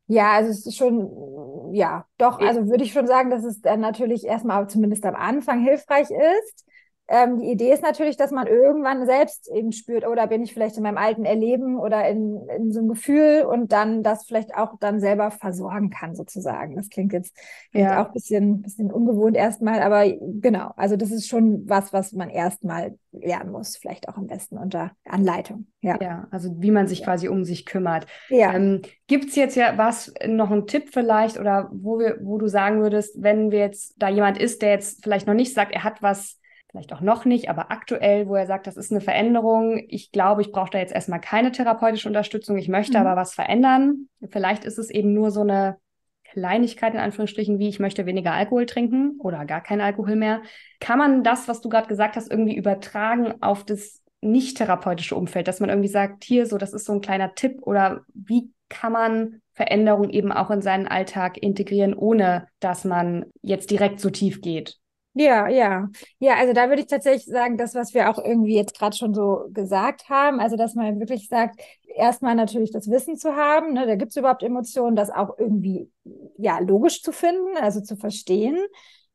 Ja, 0.06 0.33
also 0.33 0.50
es 0.50 0.66
ist 0.66 0.76
schon, 0.76 1.72
ja, 1.74 2.06
doch, 2.16 2.40
also 2.40 2.66
würde 2.66 2.83
ich 2.83 2.92
schon 2.92 3.06
sagen, 3.06 3.30
dass 3.30 3.44
es 3.44 3.61
dann 3.61 3.80
natürlich 3.80 4.24
erstmal 4.24 4.68
zumindest 4.68 5.04
am 5.04 5.14
Anfang 5.14 5.62
hilfreich 5.62 6.09
ist. 6.11 6.66
Ähm, 7.12 7.40
die 7.40 7.51
Idee 7.51 7.73
ist 7.73 7.83
natürlich, 7.83 8.16
dass 8.16 8.31
man 8.31 8.46
irgendwann 8.46 9.05
selbst 9.05 9.51
eben 9.53 9.73
spürt, 9.73 10.07
oder 10.07 10.25
oh, 10.25 10.29
bin 10.29 10.44
ich 10.44 10.55
vielleicht 10.55 10.77
in 10.77 10.85
meinem 10.85 10.96
alten 10.96 11.25
Erleben 11.25 11.77
oder 11.77 12.09
in, 12.09 12.49
in 12.57 12.73
so 12.73 12.79
einem 12.79 12.88
Gefühl 12.88 13.44
und 13.51 13.73
dann 13.73 14.05
das 14.05 14.27
vielleicht 14.27 14.55
auch 14.55 14.79
dann 14.79 15.01
selber 15.01 15.33
versorgen 15.33 15.90
kann, 15.90 16.14
sozusagen. 16.14 16.77
Das 16.77 16.88
klingt 16.88 17.12
jetzt 17.12 17.37
ja. 17.73 18.01
auch 18.01 18.07
ein 18.07 18.12
bisschen, 18.12 18.62
bisschen 18.62 18.92
ungewohnt 18.92 19.37
erstmal, 19.37 19.81
aber 19.81 20.09
genau, 20.09 20.70
also 20.77 20.96
das 20.96 21.11
ist 21.11 21.27
schon 21.27 21.68
was, 21.68 21.92
was 21.92 22.12
man 22.12 22.31
erstmal 22.31 22.96
lernen 23.11 23.51
muss, 23.51 23.77
vielleicht 23.77 24.09
auch 24.09 24.16
am 24.16 24.29
besten 24.29 24.57
unter 24.57 24.92
Anleitung. 25.05 25.66
Ja, 25.81 25.99
ja 26.01 26.29
also 26.31 26.55
wie 26.62 26.70
man 26.70 26.87
sich 26.87 27.03
quasi 27.03 27.29
um 27.29 27.44
sich 27.44 27.66
kümmert. 27.66 28.07
Ja. 28.29 28.55
Ähm, 28.55 28.83
Gibt 29.09 29.31
es 29.31 29.35
jetzt 29.35 29.57
ja 29.57 29.77
was, 29.77 30.14
noch 30.29 30.53
einen 30.53 30.68
Tipp 30.68 30.90
vielleicht, 30.92 31.40
oder 31.40 31.68
wo 31.73 31.99
wir, 31.99 32.18
wo 32.23 32.38
du 32.38 32.46
sagen 32.46 32.81
würdest, 32.81 33.20
wenn 33.20 33.51
wir 33.51 33.59
jetzt 33.59 33.94
da 33.99 34.09
jemand 34.09 34.38
ist, 34.38 34.62
der 34.62 34.70
jetzt 34.70 35.03
vielleicht 35.03 35.27
noch 35.27 35.35
nicht 35.35 35.55
sagt, 35.55 35.73
er 35.73 35.83
hat 35.83 36.03
was 36.03 36.40
vielleicht 36.70 36.92
auch 36.92 37.00
noch 37.00 37.24
nicht, 37.24 37.48
aber 37.50 37.70
aktuell, 37.70 38.28
wo 38.28 38.37
er 38.37 38.46
sagt, 38.46 38.66
das 38.66 38.76
ist 38.76 38.92
eine 38.92 39.00
Veränderung. 39.00 39.83
Ich 39.88 40.12
glaube, 40.12 40.42
ich 40.42 40.52
brauche 40.52 40.70
da 40.70 40.78
jetzt 40.78 40.94
erstmal 40.94 41.20
keine 41.20 41.52
therapeutische 41.52 42.09
Unterstützung. 42.09 42.56
Ich 42.56 42.68
möchte 42.68 42.98
mhm. 42.98 43.06
aber 43.06 43.20
was 43.20 43.35
verändern. 43.35 44.09
Vielleicht 44.28 44.64
ist 44.64 44.78
es 44.78 44.90
eben 44.90 45.12
nur 45.12 45.30
so 45.30 45.40
eine 45.40 45.78
Kleinigkeit 46.24 46.94
in 46.94 47.00
Anführungsstrichen, 47.00 47.59
wie 47.59 47.68
ich 47.68 47.80
möchte 47.80 48.06
weniger 48.06 48.33
Alkohol 48.33 48.66
trinken 48.66 49.18
oder 49.18 49.44
gar 49.44 49.62
kein 49.62 49.80
Alkohol 49.80 50.14
mehr. 50.14 50.42
Kann 50.78 50.98
man 50.98 51.24
das, 51.24 51.48
was 51.48 51.61
du 51.61 51.68
gerade 51.68 51.88
gesagt 51.88 52.14
hast, 52.14 52.30
irgendwie 52.30 52.56
übertragen 52.56 53.35
auf 53.42 53.64
das 53.64 54.02
nicht 54.20 54.59
therapeutische 54.59 55.16
Umfeld, 55.16 55.48
dass 55.48 55.61
man 55.61 55.70
irgendwie 55.70 55.88
sagt, 55.88 56.24
hier 56.24 56.46
so, 56.46 56.56
das 56.56 56.72
ist 56.72 56.85
so 56.85 56.92
ein 56.92 57.00
kleiner 57.00 57.35
Tipp 57.35 57.59
oder 57.62 58.02
wie 58.14 58.52
kann 58.68 58.92
man 58.92 59.40
Veränderung 59.54 60.11
eben 60.11 60.30
auch 60.30 60.50
in 60.50 60.62
seinen 60.62 60.87
Alltag 60.87 61.37
integrieren, 61.38 61.94
ohne 61.94 62.46
dass 62.61 62.85
man 62.85 63.26
jetzt 63.42 63.70
direkt 63.70 63.98
so 63.98 64.11
tief 64.11 64.40
geht? 64.40 64.80
Ja, 65.14 65.49
ja. 65.49 65.88
Ja, 66.20 66.37
also 66.37 66.53
da 66.53 66.68
würde 66.68 66.83
ich 66.83 66.87
tatsächlich 66.88 67.27
sagen, 67.27 67.57
das, 67.59 67.75
was 67.75 67.94
wir 67.94 68.11
auch 68.11 68.18
irgendwie 68.25 68.55
jetzt 68.55 68.79
gerade 68.79 68.96
schon 68.96 69.12
so 69.12 69.49
gesagt 69.51 70.09
haben, 70.09 70.38
also 70.38 70.57
dass 70.57 70.75
man 70.75 71.01
wirklich 71.01 71.29
sagt, 71.29 71.61
erstmal 71.96 72.37
natürlich 72.37 72.70
das 72.70 72.88
Wissen 72.88 73.16
zu 73.16 73.35
haben, 73.35 73.73
ne, 73.73 73.87
da 73.87 73.96
gibt 73.96 74.11
es 74.11 74.16
überhaupt 74.16 74.44
Emotionen, 74.44 74.94
das 74.94 75.11
auch 75.11 75.37
irgendwie 75.37 75.90
ja 76.38 76.61
logisch 76.61 77.03
zu 77.03 77.12
finden, 77.12 77.57
also 77.61 77.81
zu 77.81 77.96
verstehen. 77.96 78.57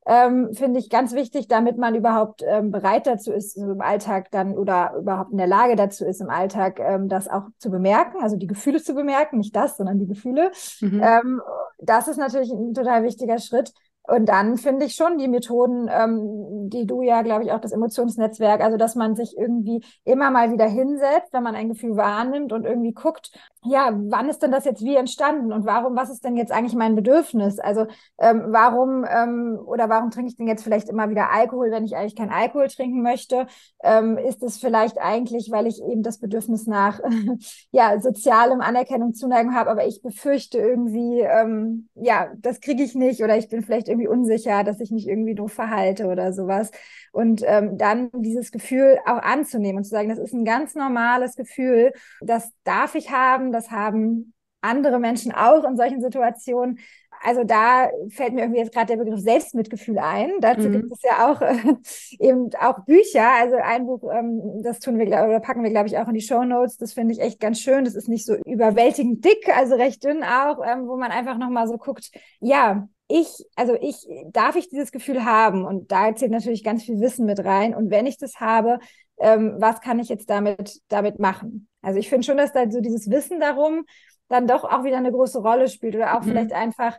Ähm, 0.07 0.53
finde 0.53 0.79
ich 0.79 0.89
ganz 0.91 1.13
wichtig, 1.15 1.47
damit 1.47 1.77
man 1.77 1.95
überhaupt 1.95 2.43
ähm, 2.47 2.69
bereit 2.69 3.07
dazu 3.07 3.31
ist, 3.31 3.55
so 3.55 3.71
im 3.71 3.81
Alltag 3.81 4.29
dann 4.29 4.55
oder 4.55 4.93
überhaupt 4.99 5.31
in 5.31 5.37
der 5.39 5.47
Lage 5.47 5.75
dazu 5.75 6.05
ist, 6.05 6.21
im 6.21 6.29
Alltag 6.29 6.79
ähm, 6.79 7.09
das 7.09 7.27
auch 7.27 7.45
zu 7.57 7.71
bemerken, 7.71 8.21
also 8.21 8.35
die 8.35 8.45
Gefühle 8.45 8.83
zu 8.83 8.93
bemerken, 8.93 9.37
nicht 9.39 9.55
das, 9.55 9.77
sondern 9.77 9.97
die 9.97 10.05
Gefühle. 10.05 10.51
Mhm. 10.79 11.01
Ähm, 11.03 11.41
das 11.79 12.07
ist 12.07 12.17
natürlich 12.17 12.51
ein 12.51 12.75
total 12.75 13.01
wichtiger 13.03 13.39
Schritt. 13.39 13.73
Und 14.07 14.27
dann 14.27 14.57
finde 14.57 14.85
ich 14.85 14.95
schon 14.95 15.17
die 15.17 15.27
Methoden, 15.27 15.89
ähm, 15.91 16.69
die 16.69 16.85
du 16.85 17.01
ja, 17.01 17.21
glaube 17.21 17.43
ich, 17.43 17.51
auch 17.51 17.59
das 17.59 17.71
Emotionsnetzwerk, 17.71 18.61
also 18.61 18.77
dass 18.77 18.95
man 18.95 19.15
sich 19.15 19.37
irgendwie 19.37 19.83
immer 20.03 20.31
mal 20.31 20.51
wieder 20.51 20.67
hinsetzt, 20.67 21.33
wenn 21.33 21.43
man 21.43 21.55
ein 21.55 21.69
Gefühl 21.69 21.95
wahrnimmt 21.97 22.53
und 22.53 22.65
irgendwie 22.65 22.93
guckt, 22.93 23.31
ja, 23.63 23.91
wann 23.95 24.29
ist 24.29 24.43
denn 24.43 24.51
das 24.51 24.65
jetzt 24.65 24.83
wie 24.83 24.95
entstanden 24.95 25.51
und 25.51 25.65
warum, 25.65 25.95
was 25.95 26.09
ist 26.09 26.23
denn 26.23 26.37
jetzt 26.37 26.51
eigentlich 26.51 26.75
mein 26.75 26.95
Bedürfnis? 26.95 27.59
Also 27.59 27.87
ähm, 28.19 28.45
warum 28.49 29.05
ähm, 29.09 29.59
oder 29.65 29.89
warum 29.89 30.11
trinke 30.11 30.29
ich 30.29 30.37
denn 30.37 30.47
jetzt 30.47 30.63
vielleicht 30.63 30.87
immer 30.89 31.09
wieder 31.09 31.31
Alkohol, 31.31 31.71
wenn 31.71 31.85
ich 31.85 31.95
eigentlich 31.95 32.15
keinen 32.15 32.31
Alkohol 32.31 32.67
trinken 32.67 33.01
möchte? 33.01 33.47
Ähm, 33.83 34.17
ist 34.17 34.43
es 34.43 34.57
vielleicht 34.57 34.99
eigentlich, 34.99 35.49
weil 35.51 35.67
ich 35.67 35.81
eben 35.81 36.03
das 36.03 36.19
Bedürfnis 36.19 36.67
nach 36.67 36.99
ja 37.71 37.99
sozialem 37.99 38.61
Anerkennung, 38.61 39.13
Zuneigung 39.13 39.55
habe, 39.55 39.71
aber 39.71 39.87
ich 39.87 40.01
befürchte 40.01 40.59
irgendwie, 40.59 41.21
ähm, 41.21 41.89
ja, 41.95 42.31
das 42.37 42.59
kriege 42.59 42.83
ich 42.83 42.93
nicht 42.93 43.23
oder 43.23 43.37
ich 43.37 43.49
bin 43.49 43.63
vielleicht 43.63 43.87
irgendwie 43.95 44.07
unsicher, 44.07 44.63
dass 44.63 44.79
ich 44.79 44.91
mich 44.91 45.07
irgendwie 45.07 45.35
doof 45.35 45.53
verhalte 45.53 46.07
oder 46.07 46.33
sowas. 46.33 46.71
Und 47.11 47.43
ähm, 47.45 47.77
dann 47.77 48.09
dieses 48.13 48.51
Gefühl 48.51 48.99
auch 49.05 49.21
anzunehmen 49.21 49.77
und 49.77 49.83
zu 49.85 49.91
sagen, 49.91 50.09
das 50.09 50.19
ist 50.19 50.33
ein 50.33 50.45
ganz 50.45 50.75
normales 50.75 51.35
Gefühl, 51.35 51.93
das 52.21 52.51
darf 52.63 52.95
ich 52.95 53.11
haben, 53.11 53.51
das 53.51 53.71
haben 53.71 54.33
andere 54.61 54.99
Menschen 54.99 55.31
auch 55.31 55.63
in 55.63 55.77
solchen 55.77 56.01
Situationen. 56.01 56.79
Also 57.23 57.43
da 57.43 57.89
fällt 58.09 58.33
mir 58.33 58.41
irgendwie 58.41 58.59
jetzt 58.59 58.73
gerade 58.73 58.87
der 58.87 59.03
Begriff 59.03 59.19
Selbstmitgefühl 59.19 59.97
ein. 59.99 60.31
Dazu 60.41 60.67
mhm. 60.67 60.73
gibt 60.73 60.91
es 60.91 61.01
ja 61.01 61.31
auch 61.31 61.41
äh, 61.41 61.55
eben 62.19 62.49
auch 62.59 62.85
Bücher. 62.85 63.31
Also 63.39 63.55
ein 63.55 63.85
Buch, 63.85 64.03
ähm, 64.11 64.61
das 64.63 64.79
tun 64.79 64.99
wir 64.99 65.07
oder 65.07 65.39
packen 65.39 65.63
wir 65.63 65.69
glaube 65.69 65.87
ich 65.87 65.97
auch 65.97 66.07
in 66.07 66.13
die 66.13 66.21
Show 66.21 66.43
Notes. 66.43 66.77
Das 66.77 66.93
finde 66.93 67.13
ich 67.13 67.21
echt 67.21 67.39
ganz 67.39 67.59
schön. 67.59 67.85
Das 67.85 67.95
ist 67.95 68.09
nicht 68.09 68.25
so 68.25 68.35
überwältigend 68.45 69.23
dick, 69.23 69.47
also 69.55 69.75
recht 69.75 70.03
dünn 70.03 70.23
auch, 70.23 70.59
ähm, 70.65 70.87
wo 70.87 70.97
man 70.97 71.11
einfach 71.11 71.37
noch 71.37 71.49
mal 71.49 71.67
so 71.67 71.77
guckt. 71.77 72.11
Ja, 72.39 72.87
ich, 73.07 73.45
also 73.55 73.75
ich, 73.79 74.07
darf 74.31 74.55
ich 74.55 74.69
dieses 74.69 74.91
Gefühl 74.91 75.25
haben? 75.25 75.65
Und 75.65 75.91
da 75.91 76.15
zählt 76.15 76.31
natürlich 76.31 76.63
ganz 76.63 76.83
viel 76.83 76.99
Wissen 76.99 77.25
mit 77.25 77.43
rein. 77.43 77.75
Und 77.75 77.91
wenn 77.91 78.05
ich 78.07 78.17
das 78.17 78.39
habe, 78.39 78.79
ähm, 79.17 79.55
was 79.59 79.81
kann 79.81 79.99
ich 79.99 80.09
jetzt 80.09 80.29
damit, 80.29 80.81
damit 80.87 81.19
machen? 81.19 81.67
Also 81.81 81.99
ich 81.99 82.09
finde 82.09 82.25
schon, 82.25 82.37
dass 82.37 82.51
da 82.51 82.69
so 82.69 82.81
dieses 82.81 83.09
Wissen 83.09 83.39
darum 83.39 83.85
dann 84.27 84.47
doch 84.47 84.63
auch 84.63 84.83
wieder 84.83 84.97
eine 84.97 85.11
große 85.11 85.39
Rolle 85.39 85.67
spielt 85.67 85.95
oder 85.95 86.17
auch 86.17 86.21
mhm. 86.21 86.29
vielleicht 86.29 86.53
einfach, 86.53 86.97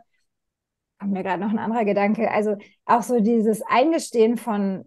kommt 1.01 1.13
mir 1.13 1.23
gerade 1.23 1.43
noch 1.43 1.51
ein 1.51 1.59
anderer 1.59 1.85
Gedanke, 1.85 2.31
also 2.31 2.57
auch 2.85 3.03
so 3.03 3.21
dieses 3.21 3.63
Eingestehen 3.63 4.37
von, 4.37 4.85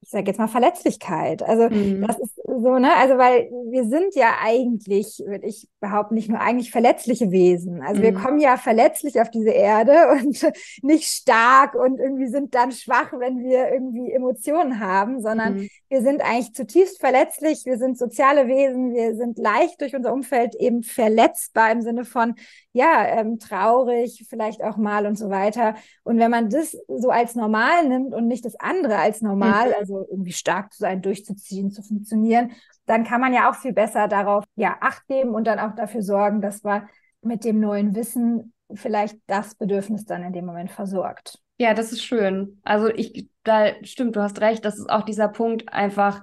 ich 0.00 0.10
sage 0.10 0.26
jetzt 0.26 0.38
mal 0.38 0.48
Verletzlichkeit. 0.48 1.42
Also 1.42 1.68
mhm. 1.68 2.06
das 2.06 2.18
ist 2.18 2.36
so, 2.46 2.78
ne? 2.78 2.94
Also 2.96 3.18
weil 3.18 3.50
wir 3.70 3.84
sind 3.84 4.14
ja 4.14 4.36
eigentlich, 4.40 5.22
würde 5.26 5.46
ich 5.46 5.68
behaupten, 5.80 6.14
nicht 6.14 6.28
nur 6.28 6.40
eigentlich 6.40 6.70
verletzliche 6.70 7.32
Wesen. 7.32 7.82
Also 7.82 8.00
mhm. 8.00 8.04
wir 8.04 8.14
kommen 8.14 8.38
ja 8.38 8.56
verletzlich 8.56 9.20
auf 9.20 9.30
diese 9.30 9.50
Erde 9.50 9.92
und 10.12 10.46
nicht 10.82 11.08
stark 11.08 11.74
und 11.74 11.98
irgendwie 11.98 12.28
sind 12.28 12.54
dann 12.54 12.70
schwach, 12.70 13.12
wenn 13.18 13.42
wir 13.42 13.72
irgendwie 13.72 14.12
Emotionen 14.12 14.78
haben, 14.78 15.20
sondern 15.20 15.56
mhm. 15.56 15.68
wir 15.88 16.00
sind 16.00 16.22
eigentlich 16.22 16.54
zutiefst 16.54 17.00
verletzlich. 17.00 17.62
Wir 17.64 17.76
sind 17.76 17.98
soziale 17.98 18.46
Wesen. 18.46 18.94
Wir 18.94 19.16
sind 19.16 19.36
leicht 19.38 19.80
durch 19.80 19.96
unser 19.96 20.12
Umfeld 20.12 20.54
eben 20.54 20.84
verletzbar 20.84 21.72
im 21.72 21.82
Sinne 21.82 22.04
von 22.04 22.34
ja 22.72 23.04
ähm, 23.06 23.40
traurig, 23.40 24.26
vielleicht 24.28 24.62
auch 24.62 24.76
mal 24.76 25.06
und 25.06 25.18
so 25.18 25.28
weiter. 25.28 25.74
Und 26.04 26.18
wenn 26.18 26.30
man 26.30 26.48
das 26.50 26.76
so 26.86 27.10
als 27.10 27.34
normal 27.34 27.88
nimmt 27.88 28.14
und 28.14 28.28
nicht 28.28 28.44
das 28.44 28.54
andere 28.60 28.96
als 28.96 29.20
normal, 29.20 29.68
mhm. 29.68 29.74
also 29.78 29.87
also 29.88 30.06
irgendwie 30.10 30.32
stark 30.32 30.72
zu 30.72 30.80
sein, 30.80 31.02
durchzuziehen, 31.02 31.70
zu 31.70 31.82
funktionieren, 31.82 32.52
dann 32.86 33.04
kann 33.04 33.20
man 33.20 33.32
ja 33.32 33.50
auch 33.50 33.54
viel 33.54 33.72
besser 33.72 34.08
darauf 34.08 34.44
ja 34.56 34.76
Acht 34.80 35.06
geben 35.08 35.30
und 35.30 35.46
dann 35.46 35.58
auch 35.58 35.74
dafür 35.74 36.02
sorgen, 36.02 36.40
dass 36.40 36.62
man 36.62 36.88
mit 37.22 37.44
dem 37.44 37.60
neuen 37.60 37.94
Wissen 37.94 38.52
vielleicht 38.72 39.16
das 39.26 39.54
Bedürfnis 39.54 40.04
dann 40.04 40.22
in 40.22 40.32
dem 40.32 40.46
Moment 40.46 40.70
versorgt. 40.70 41.40
Ja, 41.58 41.74
das 41.74 41.92
ist 41.92 42.04
schön. 42.04 42.60
Also 42.62 42.88
ich, 42.88 43.28
da 43.42 43.72
stimmt, 43.82 44.14
du 44.14 44.22
hast 44.22 44.40
recht, 44.40 44.64
das 44.64 44.78
ist 44.78 44.88
auch 44.88 45.02
dieser 45.02 45.28
Punkt 45.28 45.72
einfach, 45.72 46.22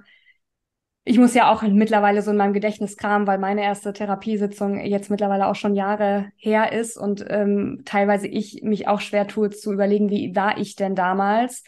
ich 1.04 1.18
muss 1.18 1.34
ja 1.34 1.52
auch 1.52 1.62
mittlerweile 1.62 2.22
so 2.22 2.30
in 2.30 2.36
meinem 2.36 2.52
Gedächtnis 2.52 2.96
kramen, 2.96 3.26
weil 3.26 3.38
meine 3.38 3.62
erste 3.62 3.92
Therapiesitzung 3.92 4.80
jetzt 4.80 5.10
mittlerweile 5.10 5.46
auch 5.46 5.54
schon 5.54 5.76
Jahre 5.76 6.30
her 6.36 6.72
ist 6.72 6.96
und 6.96 7.24
ähm, 7.28 7.82
teilweise 7.84 8.26
ich 8.26 8.62
mich 8.62 8.88
auch 8.88 9.00
schwer 9.00 9.28
tue 9.28 9.50
zu 9.50 9.72
überlegen, 9.72 10.10
wie 10.10 10.34
war 10.34 10.58
ich 10.58 10.74
denn 10.74 10.96
damals? 10.96 11.62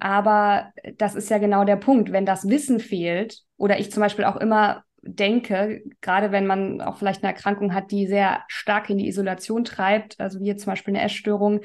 Aber 0.00 0.72
das 0.98 1.14
ist 1.14 1.30
ja 1.30 1.38
genau 1.38 1.64
der 1.64 1.76
Punkt. 1.76 2.12
Wenn 2.12 2.26
das 2.26 2.48
Wissen 2.48 2.80
fehlt 2.80 3.40
oder 3.56 3.78
ich 3.78 3.90
zum 3.92 4.02
Beispiel 4.02 4.24
auch 4.24 4.36
immer 4.36 4.84
denke, 5.02 5.82
gerade 6.00 6.30
wenn 6.32 6.46
man 6.46 6.80
auch 6.80 6.96
vielleicht 6.96 7.22
eine 7.22 7.32
Erkrankung 7.32 7.74
hat, 7.74 7.90
die 7.90 8.06
sehr 8.06 8.42
stark 8.48 8.88
in 8.88 8.98
die 8.98 9.08
Isolation 9.08 9.64
treibt, 9.64 10.20
also 10.20 10.40
wie 10.40 10.46
jetzt 10.46 10.62
zum 10.62 10.72
Beispiel 10.72 10.94
eine 10.94 11.04
Essstörung, 11.04 11.60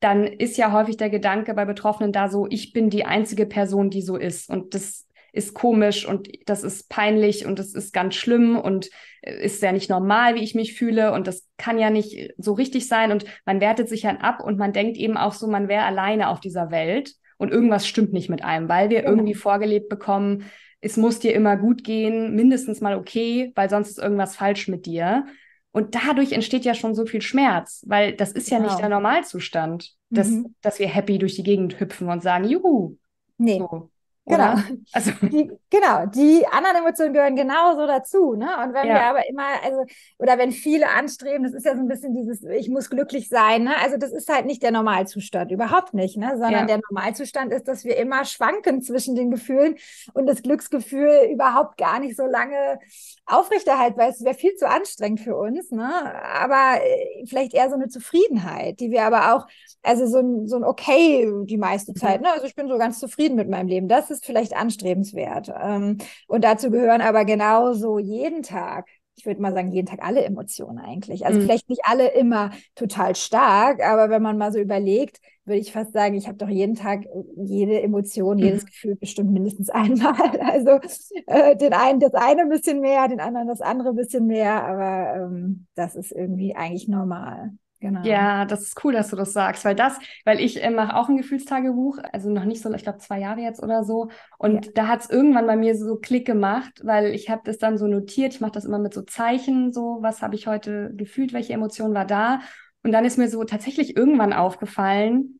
dann 0.00 0.24
ist 0.24 0.56
ja 0.56 0.72
häufig 0.72 0.96
der 0.96 1.10
Gedanke 1.10 1.54
bei 1.54 1.64
Betroffenen 1.64 2.12
da 2.12 2.28
so, 2.28 2.46
ich 2.48 2.72
bin 2.72 2.90
die 2.90 3.04
einzige 3.04 3.46
Person, 3.46 3.90
die 3.90 4.02
so 4.02 4.16
ist. 4.16 4.48
Und 4.48 4.74
das 4.74 5.06
ist 5.32 5.52
komisch 5.52 6.06
und 6.06 6.28
das 6.46 6.62
ist 6.62 6.88
peinlich 6.88 7.44
und 7.44 7.58
das 7.58 7.74
ist 7.74 7.92
ganz 7.92 8.14
schlimm 8.14 8.58
und 8.58 8.88
ist 9.20 9.62
ja 9.62 9.70
nicht 9.70 9.90
normal, 9.90 10.34
wie 10.34 10.42
ich 10.42 10.54
mich 10.54 10.72
fühle 10.72 11.12
und 11.12 11.26
das 11.26 11.46
kann 11.58 11.78
ja 11.78 11.90
nicht 11.90 12.32
so 12.38 12.54
richtig 12.54 12.88
sein 12.88 13.12
und 13.12 13.26
man 13.44 13.60
wertet 13.60 13.88
sich 13.88 14.02
dann 14.02 14.16
ab 14.16 14.42
und 14.42 14.56
man 14.56 14.72
denkt 14.72 14.96
eben 14.96 15.18
auch 15.18 15.34
so, 15.34 15.46
man 15.46 15.68
wäre 15.68 15.84
alleine 15.84 16.30
auf 16.30 16.40
dieser 16.40 16.70
Welt 16.70 17.12
und 17.36 17.52
irgendwas 17.52 17.86
stimmt 17.86 18.12
nicht 18.12 18.28
mit 18.28 18.44
einem, 18.44 18.68
weil 18.68 18.90
wir 18.90 19.00
genau. 19.00 19.12
irgendwie 19.12 19.34
vorgelebt 19.34 19.88
bekommen, 19.88 20.44
es 20.80 20.96
muss 20.96 21.18
dir 21.18 21.34
immer 21.34 21.56
gut 21.56 21.84
gehen, 21.84 22.34
mindestens 22.34 22.80
mal 22.80 22.96
okay, 22.96 23.52
weil 23.54 23.70
sonst 23.70 23.90
ist 23.90 23.98
irgendwas 23.98 24.36
falsch 24.36 24.68
mit 24.68 24.86
dir. 24.86 25.26
Und 25.72 25.94
dadurch 25.94 26.32
entsteht 26.32 26.64
ja 26.64 26.74
schon 26.74 26.94
so 26.94 27.04
viel 27.04 27.20
Schmerz, 27.20 27.84
weil 27.86 28.14
das 28.14 28.32
ist 28.32 28.50
ja 28.50 28.58
genau. 28.58 28.70
nicht 28.70 28.80
der 28.80 28.88
Normalzustand, 28.88 29.94
dass, 30.10 30.28
mhm. 30.28 30.54
dass 30.62 30.78
wir 30.78 30.88
happy 30.88 31.18
durch 31.18 31.34
die 31.34 31.42
Gegend 31.42 31.78
hüpfen 31.80 32.08
und 32.08 32.22
sagen, 32.22 32.44
juhu. 32.44 32.96
Nee. 33.36 33.58
So. 33.58 33.90
Genau. 34.26 34.54
Also. 34.92 35.12
Die, 35.22 35.50
genau, 35.70 36.06
die 36.06 36.44
anderen 36.50 36.78
Emotionen 36.78 37.12
gehören 37.12 37.36
genauso 37.36 37.86
dazu. 37.86 38.34
Ne? 38.34 38.48
Und 38.62 38.74
wenn 38.74 38.88
ja. 38.88 38.94
wir 38.94 39.02
aber 39.04 39.28
immer, 39.28 39.44
also, 39.64 39.84
oder 40.18 40.36
wenn 40.36 40.50
viele 40.50 40.88
anstreben, 40.88 41.44
das 41.44 41.54
ist 41.54 41.64
ja 41.64 41.74
so 41.74 41.80
ein 41.80 41.88
bisschen 41.88 42.12
dieses, 42.12 42.42
ich 42.42 42.68
muss 42.68 42.90
glücklich 42.90 43.28
sein. 43.28 43.64
Ne? 43.64 43.76
Also, 43.82 43.96
das 43.96 44.12
ist 44.12 44.28
halt 44.28 44.46
nicht 44.46 44.62
der 44.62 44.72
Normalzustand, 44.72 45.52
überhaupt 45.52 45.94
nicht, 45.94 46.16
ne? 46.16 46.30
sondern 46.32 46.52
ja. 46.52 46.66
der 46.66 46.80
Normalzustand 46.90 47.52
ist, 47.52 47.68
dass 47.68 47.84
wir 47.84 47.96
immer 47.96 48.24
schwanken 48.24 48.82
zwischen 48.82 49.14
den 49.14 49.30
Gefühlen 49.30 49.76
und 50.12 50.26
das 50.26 50.42
Glücksgefühl 50.42 51.28
überhaupt 51.32 51.78
gar 51.78 52.00
nicht 52.00 52.16
so 52.16 52.26
lange 52.26 52.80
aufrechterhalten, 53.26 53.98
weil 53.98 54.10
es 54.10 54.24
wäre 54.24 54.34
viel 54.34 54.54
zu 54.54 54.68
anstrengend 54.68 55.20
für 55.20 55.36
uns. 55.36 55.70
Ne? 55.70 55.88
Aber 56.34 56.80
äh, 56.82 57.24
vielleicht 57.26 57.54
eher 57.54 57.68
so 57.68 57.76
eine 57.76 57.88
Zufriedenheit, 57.88 58.80
die 58.80 58.90
wir 58.90 59.04
aber 59.04 59.34
auch, 59.34 59.46
also 59.82 60.06
so 60.06 60.18
ein, 60.18 60.48
so 60.48 60.56
ein 60.56 60.64
Okay 60.64 61.30
die 61.44 61.58
meiste 61.58 61.92
mhm. 61.92 61.96
Zeit. 61.96 62.20
Ne? 62.22 62.32
Also, 62.32 62.46
ich 62.46 62.54
bin 62.54 62.68
so 62.68 62.76
ganz 62.76 62.98
zufrieden 62.98 63.36
mit 63.36 63.48
meinem 63.48 63.68
Leben. 63.68 63.88
Das 63.88 64.10
ist 64.10 64.16
ist 64.16 64.26
vielleicht 64.26 64.56
anstrebenswert. 64.56 65.52
Ähm, 65.60 65.98
und 66.26 66.44
dazu 66.44 66.70
gehören 66.70 67.00
aber 67.00 67.24
genauso 67.24 67.98
jeden 67.98 68.42
Tag 68.42 68.88
ich 69.16 69.24
würde 69.24 69.40
mal 69.40 69.52
sagen, 69.52 69.72
jeden 69.72 69.86
Tag 69.86 70.00
alle 70.02 70.24
Emotionen 70.24 70.78
eigentlich. 70.78 71.24
Also 71.26 71.40
mhm. 71.40 71.44
vielleicht 71.44 71.68
nicht 71.68 71.82
alle 71.84 72.08
immer 72.08 72.50
total 72.74 73.16
stark, 73.16 73.82
aber 73.84 74.10
wenn 74.10 74.22
man 74.22 74.36
mal 74.36 74.52
so 74.52 74.58
überlegt, 74.58 75.20
würde 75.46 75.60
ich 75.60 75.72
fast 75.72 75.92
sagen, 75.92 76.14
ich 76.14 76.26
habe 76.26 76.36
doch 76.36 76.48
jeden 76.48 76.74
Tag 76.74 77.04
jede 77.36 77.80
Emotion, 77.80 78.38
jedes 78.38 78.64
mhm. 78.64 78.66
Gefühl 78.66 78.96
bestimmt 78.96 79.32
mindestens 79.32 79.70
einmal. 79.70 80.38
Also 80.40 80.80
äh, 81.26 81.56
den 81.56 81.72
einen 81.72 82.00
das 82.00 82.14
eine 82.14 82.42
ein 82.42 82.48
bisschen 82.48 82.80
mehr, 82.80 83.08
den 83.08 83.20
anderen 83.20 83.48
das 83.48 83.60
andere 83.60 83.90
ein 83.90 83.96
bisschen 83.96 84.26
mehr, 84.26 84.64
aber 84.64 85.16
ähm, 85.16 85.66
das 85.74 85.96
ist 85.96 86.12
irgendwie 86.12 86.54
eigentlich 86.54 86.88
normal. 86.88 87.52
Genau. 87.86 88.02
Ja, 88.02 88.44
das 88.46 88.62
ist 88.62 88.84
cool, 88.84 88.92
dass 88.92 89.10
du 89.10 89.16
das 89.16 89.32
sagst, 89.32 89.64
weil 89.64 89.76
das, 89.76 89.96
weil 90.24 90.40
ich 90.40 90.60
äh, 90.60 90.70
mache 90.70 90.96
auch 90.96 91.08
ein 91.08 91.16
Gefühlstagebuch, 91.16 91.98
also 92.12 92.30
noch 92.30 92.44
nicht 92.44 92.60
so, 92.60 92.72
ich 92.74 92.82
glaube 92.82 92.98
zwei 92.98 93.20
Jahre 93.20 93.40
jetzt 93.40 93.62
oder 93.62 93.84
so. 93.84 94.08
Und 94.38 94.66
ja. 94.66 94.72
da 94.74 94.88
hat 94.88 95.02
es 95.02 95.10
irgendwann 95.10 95.46
bei 95.46 95.54
mir 95.56 95.76
so 95.76 95.94
Klick 95.94 96.26
gemacht, 96.26 96.80
weil 96.82 97.14
ich 97.14 97.30
habe 97.30 97.42
das 97.44 97.58
dann 97.58 97.78
so 97.78 97.86
notiert. 97.86 98.34
Ich 98.34 98.40
mache 98.40 98.50
das 98.50 98.64
immer 98.64 98.80
mit 98.80 98.92
so 98.92 99.02
Zeichen, 99.02 99.72
so 99.72 99.98
was 100.00 100.20
habe 100.20 100.34
ich 100.34 100.48
heute 100.48 100.90
gefühlt, 100.96 101.32
welche 101.32 101.52
Emotion 101.52 101.94
war 101.94 102.06
da. 102.06 102.40
Und 102.82 102.90
dann 102.90 103.04
ist 103.04 103.18
mir 103.18 103.28
so 103.28 103.44
tatsächlich 103.44 103.96
irgendwann 103.96 104.32
aufgefallen, 104.32 105.38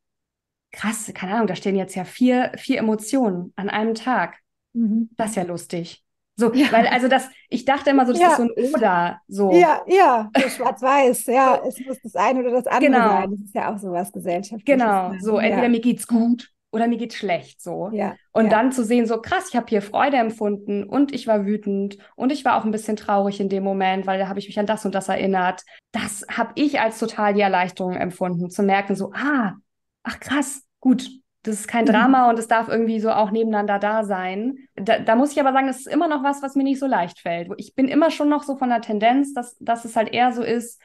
krass, 0.71 1.11
keine 1.15 1.35
Ahnung, 1.35 1.49
da 1.49 1.57
stehen 1.57 1.75
jetzt 1.75 1.97
ja 1.97 2.05
vier, 2.05 2.53
vier 2.57 2.79
Emotionen 2.79 3.53
an 3.57 3.71
einem 3.71 3.95
Tag. 3.95 4.39
Mhm. 4.73 5.11
Das 5.17 5.31
ist 5.31 5.37
ja 5.37 5.43
lustig. 5.43 6.06
So, 6.39 6.53
ja. 6.53 6.71
weil 6.71 6.87
also 6.87 7.09
das, 7.09 7.29
ich 7.49 7.65
dachte 7.65 7.91
immer 7.91 8.05
so, 8.05 8.13
das 8.13 8.21
ja. 8.21 8.29
ist 8.29 8.37
so 8.37 8.43
ein 8.43 8.51
Oder. 8.75 9.21
So. 9.27 9.53
Ja, 9.53 9.83
ja, 9.87 10.31
so 10.39 10.49
schwarz-weiß, 10.49 11.27
ja, 11.27 11.63
es 11.67 11.81
muss 11.81 11.99
das 12.03 12.15
eine 12.15 12.41
oder 12.41 12.51
das 12.51 12.67
andere 12.67 12.93
genau. 12.93 13.09
sein. 13.09 13.31
Das 13.31 13.41
ist 13.41 13.55
ja 13.55 13.75
auch 13.75 13.79
sowas 13.79 14.13
gesellschaftliches. 14.13 14.65
Genau, 14.65 15.15
so 15.19 15.39
entweder 15.39 15.65
ja. 15.65 15.69
mir 15.71 15.81
geht's 15.81 16.07
gut 16.07 16.51
oder 16.73 16.89
mir 16.89 16.99
geht's 16.99 17.17
schlecht, 17.17 17.63
so. 17.63 17.91
Ja. 17.91 18.17
Und 18.33 18.53
dann 18.53 18.71
zu 18.71 18.85
sehen, 18.85 19.07
so 19.07 19.19
krass, 19.23 19.49
ich 19.49 19.57
habe 19.57 19.67
hier 19.69 19.81
Freude 19.81 20.19
empfunden 20.19 20.85
und 20.85 21.15
ich 21.15 21.27
war 21.27 21.47
wütend 21.47 21.97
und 22.17 22.31
ich 22.31 22.45
war 22.45 22.61
auch 22.61 22.67
ein 22.67 22.71
bisschen 22.71 22.97
traurig 22.97 23.41
in 23.41 23.49
dem 23.49 23.65
Moment, 23.65 24.07
weil 24.07 24.19
da 24.19 24.29
habe 24.29 24.39
ich 24.39 24.47
mich 24.47 24.59
an 24.59 24.67
das 24.67 24.85
und 24.85 24.95
das 24.95 25.09
erinnert. 25.09 25.63
Das 25.93 26.27
habe 26.31 26.53
ich 26.55 26.81
als 26.81 26.99
total 26.99 27.33
die 27.33 27.41
Erleichterung 27.41 27.95
empfunden, 27.95 28.51
zu 28.51 28.63
merken, 28.63 28.95
so, 28.95 29.11
ah, 29.15 29.55
ach 30.03 30.21
krass, 30.21 30.65
gut, 30.81 31.09
das 31.47 31.61
ist 31.61 31.69
kein 31.69 31.85
mhm. 31.85 31.91
Drama 31.91 32.31
und 32.31 32.39
es 32.39 32.49
darf 32.49 32.69
irgendwie 32.69 33.01
so 33.01 33.11
auch 33.11 33.31
nebeneinander 33.31 33.79
da 33.79 34.05
sein. 34.05 34.57
Da, 34.75 34.99
da, 34.99 35.15
muss 35.17 35.33
ich 35.33 35.41
aber 35.41 35.53
sagen, 35.53 35.67
das 35.67 35.79
ist 35.79 35.89
immer 35.89 36.09
noch 36.09 36.23
was, 36.23 36.43
was 36.43 36.57
mir 36.57 36.65
nicht 36.65 36.81
so 36.81 36.87
leicht 36.87 37.21
fällt. 37.21 37.51
Ich 37.57 37.75
bin 37.75 37.89
immer 37.89 38.11
schon 38.11 38.29
noch 38.29 38.43
so 38.43 38.57
von 38.57 38.69
der 38.69 38.81
Tendenz, 38.81 39.33
dass, 39.33 39.57
dass 39.59 39.85
es 39.85 39.97
halt 39.97 40.13
eher 40.13 40.33
so 40.33 40.43
ist, 40.43 40.81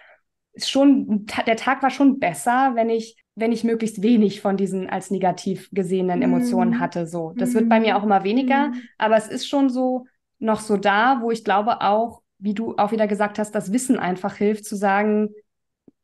ist 0.53 0.69
schon, 0.69 1.25
der 1.47 1.55
Tag 1.55 1.81
war 1.81 1.89
schon 1.89 2.19
besser, 2.19 2.71
wenn 2.75 2.89
ich, 2.89 3.15
wenn 3.35 3.51
ich 3.51 3.63
möglichst 3.63 4.01
wenig 4.03 4.41
von 4.41 4.57
diesen 4.57 4.89
als 4.89 5.09
negativ 5.09 5.69
gesehenen 5.71 6.21
Emotionen 6.21 6.71
mhm. 6.71 6.79
hatte. 6.79 7.07
So, 7.07 7.33
das 7.35 7.53
wird 7.53 7.69
bei 7.69 7.79
mir 7.79 7.97
auch 7.97 8.03
immer 8.03 8.23
weniger, 8.23 8.69
mhm. 8.69 8.81
aber 8.97 9.17
es 9.17 9.27
ist 9.27 9.47
schon 9.47 9.69
so 9.69 10.05
noch 10.39 10.59
so 10.59 10.77
da, 10.77 11.19
wo 11.21 11.31
ich 11.31 11.43
glaube 11.43 11.81
auch, 11.81 12.21
wie 12.39 12.53
du 12.53 12.75
auch 12.77 12.91
wieder 12.91 13.07
gesagt 13.07 13.39
hast, 13.39 13.53
das 13.53 13.71
Wissen 13.71 13.97
einfach 13.97 14.35
hilft 14.35 14.65
zu 14.65 14.75
sagen, 14.75 15.29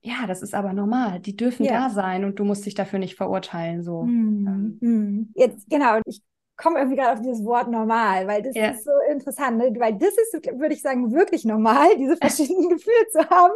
ja, 0.08 0.26
das 0.26 0.42
ist 0.42 0.54
aber 0.54 0.72
normal. 0.72 1.20
Die 1.20 1.36
dürfen 1.36 1.66
ja. 1.66 1.74
da 1.74 1.90
sein 1.90 2.24
und 2.24 2.40
du 2.40 2.46
musst 2.46 2.66
dich 2.66 2.76
dafür 2.76 2.98
nicht 2.98 3.16
verurteilen. 3.16 3.84
So. 3.84 4.04
Hm. 4.04 4.78
Hm. 4.80 5.34
Jetzt, 5.36 5.70
genau, 5.70 6.00
ich 6.06 6.22
komme 6.56 6.80
irgendwie 6.80 6.96
gerade 6.98 7.14
auf 7.14 7.22
dieses 7.22 7.44
Wort 7.44 7.70
normal, 7.70 8.26
weil 8.26 8.42
das 8.42 8.56
ja. 8.56 8.70
ist 8.70 8.86
so 8.86 8.92
interessant, 9.12 9.58
ne? 9.58 9.72
weil 9.78 9.98
das 9.98 10.10
ist, 10.18 10.34
würde 10.58 10.74
ich 10.74 10.82
sagen, 10.82 11.12
wirklich 11.12 11.44
normal, 11.44 11.90
diese 11.98 12.16
verschiedenen 12.22 12.70
Gefühle 12.70 13.08
zu 13.12 13.30
haben. 13.30 13.54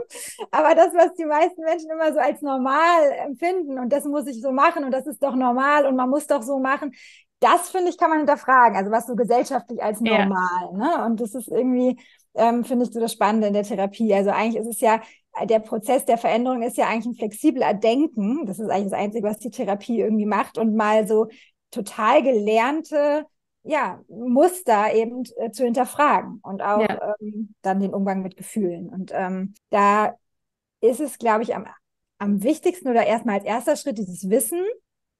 Aber 0.51 0.75
das, 0.75 0.93
was 0.93 1.13
die 1.15 1.25
meisten 1.25 1.61
Menschen 1.61 1.89
immer 1.89 2.13
so 2.13 2.19
als 2.19 2.41
normal 2.41 3.11
empfinden 3.25 3.79
und 3.79 3.91
das 3.91 4.03
muss 4.03 4.27
ich 4.27 4.41
so 4.41 4.51
machen 4.51 4.83
und 4.83 4.91
das 4.91 5.07
ist 5.07 5.23
doch 5.23 5.35
normal 5.35 5.85
und 5.85 5.95
man 5.95 6.09
muss 6.09 6.27
doch 6.27 6.43
so 6.43 6.59
machen, 6.59 6.91
das 7.39 7.69
finde 7.69 7.89
ich, 7.89 7.97
kann 7.97 8.09
man 8.09 8.19
hinterfragen. 8.19 8.77
Also 8.77 8.91
was 8.91 9.07
so 9.07 9.15
gesellschaftlich 9.15 9.81
als 9.81 9.99
normal. 10.01 10.69
Ja. 10.73 10.77
Ne? 10.77 11.05
Und 11.05 11.21
das 11.21 11.33
ist 11.33 11.47
irgendwie, 11.47 11.97
ähm, 12.35 12.63
finde 12.63 12.85
ich 12.85 12.91
so 12.91 12.99
das 12.99 13.13
Spannende 13.13 13.47
in 13.47 13.53
der 13.53 13.63
Therapie. 13.63 14.13
Also 14.13 14.29
eigentlich 14.29 14.61
ist 14.61 14.67
es 14.67 14.81
ja 14.81 15.01
der 15.45 15.59
Prozess 15.59 16.05
der 16.05 16.17
Veränderung 16.17 16.61
ist 16.61 16.77
ja 16.77 16.87
eigentlich 16.87 17.05
ein 17.05 17.15
flexibler 17.15 17.73
Denken. 17.73 18.45
Das 18.45 18.59
ist 18.59 18.69
eigentlich 18.69 18.91
das 18.91 18.99
Einzige, 18.99 19.27
was 19.27 19.39
die 19.39 19.49
Therapie 19.49 19.99
irgendwie 19.99 20.25
macht 20.25 20.57
und 20.57 20.75
mal 20.75 21.07
so 21.07 21.27
total 21.71 22.21
gelernte 22.21 23.25
ja, 23.63 24.01
Muster 24.07 24.93
eben 24.93 25.23
äh, 25.37 25.51
zu 25.51 25.63
hinterfragen 25.63 26.39
und 26.41 26.61
auch 26.61 26.81
ja. 26.81 27.15
ähm, 27.19 27.53
dann 27.61 27.79
den 27.79 27.93
Umgang 27.93 28.21
mit 28.23 28.35
Gefühlen. 28.35 28.89
Und 28.89 29.11
ähm, 29.13 29.53
da 29.69 30.15
ist 30.81 30.99
es, 30.99 31.17
glaube 31.17 31.43
ich, 31.43 31.55
am, 31.55 31.67
am 32.17 32.43
wichtigsten 32.43 32.89
oder 32.89 33.05
erstmal 33.05 33.35
als 33.35 33.45
erster 33.45 33.75
Schritt 33.75 33.97
dieses 33.97 34.29
Wissen. 34.29 34.63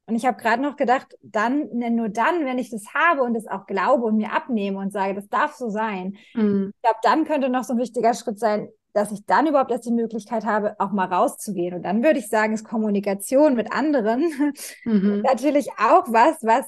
Und 0.08 0.16
ich 0.16 0.26
habe 0.26 0.42
gerade 0.42 0.62
noch 0.62 0.76
gedacht, 0.76 1.16
dann, 1.22 1.70
ne, 1.72 1.92
nur 1.92 2.10
dann, 2.10 2.46
wenn 2.46 2.58
ich 2.58 2.72
das 2.72 2.94
habe 2.94 3.22
und 3.22 3.36
es 3.36 3.48
auch 3.48 3.68
glaube 3.68 4.06
und 4.06 4.18
mir 4.18 4.34
abnehme 4.34 4.80
und 4.80 4.92
sage, 4.92 5.14
das 5.14 5.30
darf 5.30 5.54
so 5.54 5.70
sein, 5.70 6.18
mhm. 6.34 6.72
ich 6.76 6.82
glaube, 6.82 7.00
dann 7.04 7.26
könnte 7.26 7.50
noch 7.50 7.64
so 7.64 7.74
ein 7.74 7.80
wichtiger 7.80 8.14
Schritt 8.16 8.40
sein, 8.40 8.70
dass 8.94 9.12
ich 9.12 9.26
dann 9.26 9.48
überhaupt 9.48 9.72
erst 9.72 9.86
die 9.86 9.92
Möglichkeit 9.92 10.46
habe, 10.46 10.76
auch 10.80 10.92
mal 10.92 11.06
rauszugehen. 11.06 11.76
Und 11.76 11.84
dann 11.84 12.04
würde 12.04 12.20
ich 12.20 12.28
sagen, 12.28 12.54
ist 12.54 12.66
Kommunikation 12.66 13.56
mit 13.56 13.72
anderen 13.72 14.54
mhm. 14.86 15.22
natürlich 15.22 15.70
auch 15.78 16.06
was, 16.08 16.38
was 16.42 16.66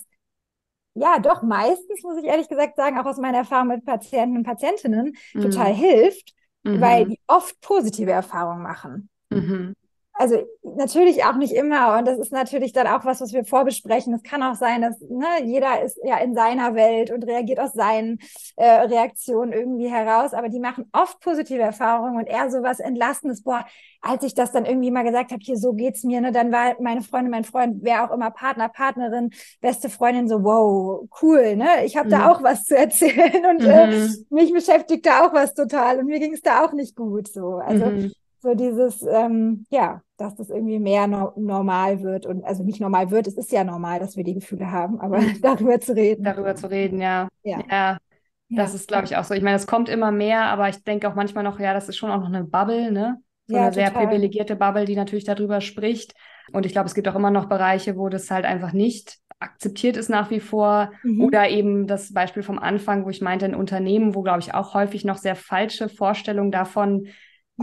ja 0.96 1.20
doch 1.20 1.42
meistens, 1.42 2.04
muss 2.04 2.18
ich 2.18 2.26
ehrlich 2.26 2.50
gesagt 2.50 2.76
sagen, 2.76 3.00
auch 3.00 3.06
aus 3.06 3.18
meiner 3.18 3.40
Erfahrung 3.40 3.70
mit 3.70 3.86
Patienten 3.86 4.38
und 4.38 4.44
Patientinnen 4.44 5.16
mhm. 5.34 5.42
total 5.42 5.74
hilft, 5.74 6.34
mhm. 6.64 6.80
weil 6.82 7.06
die 7.08 7.20
oft 7.28 7.60
positive 7.62 8.12
Erfahrungen 8.12 8.64
machen. 8.64 9.10
Mhm 9.30 9.76
also 10.16 10.44
natürlich 10.62 11.24
auch 11.24 11.36
nicht 11.36 11.54
immer 11.54 11.98
und 11.98 12.08
das 12.08 12.20
ist 12.20 12.32
natürlich 12.32 12.72
dann 12.72 12.86
auch 12.86 13.04
was, 13.04 13.20
was 13.20 13.34
wir 13.34 13.46
vorbesprechen. 13.46 14.14
Es 14.14 14.22
kann 14.22 14.44
auch 14.44 14.56
sein, 14.56 14.82
dass 14.82 15.00
ne, 15.02 15.44
jeder 15.44 15.82
ist 15.82 16.00
ja 16.04 16.18
in 16.18 16.36
seiner 16.36 16.76
Welt 16.76 17.10
und 17.10 17.24
reagiert 17.24 17.60
aus 17.60 17.74
seinen 17.74 18.20
äh, 18.56 18.66
Reaktionen 18.66 19.54
irgendwie 19.54 19.90
heraus, 19.90 20.34
aber 20.34 20.50
die 20.50 20.60
machen 20.60 20.86
oft 20.92 21.20
positive 21.20 21.62
Erfahrungen 21.62 22.18
und 22.18 22.28
eher 22.28 22.52
so 22.52 22.62
was 22.62 22.80
Entlastendes. 22.80 23.42
Boah, 23.42 23.66
als 24.02 24.24
ich 24.24 24.36
das 24.36 24.52
dann 24.52 24.66
irgendwie 24.66 24.92
mal 24.92 25.04
gesagt 25.04 25.32
habe, 25.32 25.42
hier 25.44 25.58
so 25.58 25.74
geht's 25.74 26.04
mir, 26.04 26.22
ne, 26.22 26.32
dann 26.32 26.52
war 26.52 26.76
meine 26.80 27.02
Freundin, 27.02 27.32
mein 27.32 27.44
Freund, 27.44 27.78
wer 27.82 28.06
auch 28.06 28.14
immer 28.14 28.30
Partner, 28.30 28.70
Partnerin, 28.70 29.32
beste 29.62 29.90
Freundin 29.90 30.28
so, 30.28 30.44
wow, 30.44 31.10
cool, 31.24 31.56
ne, 31.56 31.86
ich 31.86 31.98
habe 31.98 32.08
mhm. 32.08 32.12
da 32.12 32.32
auch 32.32 32.44
was 32.44 32.66
zu 32.66 32.78
erzählen 32.78 33.46
und 33.50 33.64
äh, 33.64 33.88
mhm. 33.88 33.94
äh, 33.94 34.10
mich 34.30 34.54
beschäftigt 34.54 35.08
da 35.08 35.26
auch 35.26 35.34
was 35.34 35.56
total 35.56 36.00
und 36.00 36.06
mir 36.06 36.20
ging 36.20 36.34
es 36.34 36.42
da 36.42 36.64
auch 36.64 36.74
nicht 36.74 36.96
gut, 36.96 37.30
so, 37.30 37.56
also 37.56 37.86
mhm 37.86 38.12
so 38.44 38.56
dieses, 38.56 39.02
ähm, 39.04 39.66
ja, 39.70 40.02
dass 40.18 40.36
das 40.36 40.50
irgendwie 40.50 40.78
mehr 40.78 41.08
no 41.08 41.32
normal 41.38 42.04
wird 42.04 42.26
und 42.26 42.44
also 42.44 42.62
nicht 42.64 42.82
normal 42.82 43.10
wird, 43.10 43.26
es 43.26 43.38
ist 43.38 43.54
ja 43.54 43.64
normal, 43.64 44.00
dass 44.00 44.18
wir 44.18 44.26
die 44.26 44.34
Gefühle 44.34 44.70
haben, 44.70 45.00
aber 45.00 45.20
darüber 45.42 45.80
zu 45.80 45.96
reden. 45.96 46.26
Darüber 46.26 46.54
zu 46.54 46.70
reden, 46.70 47.00
ja. 47.00 47.30
Ja. 47.44 47.60
ja. 47.72 47.98
Das 48.50 48.76
ist, 48.76 48.90
glaube 48.90 49.06
ich, 49.06 49.16
auch 49.16 49.24
so. 49.24 49.34
Ich 49.34 49.42
meine, 49.42 49.56
es 49.56 49.66
kommt 49.66 49.88
immer 49.88 50.12
mehr, 50.12 50.44
aber 50.44 50.68
ich 50.68 50.84
denke 50.84 51.08
auch 51.08 51.16
manchmal 51.16 51.46
noch, 51.46 51.58
ja, 51.58 51.74
das 51.74 51.88
ist 51.88 51.96
schon 51.96 52.12
auch 52.12 52.20
noch 52.20 52.28
eine 52.28 52.44
Bubble, 52.44 52.92
ne? 52.92 53.18
So 53.48 53.56
ja, 53.56 53.62
eine 53.62 53.72
total. 53.72 53.92
sehr 53.92 53.92
privilegierte 53.92 54.56
Bubble, 54.58 54.86
die 54.86 54.96
natürlich 54.96 55.24
darüber 55.24 55.62
spricht. 55.62 56.14
Und 56.52 56.66
ich 56.66 56.74
glaube, 56.74 56.88
es 56.88 56.94
gibt 56.94 57.08
auch 57.08 57.16
immer 57.16 57.32
noch 57.32 57.48
Bereiche, 57.48 57.98
wo 57.98 58.10
das 58.10 58.30
halt 58.30 58.46
einfach 58.46 58.74
nicht 58.74 59.18
akzeptiert 59.40 59.96
ist 59.98 60.10
nach 60.10 60.30
wie 60.30 60.42
vor. 60.42 60.92
Mhm. 61.02 61.22
Oder 61.22 61.50
eben 61.50 61.88
das 61.88 62.14
Beispiel 62.14 62.44
vom 62.44 62.60
Anfang, 62.60 63.06
wo 63.06 63.10
ich 63.10 63.22
meinte, 63.22 63.46
ein 63.46 63.56
Unternehmen, 63.56 64.14
wo, 64.14 64.22
glaube 64.22 64.42
ich, 64.42 64.54
auch 64.54 64.74
häufig 64.74 65.06
noch 65.06 65.18
sehr 65.18 65.36
falsche 65.36 65.88
Vorstellungen 65.88 66.52
davon 66.52 67.08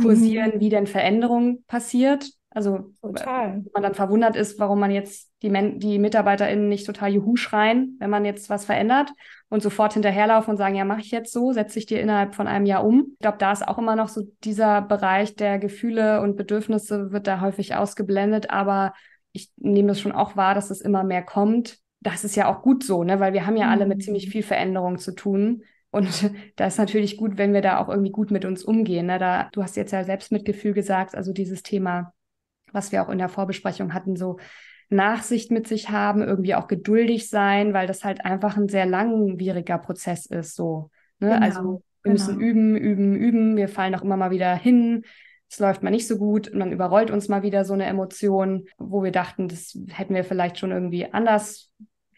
kursieren, 0.02 0.52
mhm. 0.56 0.60
wie 0.60 0.68
denn 0.68 0.86
Veränderung 0.86 1.64
passiert. 1.66 2.30
Also 2.52 2.90
total. 3.00 3.62
man 3.72 3.82
dann 3.82 3.94
verwundert 3.94 4.34
ist, 4.34 4.58
warum 4.58 4.80
man 4.80 4.90
jetzt 4.90 5.30
die, 5.42 5.50
Men 5.50 5.78
die 5.78 6.00
MitarbeiterInnen 6.00 6.68
nicht 6.68 6.84
total 6.84 7.12
Juhu 7.12 7.36
schreien, 7.36 7.96
wenn 8.00 8.10
man 8.10 8.24
jetzt 8.24 8.50
was 8.50 8.64
verändert 8.64 9.12
und 9.48 9.62
sofort 9.62 9.92
hinterherlaufen 9.92 10.50
und 10.50 10.56
sagen, 10.56 10.74
ja, 10.74 10.84
mache 10.84 11.00
ich 11.00 11.12
jetzt 11.12 11.32
so, 11.32 11.52
setze 11.52 11.78
ich 11.78 11.86
dir 11.86 12.00
innerhalb 12.00 12.34
von 12.34 12.48
einem 12.48 12.66
Jahr 12.66 12.84
um. 12.84 13.10
Ich 13.12 13.18
glaube, 13.20 13.38
da 13.38 13.52
ist 13.52 13.66
auch 13.66 13.78
immer 13.78 13.94
noch 13.94 14.08
so 14.08 14.22
dieser 14.42 14.82
Bereich 14.82 15.36
der 15.36 15.60
Gefühle 15.60 16.20
und 16.22 16.36
Bedürfnisse 16.36 17.12
wird 17.12 17.28
da 17.28 17.40
häufig 17.40 17.76
ausgeblendet, 17.76 18.50
aber 18.50 18.94
ich 19.32 19.50
nehme 19.56 19.88
das 19.88 20.00
schon 20.00 20.12
auch 20.12 20.36
wahr, 20.36 20.54
dass 20.54 20.70
es 20.70 20.80
immer 20.80 21.04
mehr 21.04 21.22
kommt. 21.22 21.78
das 22.02 22.24
ist 22.24 22.34
ja 22.34 22.48
auch 22.48 22.62
gut 22.62 22.82
so, 22.82 23.04
ne? 23.04 23.20
weil 23.20 23.32
wir 23.34 23.46
haben 23.46 23.56
ja 23.56 23.68
alle 23.68 23.86
mit 23.86 24.02
ziemlich 24.02 24.26
Mhm. 24.26 24.30
viel 24.30 24.42
Veränderung 24.42 24.98
zu 24.98 25.14
tun. 25.14 25.62
Und 25.90 26.08
da 26.56 26.66
ist 26.66 26.78
natürlich 26.78 27.16
gut, 27.16 27.38
wenn 27.38 27.52
wir 27.52 27.62
da 27.62 27.78
auch 27.78 27.88
irgendwie 27.88 28.12
gut 28.12 28.30
mit 28.30 28.44
uns 28.44 28.64
umgehen. 28.64 29.06
Ne? 29.06 29.18
Da, 29.18 29.48
du 29.52 29.62
hast 29.62 29.76
jetzt 29.76 29.92
ja 29.92 30.04
Selbstmitgefühl 30.04 30.72
gesagt, 30.72 31.14
also 31.14 31.32
dieses 31.32 31.62
Thema, 31.62 32.12
was 32.72 32.92
wir 32.92 33.02
auch 33.02 33.08
in 33.08 33.18
der 33.18 33.28
Vorbesprechung 33.28 33.94
hatten, 33.94 34.16
so 34.16 34.38
Nachsicht 34.88 35.50
mit 35.50 35.68
sich 35.68 35.90
haben, 35.90 36.22
irgendwie 36.22 36.54
auch 36.54 36.66
geduldig 36.66 37.28
sein, 37.28 37.72
weil 37.72 37.86
das 37.86 38.04
halt 38.04 38.24
einfach 38.24 38.56
ein 38.56 38.68
sehr 38.68 38.86
langwieriger 38.86 39.78
Prozess 39.78 40.26
ist. 40.26 40.56
So, 40.56 40.90
ne? 41.20 41.30
Genau, 41.30 41.40
Also 41.40 41.82
wir 42.02 42.12
müssen 42.12 42.38
genau. 42.38 42.50
üben, 42.50 42.76
üben, 42.76 43.14
üben. 43.14 43.56
Wir 43.56 43.68
fallen 43.68 43.94
auch 43.94 44.02
immer 44.02 44.16
mal 44.16 44.30
wieder 44.30 44.54
hin. 44.54 45.04
Es 45.48 45.58
läuft 45.58 45.82
mal 45.82 45.90
nicht 45.90 46.06
so 46.06 46.16
gut 46.16 46.48
und 46.48 46.60
dann 46.60 46.72
überrollt 46.72 47.10
uns 47.10 47.28
mal 47.28 47.42
wieder 47.42 47.64
so 47.64 47.74
eine 47.74 47.86
Emotion, 47.86 48.66
wo 48.78 49.02
wir 49.02 49.10
dachten, 49.10 49.48
das 49.48 49.76
hätten 49.88 50.14
wir 50.14 50.24
vielleicht 50.24 50.58
schon 50.58 50.70
irgendwie 50.70 51.12
anders 51.12 51.70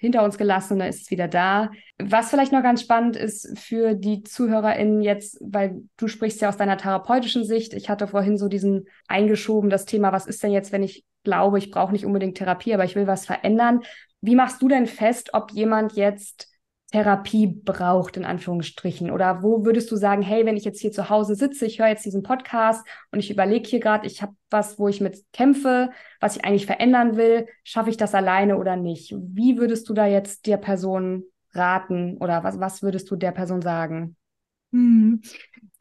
hinter 0.02 0.24
uns 0.24 0.36
gelassen 0.36 0.72
und 0.72 0.78
dann 0.80 0.88
ist 0.88 1.02
es 1.02 1.10
wieder 1.12 1.28
da. 1.28 1.70
Was 1.96 2.28
vielleicht 2.28 2.50
noch 2.50 2.64
ganz 2.64 2.82
spannend 2.82 3.14
ist 3.14 3.56
für 3.56 3.94
die 3.94 4.24
ZuhörerInnen 4.24 5.00
jetzt, 5.00 5.38
weil 5.40 5.84
du 5.96 6.08
sprichst 6.08 6.40
ja 6.40 6.48
aus 6.48 6.56
deiner 6.56 6.76
therapeutischen 6.76 7.44
Sicht. 7.44 7.72
Ich 7.72 7.88
hatte 7.88 8.08
vorhin 8.08 8.36
so 8.36 8.48
diesen 8.48 8.86
eingeschoben, 9.06 9.70
das 9.70 9.84
Thema, 9.84 10.10
was 10.10 10.26
ist 10.26 10.42
denn 10.42 10.50
jetzt, 10.50 10.72
wenn 10.72 10.82
ich 10.82 11.04
glaube, 11.22 11.58
ich 11.58 11.70
brauche 11.70 11.92
nicht 11.92 12.04
unbedingt 12.04 12.36
Therapie, 12.36 12.74
aber 12.74 12.84
ich 12.84 12.96
will 12.96 13.06
was 13.06 13.26
verändern. 13.26 13.82
Wie 14.20 14.34
machst 14.34 14.60
du 14.60 14.66
denn 14.66 14.88
fest, 14.88 15.34
ob 15.34 15.52
jemand 15.52 15.92
jetzt 15.92 16.51
Therapie 16.92 17.46
braucht, 17.46 18.16
in 18.16 18.24
Anführungsstrichen? 18.24 19.10
Oder 19.10 19.42
wo 19.42 19.64
würdest 19.64 19.90
du 19.90 19.96
sagen, 19.96 20.22
hey, 20.22 20.44
wenn 20.46 20.56
ich 20.56 20.64
jetzt 20.64 20.80
hier 20.80 20.92
zu 20.92 21.08
Hause 21.08 21.34
sitze, 21.34 21.66
ich 21.66 21.78
höre 21.78 21.88
jetzt 21.88 22.04
diesen 22.04 22.22
Podcast 22.22 22.86
und 23.10 23.18
ich 23.18 23.30
überlege 23.30 23.68
hier 23.68 23.80
gerade, 23.80 24.06
ich 24.06 24.22
habe 24.22 24.34
was, 24.50 24.78
wo 24.78 24.88
ich 24.88 25.00
mit 25.00 25.18
kämpfe, 25.32 25.90
was 26.20 26.36
ich 26.36 26.44
eigentlich 26.44 26.66
verändern 26.66 27.16
will, 27.16 27.46
schaffe 27.64 27.90
ich 27.90 27.96
das 27.96 28.14
alleine 28.14 28.58
oder 28.58 28.76
nicht? 28.76 29.14
Wie 29.16 29.56
würdest 29.56 29.88
du 29.88 29.94
da 29.94 30.06
jetzt 30.06 30.46
der 30.46 30.58
Person 30.58 31.24
raten 31.54 32.18
oder 32.18 32.44
was, 32.44 32.60
was 32.60 32.82
würdest 32.82 33.10
du 33.10 33.16
der 33.16 33.32
Person 33.32 33.62
sagen? 33.62 34.16
Mhm. 34.72 35.20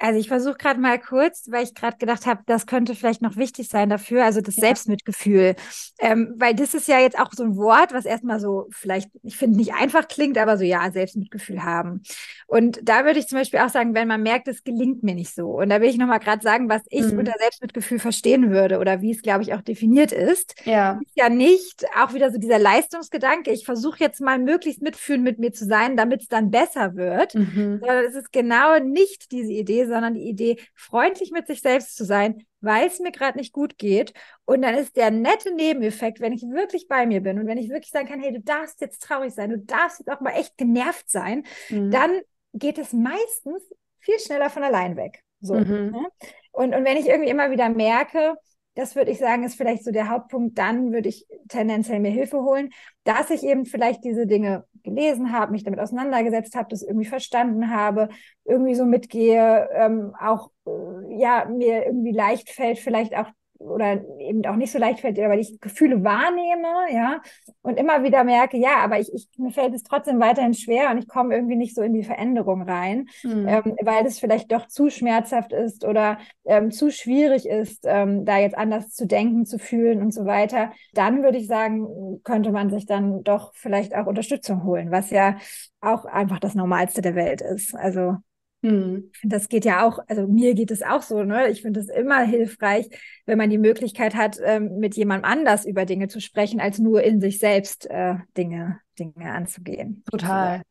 Also 0.04 0.20
ich 0.20 0.30
versuche 0.30 0.56
gerade 0.56 0.80
mal 0.80 1.00
kurz, 1.00 1.46
weil 1.52 1.64
ich 1.64 1.76
gerade 1.76 1.98
gedacht 1.98 2.26
habe, 2.26 2.42
das 2.48 2.66
könnte 2.66 2.96
vielleicht 2.96 3.22
noch 3.22 3.38
wichtig 3.38 3.70
sein 3.70 3.88
dafür, 3.88 4.26
also 4.26 4.42
das 4.42 4.56
Ja. 4.56 4.62
Selbstmitgefühl. 4.62 5.56
Ähm, 6.00 6.34
weil 6.40 6.56
das 6.56 6.74
ist 6.74 6.88
ja 6.88 7.00
jetzt 7.00 7.20
auch 7.20 7.32
so 7.34 7.44
ein 7.44 7.56
Wort, 7.56 7.94
was 7.94 8.06
erstmal 8.06 8.40
so 8.40 8.68
vielleicht, 8.72 9.12
ich 9.22 9.38
finde, 9.38 9.58
nicht 9.58 9.76
einfach 9.76 10.08
klingt, 10.08 10.40
aber 10.40 10.58
so, 10.58 10.64
ja, 10.64 10.90
Selbstmitgefühl 10.92 11.64
haben. 11.64 12.02
Und 12.48 12.80
da 12.84 13.06
würde 13.06 13.20
ich 13.20 13.28
zum 13.28 13.38
Beispiel 13.38 13.60
auch 13.60 13.70
sagen, 13.70 13.94
wenn 13.94 14.08
man 14.08 14.24
merkt, 14.24 14.48
es 14.48 14.64
gelingt 14.64 15.04
mir 15.04 15.14
nicht 15.14 15.36
so. 15.36 15.50
Und 15.60 15.70
da 15.70 15.80
will 15.82 15.90
ich 15.90 15.98
nochmal 16.00 16.20
gerade 16.20 16.42
sagen, 16.42 16.68
was 16.68 16.82
ich 16.90 17.06
Mhm. 17.12 17.20
unter 17.20 17.34
Selbstmitgefühl 17.40 18.00
verstehen 18.00 18.50
würde 18.50 18.80
oder 18.80 19.02
wie 19.02 19.12
es, 19.12 19.22
glaube 19.22 19.44
ich, 19.44 19.54
auch 19.54 19.62
definiert 19.62 20.12
ist. 20.12 20.56
Ja. 20.66 21.00
Ist 21.06 21.16
ja 21.16 21.30
nicht 21.30 21.86
auch 21.96 22.14
wieder 22.16 22.32
so 22.32 22.40
dieser 22.40 22.58
Leistungsgedanke, 22.60 23.52
ich 23.52 23.66
versuche 23.66 24.00
jetzt 24.00 24.20
mal 24.20 24.40
möglichst 24.40 24.82
mitfühlend 24.82 25.24
mit 25.24 25.38
mir 25.38 25.54
zu 25.54 25.66
sein, 25.66 25.96
damit 25.96 26.24
es 26.24 26.28
dann 26.28 26.50
besser 26.50 26.96
wird 26.96 27.36
Mhm. 27.36 27.78
sondern 27.80 28.06
es 28.06 28.16
ist 28.16 28.32
genau 28.34 28.74
nicht 28.82 29.32
diese 29.32 29.52
Idee, 29.52 29.86
sondern 29.86 30.14
die 30.14 30.28
Idee, 30.28 30.58
freundlich 30.76 31.32
mit 31.32 31.48
sich 31.48 31.62
selbst 31.62 31.96
zu 31.96 32.06
sein, 32.06 32.46
weil 32.60 32.88
es 32.88 33.00
mir 33.00 33.12
gerade 33.12 33.38
nicht 33.38 33.54
gut 33.54 33.78
geht. 33.78 34.14
Und 34.46 34.62
dann 34.62 34.76
ist 34.76 34.96
der 34.96 35.12
nette 35.12 35.54
Nebeneffekt, 35.54 36.20
wenn 36.20 36.34
ich 36.34 36.44
wirklich 36.44 36.88
bei 36.88 37.06
mir 37.06 37.22
bin 37.22 37.40
und 37.40 37.48
wenn 37.48 37.58
ich 37.58 37.70
wirklich 37.70 37.92
sagen 37.92 38.08
kann, 38.08 38.22
hey, 38.22 38.34
du 38.34 38.42
darfst 38.42 38.82
jetzt 38.82 39.02
traurig 39.04 39.34
sein, 39.34 39.50
du 39.50 39.60
darfst 39.60 40.00
jetzt 40.00 40.10
auch 40.10 40.22
mal 40.22 40.32
echt 40.32 40.58
genervt 40.58 41.10
sein, 41.10 41.44
Mhm. 41.70 41.92
dann 41.92 42.22
geht 42.54 42.78
es 42.78 42.94
meistens 42.94 43.64
viel 44.00 44.20
schneller 44.20 44.50
von 44.50 44.64
allein 44.64 44.96
weg. 44.98 45.24
So. 45.40 45.56
Mhm. 45.56 45.92
ne? 45.92 46.06
Und, 46.52 46.76
und 46.76 46.84
wenn 46.86 46.98
ich 46.98 47.08
irgendwie 47.08 47.30
immer 47.30 47.50
wieder 47.52 47.70
merke, 47.70 48.36
das 48.76 48.96
würde 48.96 49.12
ich 49.12 49.20
sagen, 49.20 49.44
ist 49.44 49.56
vielleicht 49.56 49.84
so 49.84 49.92
der 49.92 50.10
Hauptpunkt, 50.10 50.58
dann 50.58 50.94
würde 50.94 51.10
ich 51.10 51.26
tendenziell 51.50 52.00
mir 52.00 52.12
Hilfe 52.12 52.42
holen, 52.42 52.70
dass 53.04 53.30
ich 53.30 53.44
eben 53.44 53.66
vielleicht 53.66 54.04
diese 54.04 54.28
Dinge 54.28 54.66
gelesen 54.84 55.32
habe, 55.32 55.52
mich 55.52 55.64
damit 55.64 55.80
auseinandergesetzt 55.80 56.56
habe, 56.56 56.70
das 56.70 56.82
irgendwie 56.82 57.06
verstanden 57.08 57.70
habe, 57.70 58.10
irgendwie 58.46 58.76
so 58.76 58.86
mitgehe, 58.86 59.70
ähm, 59.74 60.14
auch 60.20 60.52
äh, 60.66 61.20
ja, 61.20 61.46
mir 61.46 61.86
irgendwie 61.86 62.12
leicht 62.12 62.50
fällt, 62.50 62.80
vielleicht 62.80 63.16
auch 63.16 63.28
oder 63.64 64.02
eben 64.20 64.46
auch 64.46 64.56
nicht 64.56 64.72
so 64.72 64.80
leicht 64.80 65.00
fällt, 65.00 65.18
weil 65.18 65.40
ich 65.40 65.60
Gefühle 65.60 66.04
wahrnehme, 66.04 66.68
ja, 66.94 67.22
und 67.62 67.78
immer 67.80 68.04
wieder 68.04 68.24
merke, 68.24 68.58
ja, 68.58 68.78
aber 68.84 69.00
ich, 69.00 69.14
ich 69.14 69.28
mir 69.38 69.52
fällt 69.52 69.74
es 69.74 69.84
trotzdem 69.84 70.20
weiterhin 70.20 70.54
schwer 70.54 70.92
und 70.92 70.98
ich 70.98 71.08
komme 71.08 71.36
irgendwie 71.36 71.56
nicht 71.56 71.76
so 71.76 71.82
in 71.82 71.94
die 71.94 72.04
Veränderung 72.04 72.64
rein, 72.64 73.08
Mhm. 73.24 73.48
ähm, 73.48 73.76
weil 73.82 74.06
es 74.06 74.20
vielleicht 74.20 74.52
doch 74.52 74.68
zu 74.68 74.90
schmerzhaft 74.90 75.54
ist 75.54 75.86
oder 75.86 76.18
ähm, 76.46 76.72
zu 76.72 76.92
schwierig 76.92 77.48
ist, 77.48 77.84
ähm, 77.88 78.26
da 78.26 78.38
jetzt 78.40 78.58
anders 78.58 78.92
zu 78.94 79.06
denken, 79.08 79.46
zu 79.46 79.60
fühlen 79.60 80.02
und 80.02 80.14
so 80.14 80.26
weiter, 80.26 80.72
dann 80.94 81.24
würde 81.24 81.38
ich 81.38 81.48
sagen, 81.48 82.22
könnte 82.24 82.52
man 82.52 82.70
sich 82.70 82.86
dann 82.86 83.24
doch 83.24 83.54
vielleicht 83.56 83.96
auch 83.96 84.08
Unterstützung 84.08 84.64
holen, 84.64 84.92
was 84.92 85.10
ja 85.10 85.38
auch 85.82 86.06
einfach 86.06 86.40
das 86.40 86.56
Normalste 86.56 87.02
der 87.02 87.16
Welt 87.16 87.42
ist. 87.42 87.76
Also 87.76 88.18
Mhm. 88.62 89.12
das 89.24 89.50
geht 89.50 89.66
ja 89.66 89.86
auch, 89.86 90.00
also 90.08 90.28
mir 90.28 90.54
geht 90.54 90.72
es 90.72 90.84
auch 90.84 91.02
so, 91.02 91.24
ne? 91.24 91.50
Ich 91.50 91.62
finde 91.62 91.80
es 91.80 91.90
immer 91.90 92.22
hilfreich, 92.22 92.88
wenn 93.26 93.38
man 93.38 93.50
die 93.50 93.58
Möglichkeit 93.58 94.16
hat, 94.16 94.38
ähm, 94.44 94.78
mit 94.78 94.96
jemandem 94.96 95.30
anders 95.30 95.66
über 95.66 95.86
Dinge 95.86 96.08
zu 96.08 96.22
sprechen, 96.22 96.60
als 96.60 96.78
nur 96.80 97.02
in 97.02 97.22
sich 97.22 97.40
selbst 97.40 97.90
äh, 97.90 98.16
Dinge, 98.38 98.80
Dinge 99.00 99.32
anzugehen. 99.32 100.04
Total. 100.10 100.62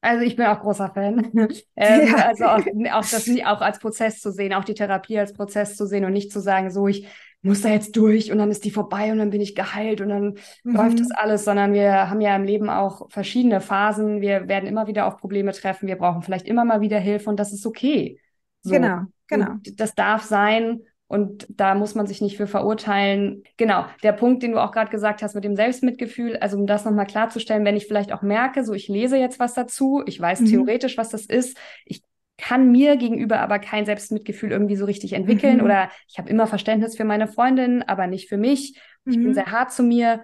Also 0.00 0.24
ich 0.24 0.36
bin 0.36 0.46
auch 0.46 0.60
großer 0.60 0.90
Fan. 0.92 1.30
Ähm, 1.76 2.08
Ja. 2.08 2.26
Also 2.26 2.44
auch, 2.44 2.60
auch 2.92 3.08
das 3.08 3.28
auch 3.44 3.60
als 3.60 3.78
Prozess 3.78 4.20
zu 4.20 4.30
sehen, 4.32 4.52
auch 4.52 4.64
die 4.64 4.74
Therapie 4.74 5.18
als 5.18 5.32
Prozess 5.32 5.76
zu 5.76 5.86
sehen 5.86 6.04
und 6.04 6.12
nicht 6.12 6.32
zu 6.32 6.40
sagen, 6.40 6.70
so 6.70 6.86
ich 6.88 7.06
muss 7.42 7.62
da 7.62 7.68
jetzt 7.70 7.96
durch 7.96 8.30
und 8.32 8.38
dann 8.38 8.50
ist 8.50 8.64
die 8.64 8.70
vorbei 8.70 9.12
und 9.12 9.18
dann 9.18 9.30
bin 9.30 9.40
ich 9.40 9.54
geheilt 9.54 10.00
und 10.00 10.08
dann 10.08 10.34
läuft 10.70 11.00
das 11.00 11.10
Mhm. 11.10 11.12
alles, 11.12 11.44
sondern 11.44 11.72
wir 11.72 12.08
haben 12.10 12.20
ja 12.20 12.34
im 12.36 12.44
Leben 12.44 12.70
auch 12.70 13.10
verschiedene 13.10 13.60
Phasen. 13.60 14.20
Wir 14.20 14.48
werden 14.48 14.68
immer 14.68 14.86
wieder 14.86 15.06
auf 15.06 15.16
Probleme 15.18 15.52
treffen. 15.52 15.88
Wir 15.88 15.96
brauchen 15.96 16.22
vielleicht 16.22 16.46
immer 16.46 16.64
mal 16.64 16.80
wieder 16.80 16.98
Hilfe 16.98 17.28
und 17.30 17.38
das 17.40 17.52
ist 17.52 17.66
okay. 17.66 18.18
So. 18.62 18.74
Genau, 18.74 19.06
genau. 19.28 19.60
Und 19.64 19.80
das 19.80 19.94
darf 19.94 20.22
sein 20.24 20.82
und 21.06 21.46
da 21.50 21.74
muss 21.74 21.94
man 21.94 22.06
sich 22.06 22.20
nicht 22.20 22.36
für 22.36 22.46
verurteilen. 22.46 23.42
Genau, 23.56 23.84
der 24.02 24.12
Punkt, 24.12 24.42
den 24.42 24.52
du 24.52 24.62
auch 24.62 24.72
gerade 24.72 24.90
gesagt 24.90 25.22
hast 25.22 25.34
mit 25.34 25.44
dem 25.44 25.56
Selbstmitgefühl, 25.56 26.36
also 26.36 26.56
um 26.56 26.66
das 26.66 26.84
nochmal 26.84 27.06
klarzustellen, 27.06 27.64
wenn 27.64 27.76
ich 27.76 27.86
vielleicht 27.86 28.12
auch 28.12 28.22
merke, 28.22 28.64
so 28.64 28.72
ich 28.74 28.88
lese 28.88 29.16
jetzt 29.16 29.38
was 29.38 29.54
dazu, 29.54 30.02
ich 30.06 30.20
weiß 30.20 30.40
Mhm. 30.40 30.44
theoretisch, 30.44 30.96
was 30.98 31.08
das 31.10 31.26
ist, 31.26 31.56
ich 31.84 32.02
kann 32.42 32.70
mir 32.72 32.96
gegenüber 32.98 33.40
aber 33.40 33.58
kein 33.58 33.86
Selbstmitgefühl 33.86 34.52
irgendwie 34.52 34.76
so 34.76 34.84
richtig 34.84 35.14
entwickeln 35.14 35.60
Mhm. 35.60 35.62
oder 35.62 35.90
ich 36.08 36.18
habe 36.18 36.28
immer 36.30 36.46
Verständnis 36.46 36.96
für 36.96 37.04
meine 37.04 37.28
Freundin, 37.28 37.82
aber 37.84 38.06
nicht 38.08 38.28
für 38.28 38.38
mich. 38.38 38.78
Ich 39.08 39.22
bin 39.22 39.32
Mhm. 39.32 39.34
sehr 39.34 39.46
hart 39.52 39.72
zu 39.72 39.82
mir. 39.82 40.22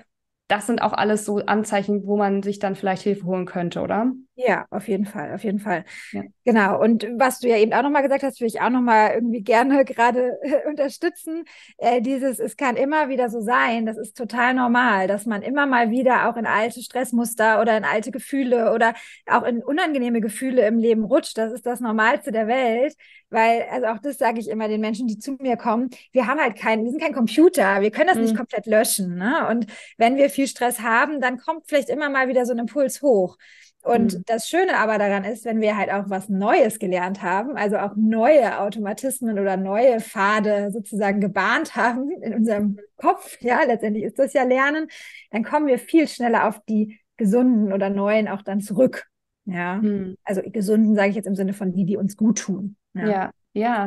Das 0.48 0.66
sind 0.66 0.82
auch 0.82 0.92
alles 0.94 1.24
so 1.24 1.38
Anzeichen, 1.38 2.06
wo 2.06 2.16
man 2.16 2.42
sich 2.42 2.58
dann 2.58 2.76
vielleicht 2.76 3.02
Hilfe 3.02 3.24
holen 3.26 3.46
könnte, 3.46 3.80
oder? 3.82 4.12
Ja, 4.40 4.66
auf 4.70 4.86
jeden 4.86 5.04
Fall, 5.04 5.34
auf 5.34 5.42
jeden 5.42 5.58
Fall. 5.58 5.84
Ja. 6.12 6.22
Genau. 6.44 6.80
Und 6.80 7.04
was 7.16 7.40
du 7.40 7.48
ja 7.48 7.56
eben 7.56 7.72
auch 7.72 7.82
nochmal 7.82 8.02
gesagt 8.02 8.22
hast, 8.22 8.40
würde 8.40 8.46
ich 8.46 8.60
auch 8.60 8.70
nochmal 8.70 9.10
irgendwie 9.14 9.42
gerne 9.42 9.84
gerade 9.84 10.38
äh, 10.42 10.68
unterstützen. 10.68 11.44
Äh, 11.76 12.00
dieses, 12.00 12.38
es 12.38 12.56
kann 12.56 12.76
immer 12.76 13.08
wieder 13.08 13.30
so 13.30 13.40
sein, 13.40 13.84
das 13.84 13.98
ist 13.98 14.16
total 14.16 14.54
normal, 14.54 15.08
dass 15.08 15.26
man 15.26 15.42
immer 15.42 15.66
mal 15.66 15.90
wieder 15.90 16.28
auch 16.28 16.36
in 16.36 16.46
alte 16.46 16.80
Stressmuster 16.80 17.60
oder 17.60 17.76
in 17.76 17.82
alte 17.84 18.12
Gefühle 18.12 18.72
oder 18.72 18.94
auch 19.26 19.42
in 19.42 19.60
unangenehme 19.60 20.20
Gefühle 20.20 20.64
im 20.68 20.78
Leben 20.78 21.02
rutscht. 21.04 21.36
Das 21.36 21.52
ist 21.52 21.66
das 21.66 21.80
Normalste 21.80 22.30
der 22.30 22.46
Welt. 22.46 22.94
Weil, 23.30 23.66
also 23.70 23.88
auch 23.88 23.98
das 23.98 24.16
sage 24.18 24.38
ich 24.40 24.48
immer 24.48 24.68
den 24.68 24.80
Menschen, 24.80 25.06
die 25.06 25.18
zu 25.18 25.32
mir 25.40 25.56
kommen, 25.58 25.90
wir 26.12 26.26
haben 26.26 26.40
halt 26.40 26.56
keinen, 26.56 26.84
wir 26.84 26.92
sind 26.92 27.02
kein 27.02 27.12
Computer, 27.12 27.82
wir 27.82 27.90
können 27.90 28.06
das 28.06 28.16
nicht 28.16 28.32
Mhm. 28.32 28.38
komplett 28.38 28.64
löschen. 28.66 29.16
Ne? 29.16 29.46
Und 29.50 29.66
wenn 29.98 30.16
wir 30.16 30.30
viel 30.30 30.46
Stress 30.46 30.80
haben, 30.80 31.20
dann 31.20 31.36
kommt 31.38 31.64
vielleicht 31.68 31.90
immer 31.90 32.08
mal 32.08 32.28
wieder 32.28 32.46
so 32.46 32.52
ein 32.52 32.58
Impuls 32.60 33.02
hoch. 33.02 33.36
Und 33.82 34.14
Mhm. 34.14 34.24
das 34.28 34.48
Schöne 34.48 34.76
aber 34.76 34.98
daran 34.98 35.24
ist, 35.24 35.44
wenn 35.44 35.60
wir 35.60 35.76
halt 35.76 35.90
auch 35.90 36.10
was 36.10 36.28
Neues 36.28 36.78
gelernt 36.78 37.22
haben, 37.22 37.56
also 37.56 37.78
auch 37.78 37.94
neue 37.96 38.60
Automatismen 38.60 39.38
oder 39.38 39.56
neue 39.56 40.00
Pfade 40.00 40.70
sozusagen 40.72 41.20
gebahnt 41.20 41.76
haben 41.76 42.10
in 42.22 42.34
unserem 42.34 42.78
Kopf, 42.96 43.38
ja, 43.40 43.62
letztendlich 43.64 44.04
ist 44.04 44.18
das 44.18 44.32
ja 44.34 44.42
Lernen, 44.42 44.88
dann 45.30 45.44
kommen 45.44 45.66
wir 45.68 45.78
viel 45.78 46.08
schneller 46.08 46.48
auf 46.48 46.60
die 46.68 46.98
gesunden 47.16 47.72
oder 47.72 47.88
neuen 47.88 48.28
auch 48.28 48.42
dann 48.42 48.60
zurück. 48.60 49.06
Ja, 49.46 49.78
Mhm. 49.80 50.16
also 50.24 50.42
gesunden 50.44 50.94
sage 50.94 51.10
ich 51.10 51.16
jetzt 51.16 51.26
im 51.26 51.34
Sinne 51.36 51.54
von 51.54 51.72
die, 51.72 51.84
die 51.86 51.96
uns 51.96 52.16
gut 52.16 52.38
tun. 52.40 52.76
Ja, 52.94 53.08
ja, 53.08 53.30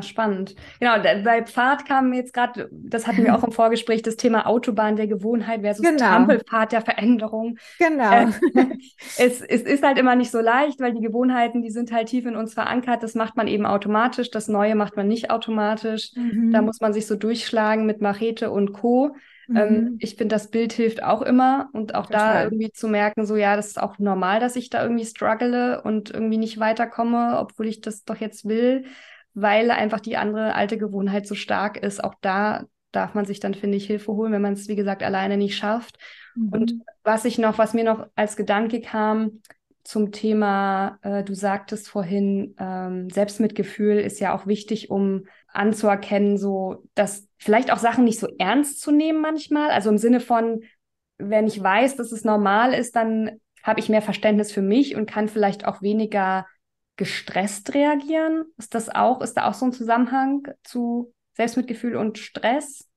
spannend. 0.02 0.56
Genau, 0.80 0.98
da- 1.02 1.22
bei 1.24 1.44
Pfad 1.46 1.86
kam 1.86 2.14
jetzt 2.14 2.34
gerade, 2.34 2.70
das 2.72 3.08
hatten 3.08 3.24
wir 3.24 3.36
auch 3.36 3.44
im 3.44 3.52
Vorgespräch, 3.52 4.02
das 4.02 4.16
Thema 4.18 4.48
Autobahn 4.48 4.96
der 4.96 5.08
Gewohnheit 5.08 5.62
versus 5.62 5.86
Genau. 5.86 5.98
Trampelpfad 5.98 6.72
der 6.72 6.82
Veränderung. 6.82 7.58
Genau. 7.80 8.12
Äh, 8.12 8.28
es, 9.18 9.42
es 9.42 9.62
ist 9.62 9.84
halt 9.84 9.98
immer 9.98 10.16
nicht 10.16 10.32
so 10.32 10.40
leicht, 10.40 10.80
weil 10.80 10.94
die 10.94 11.02
Gewohnheiten, 11.02 11.62
die 11.62 11.72
sind 11.72 11.92
halt 11.92 12.10
tief 12.10 12.26
in 12.26 12.36
uns 12.36 12.54
verankert. 12.54 13.04
Das 13.04 13.16
macht 13.16 13.36
man 13.38 13.48
eben 13.48 13.66
automatisch, 13.66 14.30
das 14.32 14.48
Neue 14.48 14.76
macht 14.76 14.96
man 14.98 15.08
nicht 15.08 15.30
automatisch. 15.32 16.12
Mhm. 16.16 16.52
Da 16.52 16.62
muss 16.62 16.80
man 16.82 16.94
sich 16.94 17.08
so 17.08 17.16
durchschlagen 17.16 17.86
mit 17.86 18.02
Machete 18.02 18.52
und 18.52 18.74
Co. 18.74 19.16
Ähm, 19.54 19.92
Mhm. 19.92 19.96
ich 20.00 20.16
finde, 20.16 20.36
das 20.36 20.50
Bild 20.50 20.72
hilft 20.72 21.04
auch 21.04 21.22
immer 21.22 21.70
und 21.74 21.94
auch 21.96 22.06
da 22.06 22.28
Total. 22.30 22.44
irgendwie 22.46 22.72
zu 22.72 22.88
merken, 22.88 23.26
so 23.26 23.36
ja, 23.36 23.56
das 23.58 23.68
ist 23.68 23.82
auch 23.82 24.00
normal, 24.00 24.40
dass 24.40 24.56
ich 24.56 24.70
da 24.70 24.82
irgendwie 24.84 25.06
struggle 25.06 25.82
und 25.82 26.10
irgendwie 26.10 26.38
nicht 26.38 26.60
weiterkomme, 26.60 27.38
obwohl 27.38 27.68
ich 27.68 27.82
das 27.82 28.06
doch 28.06 28.16
jetzt 28.16 28.48
will, 28.48 28.86
weil 29.34 29.72
einfach 29.72 30.00
die 30.00 30.18
andere 30.18 30.56
alte 30.56 30.78
Gewohnheit 30.78 31.28
so 31.28 31.36
stark 31.36 31.78
ist. 31.78 32.04
Auch 32.04 32.16
da 32.22 32.66
darf 32.92 33.14
man 33.14 33.26
sich 33.26 33.40
dann, 33.40 33.54
finde 33.54 33.78
ich, 33.78 33.88
Hilfe 33.88 34.14
holen, 34.14 34.34
wenn 34.34 34.42
man 34.42 34.54
es, 34.54 34.68
wie 34.68 34.76
gesagt, 34.76 35.04
alleine 35.04 35.38
nicht 35.38 35.56
schafft. 35.56 35.98
Mhm. 36.36 36.50
Und 36.50 36.74
was 37.04 37.26
ich 37.26 37.38
noch, 37.38 37.58
was 37.58 37.74
mir 37.74 37.84
noch 37.84 38.08
als 38.16 38.36
Gedanke 38.36 38.82
kam 38.82 39.42
zum 39.84 40.12
Thema, 40.12 41.00
äh, 41.02 41.24
du 41.24 41.34
sagtest 41.34 41.90
vorhin, 41.90 42.56
ähm, 42.60 43.10
Selbstmitgefühl 43.10 43.98
ist 43.98 44.20
ja 44.20 44.36
auch 44.36 44.46
wichtig, 44.46 44.92
um 44.92 45.26
anzuerkennen, 45.48 46.38
so 46.38 46.84
dass 46.94 47.28
vielleicht 47.38 47.74
auch 47.74 47.80
Sachen 47.80 48.04
nicht 48.04 48.20
so 48.20 48.28
ernst 48.38 48.82
zu 48.82 48.92
nehmen 48.92 49.22
manchmal. 49.22 49.72
Also 49.72 49.90
im 49.90 49.98
Sinne 49.98 50.20
von, 50.20 50.62
wenn 51.18 51.48
ich 51.48 51.62
weiß, 51.62 51.96
dass 51.96 52.12
es 52.12 52.24
normal 52.24 52.74
ist, 52.74 52.96
dann 52.96 53.40
habe 53.64 53.80
ich 53.80 53.90
mehr 53.90 54.02
Verständnis 54.02 54.52
für 54.52 54.62
mich 54.62 54.96
und 54.96 55.10
kann 55.10 55.28
vielleicht 55.28 55.66
auch 55.66 55.82
weniger 55.82 56.46
gestresst 56.98 57.74
reagieren. 57.74 58.46
Ist 58.58 58.76
das 58.76 58.90
auch, 58.90 59.22
ist 59.22 59.36
da 59.36 59.50
auch 59.50 59.54
so 59.54 59.66
ein 59.66 59.74
Zusammenhang 59.74 60.48
zu 60.64 61.14
Selbstmitgefühl 61.34 61.96
und 61.96 62.18
Stress? 62.18 62.88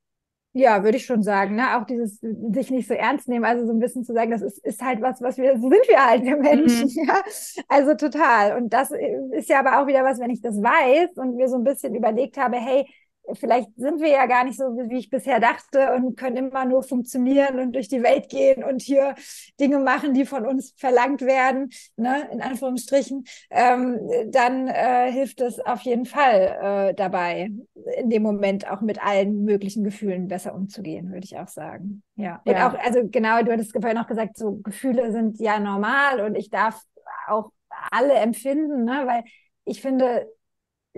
Ja, 0.57 0.85
würde 0.85 0.99
ich 0.99 1.05
schon 1.05 1.25
sagen. 1.25 1.57
Ne? 1.57 1.77
Auch 1.77 1.85
dieses 1.85 2.21
sich 2.21 2.71
nicht 2.71 2.87
so 2.87 2.95
ernst 2.95 3.27
nehmen, 3.27 3.45
also 3.45 3.67
so 3.67 3.73
ein 3.73 3.81
bisschen 3.81 4.05
zu 4.05 4.13
sagen, 4.13 4.31
das 4.31 4.41
ist, 4.41 4.65
ist 4.65 4.83
halt 4.83 5.03
was, 5.03 5.21
was 5.21 5.37
wir, 5.37 5.57
so 5.57 5.69
sind 5.69 5.89
wir 5.89 6.07
halt 6.07 6.23
wir 6.23 6.37
Menschen, 6.37 6.87
mhm. 6.87 7.09
ja. 7.09 7.23
Also 7.69 7.95
total. 7.95 8.57
Und 8.57 8.73
das 8.73 8.93
ist 9.33 9.49
ja 9.49 9.59
aber 9.59 9.81
auch 9.83 9.89
wieder 9.89 10.05
was, 10.05 10.21
wenn 10.21 10.31
ich 10.31 10.41
das 10.41 10.63
weiß 10.63 11.17
und 11.17 11.35
mir 11.35 11.49
so 11.49 11.57
ein 11.57 11.65
bisschen 11.65 11.97
überlegt 11.97 12.37
habe, 12.37 12.57
hey, 12.57 12.87
vielleicht 13.33 13.69
sind 13.77 14.01
wir 14.01 14.09
ja 14.09 14.27
gar 14.27 14.45
nicht 14.45 14.59
so, 14.59 14.65
wie 14.65 14.99
ich 14.99 15.11
bisher 15.11 15.41
dachte 15.41 15.95
und 15.95 16.17
können 16.17 16.37
immer 16.37 16.65
nur 16.65 16.83
funktionieren 16.83 17.59
und 17.59 17.73
durch 17.73 17.89
die 17.89 18.03
Welt 18.03 18.29
gehen 18.29 18.63
und 18.63 18.83
hier 18.83 19.15
Dinge 19.59 19.79
machen, 19.79 20.15
die 20.15 20.27
von 20.27 20.47
uns 20.47 20.75
verlangt 20.77 21.23
werden, 21.23 21.71
ne, 21.97 22.29
in 22.31 22.43
Anführungsstrichen, 22.43 23.25
ähm, 23.51 23.99
dann 24.29 24.69
äh, 24.69 25.11
hilft 25.11 25.41
es 25.41 25.59
auf 25.59 25.81
jeden 25.83 26.05
Fall 26.05 26.91
äh, 26.91 26.95
dabei, 26.95 27.51
in 27.97 28.11
dem 28.11 28.23
Moment 28.23 28.71
auch 28.71 28.81
mit 28.81 29.05
allen 29.05 29.45
möglichen 29.45 29.85
Gefühlen 29.85 30.29
besser 30.29 30.55
umzugehen, 30.55 31.11
würde 31.11 31.25
ich 31.25 31.37
auch 31.39 31.49
sagen. 31.49 32.03
Ja. 32.17 32.43
Und 32.45 32.53
ja. 32.53 32.69
auch, 32.69 32.79
also 32.79 33.09
genau, 33.09 33.43
du 33.43 33.53
hattest 33.53 33.73
vorhin 33.73 33.99
auch 33.99 34.07
gesagt, 34.07 34.37
so 34.37 34.57
Gefühle 34.63 35.13
sind 35.13 35.41
ja 35.41 35.59
normal 35.59 36.21
und 36.21 36.37
ich 36.37 36.51
darf 36.51 36.83
auch 37.27 37.51
alle 37.91 38.15
empfinden, 38.15 38.85
ne, 38.85 39.03
weil 39.07 39.25
ich 39.65 39.81
finde, 39.81 40.29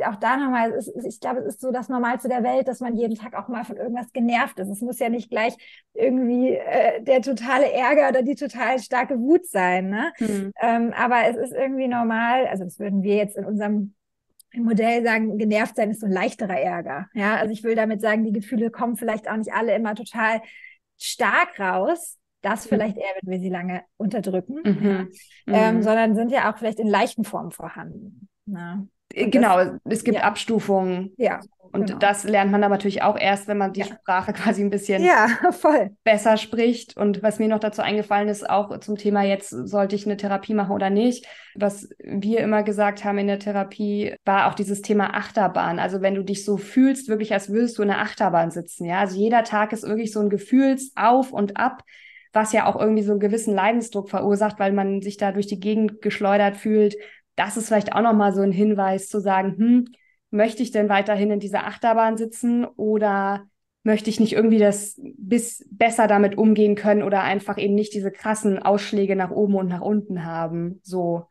auch 0.05 0.17
da 0.17 0.37
nochmal, 0.37 0.79
ich 1.07 1.21
glaube, 1.21 1.41
es 1.41 1.55
ist 1.55 1.61
so 1.61 1.71
das 1.71 1.89
Normalste 1.89 2.29
der 2.29 2.43
Welt, 2.43 2.69
dass 2.69 2.81
man 2.81 2.97
jeden 2.97 3.17
Tag 3.17 3.35
auch 3.35 3.49
mal 3.49 3.65
von 3.65 3.77
irgendwas 3.77 4.13
genervt 4.13 4.59
ist. 4.59 4.69
Es 4.69 4.83
muss 4.83 4.99
ja 4.99 5.09
nicht 5.09 5.31
gleich 5.31 5.57
irgendwie 5.95 6.51
äh, 6.51 7.03
der 7.03 7.23
totale 7.23 7.73
Ärger 7.73 8.11
oder 8.11 8.23
die 8.23 8.35
total 8.35 8.79
starke 8.79 9.19
Wut 9.19 9.47
sein. 9.47 9.89
Ne? 9.89 10.13
Mhm. 10.19 10.53
Ähm, 10.61 10.93
aber 10.95 11.27
es 11.29 11.37
ist 11.37 11.53
irgendwie 11.53 11.89
normal, 11.89 12.47
also 12.47 12.65
das 12.65 12.79
würden 12.79 13.03
wir 13.03 13.17
jetzt 13.17 13.37
in 13.37 13.47
unserem 13.47 13.95
Modell 14.55 15.03
sagen, 15.03 15.39
genervt 15.39 15.77
sein 15.77 15.91
ist 15.91 16.01
so 16.01 16.07
ein 16.07 16.13
leichterer 16.13 16.59
Ärger. 16.59 17.09
Ja, 17.15 17.37
also 17.37 17.53
ich 17.53 17.63
will 17.63 17.75
damit 17.75 18.01
sagen, 18.01 18.25
die 18.25 18.33
Gefühle 18.33 18.71
kommen 18.71 18.97
vielleicht 18.97 19.29
auch 19.29 19.37
nicht 19.37 19.53
alle 19.53 19.75
immer 19.75 19.95
total 19.95 20.41
stark 20.99 21.59
raus. 21.59 22.19
Das 22.43 22.65
mhm. 22.65 22.69
vielleicht 22.69 22.97
eher, 22.97 23.15
wenn 23.21 23.33
wir 23.33 23.41
sie 23.41 23.49
lange 23.49 23.83
unterdrücken, 23.97 24.61
mhm. 24.63 25.11
Ja. 25.47 25.69
Ähm, 25.69 25.77
mhm. 25.77 25.83
sondern 25.83 26.15
sind 26.15 26.31
ja 26.31 26.53
auch 26.53 26.59
vielleicht 26.59 26.81
in 26.81 26.89
leichten 26.89 27.25
Formen 27.25 27.51
vorhanden. 27.51 28.29
Ja. 28.47 28.85
Und 29.15 29.31
genau, 29.31 29.57
das, 29.57 29.81
es 29.85 30.05
gibt 30.05 30.19
ja. 30.19 30.25
Abstufungen. 30.25 31.13
Ja. 31.17 31.41
Und 31.73 31.87
genau. 31.87 31.99
das 31.99 32.25
lernt 32.25 32.51
man 32.51 32.65
aber 32.65 32.77
natürlich 32.77 33.03
auch 33.03 33.19
erst, 33.19 33.49
wenn 33.49 33.59
man 33.59 33.73
die 33.73 33.81
ja. 33.81 33.87
Sprache 33.87 34.33
quasi 34.33 34.63
ein 34.63 34.71
bisschen 34.71 35.05
ja, 35.05 35.29
besser 36.05 36.37
spricht. 36.37 36.97
Und 36.97 37.23
was 37.23 37.39
mir 37.39 37.49
noch 37.49 37.59
dazu 37.59 37.83
eingefallen 37.83 38.29
ist, 38.29 38.49
auch 38.49 38.79
zum 38.81 38.97
Thema 38.97 39.23
jetzt, 39.23 39.51
sollte 39.51 39.97
ich 39.97 40.07
eine 40.07 40.17
Therapie 40.17 40.55
machen 40.55 40.73
oder 40.73 40.91
nicht, 40.91 41.27
was 41.55 41.89
wir 41.99 42.41
immer 42.41 42.63
gesagt 42.63 43.05
haben 43.05 43.19
in 43.19 43.27
der 43.27 43.39
Therapie, 43.39 44.15
war 44.25 44.47
auch 44.47 44.55
dieses 44.55 44.81
Thema 44.83 45.15
Achterbahn. 45.15 45.79
Also 45.79 46.01
wenn 46.01 46.15
du 46.15 46.23
dich 46.23 46.45
so 46.45 46.57
fühlst, 46.57 47.09
wirklich 47.09 47.33
als 47.33 47.51
würdest 47.51 47.79
du 47.79 47.83
in 47.83 47.91
einer 47.91 48.01
Achterbahn 48.01 48.51
sitzen. 48.51 48.87
Ja, 48.87 49.01
also 49.01 49.19
jeder 49.19 49.45
Tag 49.45 49.73
ist 49.73 49.87
wirklich 49.87 50.13
so 50.13 50.21
ein 50.21 50.31
Gefühlsauf 50.31 51.33
und 51.33 51.57
ab 51.57 51.83
was 52.33 52.53
ja 52.53 52.67
auch 52.67 52.79
irgendwie 52.79 53.03
so 53.03 53.13
einen 53.13 53.21
gewissen 53.21 53.55
Leidensdruck 53.55 54.11
verursacht, 54.11 54.59
weil 54.59 54.73
man 54.73 55.01
sich 55.01 55.17
da 55.17 55.33
durch 55.33 55.47
die 55.47 55.59
Gegend 55.59 56.03
geschleudert 56.03 56.59
fühlt 56.59 56.95
das 57.37 57.57
ist 57.57 57.68
vielleicht 57.68 57.95
auch 57.95 58.03
nochmal 58.03 58.32
so 58.32 58.43
ein 58.43 58.53
Hinweis 58.53 59.09
zu 59.09 59.20
sagen, 59.20 59.57
hm, 59.57 59.84
möchte 60.30 60.62
ich 60.62 60.70
denn 60.70 60.89
weiterhin 60.89 61.30
in 61.30 61.41
dieser 61.41 61.66
Achterbahn 61.66 62.16
sitzen 62.16 62.64
oder 62.64 63.47
möchte 63.84 64.11
ich 64.11 64.18
nicht 64.18 64.32
irgendwie 64.32 64.59
das 64.59 65.01
bis 65.16 65.64
besser 65.70 66.09
damit 66.09 66.37
umgehen 66.37 66.74
können 66.74 67.05
oder 67.05 67.22
einfach 67.22 67.57
eben 67.57 67.74
nicht 67.74 67.95
diese 67.95 68.11
krassen 68.11 68.59
Ausschläge 68.61 69.14
nach 69.14 69.30
oben 69.30 69.55
und 69.55 69.68
nach 69.68 69.80
unten 69.80 70.24
haben. 70.24 70.80
So, 70.82 71.26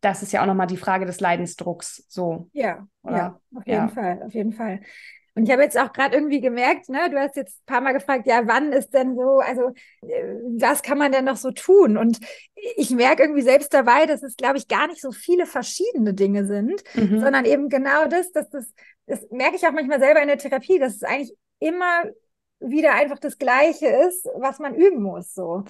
das 0.00 0.22
ist 0.22 0.32
ja 0.32 0.42
auch 0.42 0.46
nochmal 0.46 0.66
die 0.66 0.78
Frage 0.78 1.04
des 1.04 1.20
Leidensdrucks. 1.20 2.04
So. 2.08 2.48
Ja, 2.52 2.86
oder? 3.02 3.16
ja, 3.16 3.40
auf 3.54 3.66
jeden 3.66 3.78
ja. 3.78 3.88
Fall, 3.88 4.22
auf 4.24 4.32
jeden 4.32 4.52
Fall. 4.52 4.80
Und 5.38 5.44
ich 5.44 5.52
habe 5.52 5.62
jetzt 5.62 5.78
auch 5.78 5.92
gerade 5.92 6.16
irgendwie 6.16 6.40
gemerkt, 6.40 6.88
ne, 6.88 7.08
du 7.08 7.16
hast 7.16 7.36
jetzt 7.36 7.60
ein 7.60 7.66
paar 7.66 7.80
Mal 7.80 7.92
gefragt, 7.92 8.26
ja, 8.26 8.48
wann 8.48 8.72
ist 8.72 8.92
denn 8.92 9.14
so, 9.14 9.38
also 9.38 9.68
äh, 10.02 10.34
was 10.58 10.82
kann 10.82 10.98
man 10.98 11.12
denn 11.12 11.26
noch 11.26 11.36
so 11.36 11.52
tun? 11.52 11.96
Und 11.96 12.18
ich 12.76 12.90
merke 12.90 13.22
irgendwie 13.22 13.42
selbst 13.42 13.72
dabei, 13.72 14.06
dass 14.06 14.24
es, 14.24 14.34
glaube 14.34 14.58
ich, 14.58 14.66
gar 14.66 14.88
nicht 14.88 15.00
so 15.00 15.12
viele 15.12 15.46
verschiedene 15.46 16.12
Dinge 16.12 16.44
sind, 16.44 16.82
mhm. 16.96 17.20
sondern 17.20 17.44
eben 17.44 17.68
genau 17.68 18.08
das, 18.08 18.32
dass 18.32 18.50
das, 18.50 18.74
das 19.06 19.30
merke 19.30 19.54
ich 19.54 19.64
auch 19.64 19.70
manchmal 19.70 20.00
selber 20.00 20.20
in 20.20 20.26
der 20.26 20.38
Therapie, 20.38 20.80
dass 20.80 20.96
es 20.96 21.04
eigentlich 21.04 21.32
immer 21.60 22.02
wieder 22.58 22.94
einfach 22.94 23.20
das 23.20 23.38
Gleiche 23.38 23.86
ist, 23.86 24.26
was 24.34 24.58
man 24.58 24.74
üben 24.74 25.00
muss. 25.00 25.34
So. 25.34 25.62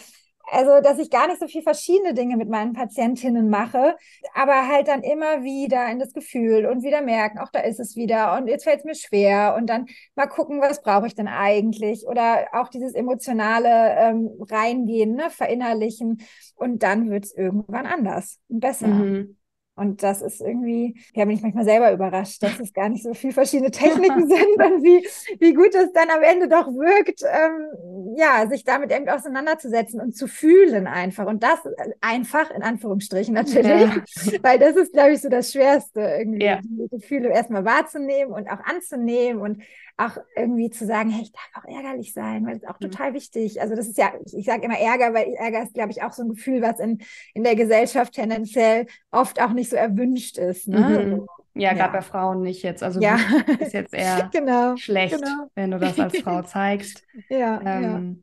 Also, 0.51 0.81
dass 0.81 0.99
ich 0.99 1.11
gar 1.11 1.27
nicht 1.27 1.41
so 1.41 1.47
viel 1.47 1.63
verschiedene 1.63 2.15
Dinge 2.15 2.37
mit 2.37 2.49
meinen 2.49 2.73
Patientinnen 2.73 3.49
mache, 3.51 3.97
aber 4.35 4.69
halt 4.69 4.89
dann 4.89 5.03
immer 5.03 5.43
wieder 5.43 5.91
in 5.91 5.99
das 5.99 6.13
Gefühl 6.13 6.67
und 6.67 6.83
wieder 6.83 7.03
merken, 7.03 7.39
auch 7.39 7.51
da 7.53 7.61
ist 7.61 7.81
es 7.81 7.97
wieder 7.97 8.37
und 8.37 8.49
jetzt 8.49 8.65
fällt 8.65 8.81
es 8.81 8.85
mir 8.85 8.95
schwer 8.95 9.55
und 9.57 9.67
dann 9.69 9.87
mal 10.15 10.27
gucken, 10.27 10.61
was 10.61 10.83
brauche 10.83 11.07
ich 11.07 11.15
denn 11.15 11.29
eigentlich 11.29 12.07
oder 12.07 12.49
auch 12.53 12.69
dieses 12.69 12.95
emotionale 12.95 13.69
ähm, 13.99 14.31
Reingehen, 14.51 15.15
ne, 15.15 15.31
verinnerlichen 15.31 16.23
und 16.57 16.83
dann 16.83 17.11
wird 17.11 17.25
es 17.25 17.35
irgendwann 17.35 17.87
anders 17.87 18.41
und 18.49 18.61
besser. 18.61 18.89
Mhm. 18.89 19.38
Und 19.79 20.03
das 20.03 20.23
ist 20.23 20.41
irgendwie, 20.41 20.97
ja, 21.15 21.25
bin 21.25 21.37
ich 21.37 21.43
manchmal 21.43 21.65
selber 21.65 21.93
überrascht, 21.93 22.43
dass 22.43 22.59
es 22.59 22.73
gar 22.73 22.89
nicht 22.89 23.05
so 23.05 23.15
viele 23.15 23.33
verschiedene 23.33 23.71
Techniken 23.71 24.27
sind 24.27 24.57
und 24.57 24.83
wie, 24.83 25.07
wie 25.39 25.55
gut 25.55 25.75
es 25.75 25.93
dann 25.93 26.11
am 26.11 26.23
Ende 26.23 26.49
doch 26.49 26.67
wirkt, 26.67 27.23
ähm, 27.23 28.17
ja, 28.17 28.49
sich 28.49 28.65
damit 28.65 28.91
irgendwie 28.91 29.13
auseinanderzusetzen 29.13 30.01
und 30.01 30.17
zu 30.17 30.27
fühlen 30.27 30.87
einfach. 30.87 31.27
Und 31.27 31.43
das 31.43 31.61
einfach, 32.01 32.51
in 32.51 32.63
Anführungsstrichen 32.63 33.35
natürlich, 33.35 33.69
ja. 33.69 34.03
weil 34.43 34.59
das 34.59 34.77
ist, 34.77 34.93
glaube 34.93 35.13
ich, 35.13 35.21
so 35.21 35.29
das 35.29 35.53
Schwerste, 35.53 36.01
irgendwie 36.01 36.45
ja. 36.45 36.59
die 36.63 36.89
Gefühle 36.89 37.29
erstmal 37.29 37.65
wahrzunehmen 37.65 38.33
und 38.33 38.49
auch 38.49 38.61
anzunehmen 38.65 39.41
und 39.41 39.63
auch 39.99 40.17
irgendwie 40.37 40.71
zu 40.71 40.87
sagen, 40.87 41.11
hey, 41.11 41.23
ich 41.23 41.33
darf 41.33 41.65
auch 41.65 41.69
ärgerlich 41.69 42.13
sein, 42.13 42.47
weil 42.47 42.55
das 42.55 42.63
ist 42.63 42.69
auch 42.69 42.81
mhm. 42.81 42.91
total 42.91 43.15
wichtig. 43.15 43.61
Also 43.61 43.75
das 43.75 43.89
ist 43.89 43.99
ja, 43.99 44.13
ich, 44.25 44.37
ich 44.37 44.47
sage 44.47 44.65
immer 44.65 44.79
Ärger, 44.79 45.13
weil 45.13 45.35
Ärger 45.35 45.65
ist, 45.65 45.75
glaube 45.75 45.91
ich, 45.91 46.03
auch 46.03 46.13
so 46.13 46.23
ein 46.23 46.29
Gefühl, 46.29 46.63
was 46.63 46.79
in, 46.79 46.99
in 47.35 47.43
der 47.43 47.57
Gesellschaft 47.57 48.15
tendenziell 48.15 48.87
oft 49.11 49.43
auch 49.43 49.51
nicht 49.51 49.71
so 49.71 49.77
erwünscht 49.77 50.39
ist. 50.39 50.69
Ne? 50.69 50.79
Mhm. 50.79 51.27
Ja, 51.55 51.73
gerade 51.73 51.93
ja. 51.93 51.99
bei 51.99 52.03
Frauen 52.03 52.43
nicht 52.43 52.63
jetzt. 52.63 52.85
Also 52.85 53.01
ja. 53.01 53.19
ist 53.59 53.73
jetzt 53.73 53.93
eher 53.93 54.29
genau, 54.33 54.77
schlecht, 54.77 55.17
genau. 55.17 55.51
wenn 55.57 55.73
du 55.73 55.79
das 55.81 55.99
als 55.99 56.17
Frau 56.19 56.43
zeigst. 56.43 57.03
ja, 57.29 57.61
ähm, 57.65 58.23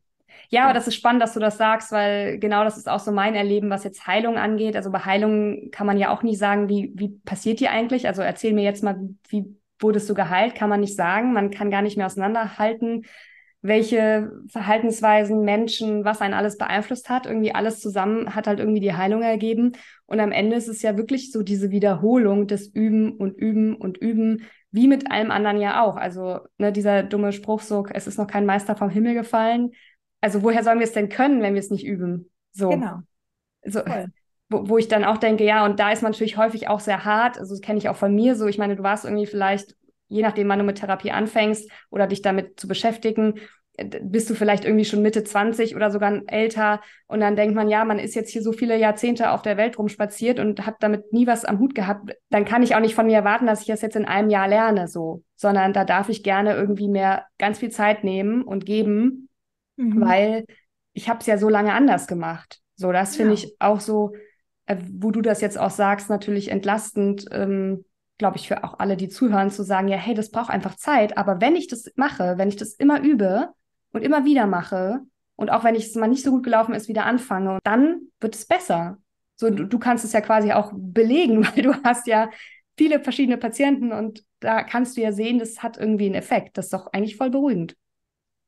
ja. 0.50 0.60
ja, 0.60 0.64
aber 0.64 0.74
das 0.74 0.88
ist 0.88 0.96
spannend, 0.96 1.22
dass 1.22 1.34
du 1.34 1.42
das 1.42 1.58
sagst, 1.58 1.92
weil 1.92 2.40
genau 2.40 2.64
das 2.64 2.78
ist 2.78 2.88
auch 2.88 3.02
so 3.02 3.12
mein 3.12 3.36
Erleben, 3.36 3.70
was 3.70 3.84
jetzt 3.84 4.08
Heilung 4.08 4.38
angeht. 4.38 4.78
Also 4.78 4.92
bei 4.92 5.00
Heilung 5.00 5.72
kann 5.72 5.88
man 5.88 5.98
ja 5.98 6.16
auch 6.16 6.24
nicht 6.24 6.40
sagen, 6.40 6.70
wie, 6.70 6.94
wie 6.96 7.10
passiert 7.10 7.60
die 7.60 7.68
eigentlich? 7.68 8.08
Also 8.08 8.22
erzähl 8.22 8.54
mir 8.54 8.64
jetzt 8.64 8.82
mal, 8.82 8.98
wie 9.28 9.58
wurdest 9.80 10.10
du 10.10 10.14
geheilt, 10.14 10.56
kann 10.56 10.70
man 10.70 10.80
nicht 10.80 10.96
sagen. 10.96 11.34
Man 11.34 11.52
kann 11.52 11.72
gar 11.72 11.82
nicht 11.82 11.98
mehr 11.98 12.06
auseinanderhalten, 12.06 13.06
welche 13.62 14.32
Verhaltensweisen, 14.48 15.44
Menschen, 15.44 16.06
was 16.06 16.22
einen 16.22 16.36
alles 16.36 16.58
beeinflusst 16.58 17.10
hat. 17.10 17.26
Irgendwie 17.26 17.54
alles 17.54 17.80
zusammen 17.80 18.36
hat 18.36 18.48
halt 18.48 18.60
irgendwie 18.60 18.80
die 18.80 18.94
Heilung 18.94 19.24
ergeben. 19.24 19.72
Und 20.06 20.20
am 20.20 20.32
Ende 20.32 20.56
ist 20.56 20.68
es 20.68 20.82
ja 20.82 20.98
wirklich 20.98 21.32
so 21.32 21.42
diese 21.42 21.72
Wiederholung 21.72 22.48
des 22.48 22.68
Üben 22.68 23.14
und 23.18 23.36
Üben 23.38 23.76
und 23.76 23.98
Üben, 23.98 24.44
wie 24.72 24.88
mit 24.88 25.10
allem 25.10 25.32
anderen 25.32 25.60
ja 25.60 25.84
auch. 25.84 25.96
Also 25.96 26.42
ne, 26.58 26.72
dieser 26.72 27.02
dumme 27.02 27.32
Spruch 27.32 27.62
so, 27.62 27.86
es 27.92 28.08
ist 28.08 28.20
noch 28.20 28.28
kein 28.28 28.46
Meister 28.46 28.76
vom 28.76 28.90
Himmel 28.90 29.16
gefallen. 29.16 29.72
Also 30.22 30.44
woher 30.44 30.64
sollen 30.64 30.80
wir 30.80 30.86
es 30.86 30.94
denn 30.94 31.10
können, 31.10 31.42
wenn 31.42 31.54
wir 31.54 31.62
es 31.62 31.72
nicht 31.72 31.86
üben? 31.86 32.30
So. 32.52 32.70
Genau. 32.70 33.00
So, 33.64 33.82
wo, 34.56 34.70
wo 34.70 34.78
ich 34.78 34.88
dann 34.88 35.03
auch 35.03 35.18
denke, 35.18 35.43
ja, 35.43 35.66
und 35.66 35.80
da 35.80 35.91
ist 35.91 36.01
man 36.01 36.12
natürlich 36.12 36.38
häufig 36.38 36.68
auch 36.68 36.80
sehr 36.80 37.06
hart. 37.06 37.38
Also 37.38 37.53
das 37.53 37.62
kenne 37.62 37.78
ich 37.78 37.89
auch 37.89 37.95
von 37.95 38.14
mir 38.14 38.36
so. 38.36 38.47
Ich 38.47 38.58
meine, 38.58 38.76
du 38.76 38.84
warst 38.84 39.06
irgendwie 39.06 39.26
vielleicht, 39.26 39.76
je 40.08 40.22
nachdem, 40.22 40.49
wann 40.49 40.60
du 40.60 40.66
mit 40.66 40.78
Therapie 40.78 41.12
anfängst 41.12 41.70
oder 41.89 42.08
dich 42.08 42.22
damit 42.22 42.60
zu 42.60 42.68
beschäftigen, 42.68 43.36
äh, 43.74 43.99
bist 44.01 44.30
du 44.30 44.36
vielleicht 44.36 44.66
irgendwie 44.66 44.86
schon 44.86 45.01
Mitte 45.01 45.24
20 45.24 45.76
oder 45.76 45.91
sogar 45.91 46.22
älter 46.28 46.82
und 47.08 47.20
dann 47.20 47.36
denkt 47.36 47.56
man, 47.56 47.70
ja, 47.70 47.84
man 47.86 47.99
ist 47.99 48.16
jetzt 48.16 48.32
hier 48.32 48.41
so 48.41 48.51
viele 48.51 48.78
Jahrzehnte 48.78 49.32
auf 49.32 49.41
der 49.41 49.58
Welt 49.58 49.78
rumspaziert 49.78 50.39
und 50.39 50.66
hat 50.66 50.76
damit 50.80 51.12
nie 51.12 51.28
was 51.28 51.45
am 51.45 51.60
Hut 51.60 51.76
gehabt, 51.76 52.16
dann 52.30 52.45
kann 52.45 52.64
ich 52.64 52.76
auch 52.76 52.80
nicht 52.80 52.95
von 52.95 53.08
mir 53.08 53.16
erwarten, 53.16 53.47
dass 53.47 53.62
ich 53.62 53.68
das 53.68 53.82
jetzt 53.82 53.95
in 53.95 54.06
einem 54.06 54.30
Jahr 54.30 54.47
lerne, 54.47 54.88
so, 54.88 55.24
sondern 55.36 55.74
da 55.74 55.84
darf 55.84 56.10
ich 56.10 56.24
gerne 56.24 56.56
irgendwie 56.56 56.88
mehr 56.88 57.26
ganz 57.38 57.60
viel 57.60 57.70
Zeit 57.70 58.03
nehmen 58.03 58.43
und 58.43 58.66
geben, 58.66 59.30
mhm. 59.76 60.01
weil 60.01 60.45
ich 60.93 61.10
habe 61.10 61.20
es 61.20 61.26
ja 61.26 61.38
so 61.38 61.49
lange 61.49 61.74
anders 61.74 62.08
gemacht. 62.08 62.62
So, 62.76 62.91
das 62.91 63.16
finde 63.16 63.34
ja. 63.34 63.39
ich 63.39 63.56
auch 63.60 63.80
so, 63.80 64.14
äh, 64.66 64.78
wo 64.93 65.11
du 65.11 65.22
das 65.22 65.41
jetzt 65.41 65.57
auch 65.57 65.70
sagst, 65.72 66.09
natürlich 66.09 66.49
entlastend, 66.49 67.26
ähm, 67.32 67.86
glaube 68.18 68.38
ich, 68.38 68.47
für 68.47 68.63
auch 68.63 68.80
alle, 68.80 68.97
die 68.97 69.09
zuhören, 69.09 69.51
zu 69.51 69.63
sagen, 69.63 69.88
ja, 69.88 69.97
hey, 69.97 70.13
das 70.13 70.32
braucht 70.32 70.49
einfach 70.49 70.76
Zeit. 70.76 71.18
Aber 71.18 71.41
wenn 71.41 71.55
ich 71.55 71.68
das 71.68 71.91
mache, 71.95 72.38
wenn 72.38 72.49
ich 72.49 72.55
das 72.55 72.74
immer 72.74 73.01
übe 73.01 73.49
und 73.91 74.03
immer 74.03 74.26
wieder 74.26 74.47
mache 74.47 75.01
und 75.36 75.51
auch 75.51 75.63
wenn 75.63 75.76
ich 75.76 75.88
es 75.88 75.95
mal 75.95 76.07
nicht 76.07 76.24
so 76.24 76.32
gut 76.32 76.43
gelaufen 76.43 76.74
ist, 76.74 76.88
wieder 76.88 77.05
anfange, 77.05 77.59
dann 77.63 78.01
wird 78.20 78.36
es 78.36 78.45
besser. 78.45 78.97
So, 79.36 79.49
du, 79.49 79.66
du 79.66 79.80
kannst 79.80 80.05
es 80.05 80.13
ja 80.13 80.22
quasi 80.22 80.53
auch 80.53 80.72
belegen, 80.74 81.45
weil 81.55 81.63
du 81.63 81.74
hast 81.84 82.07
ja 82.07 82.30
viele 82.78 83.01
verschiedene 83.01 83.38
Patienten 83.38 83.91
und 83.91 84.24
da 84.39 84.63
kannst 84.63 84.97
du 84.97 85.01
ja 85.01 85.11
sehen, 85.11 85.39
das 85.39 85.63
hat 85.63 85.78
irgendwie 85.78 86.05
einen 86.05 86.16
Effekt. 86.16 86.57
Das 86.57 86.66
ist 86.66 86.74
doch 86.74 86.88
eigentlich 86.93 87.18
voll 87.18 87.30
beruhigend. 87.30 87.76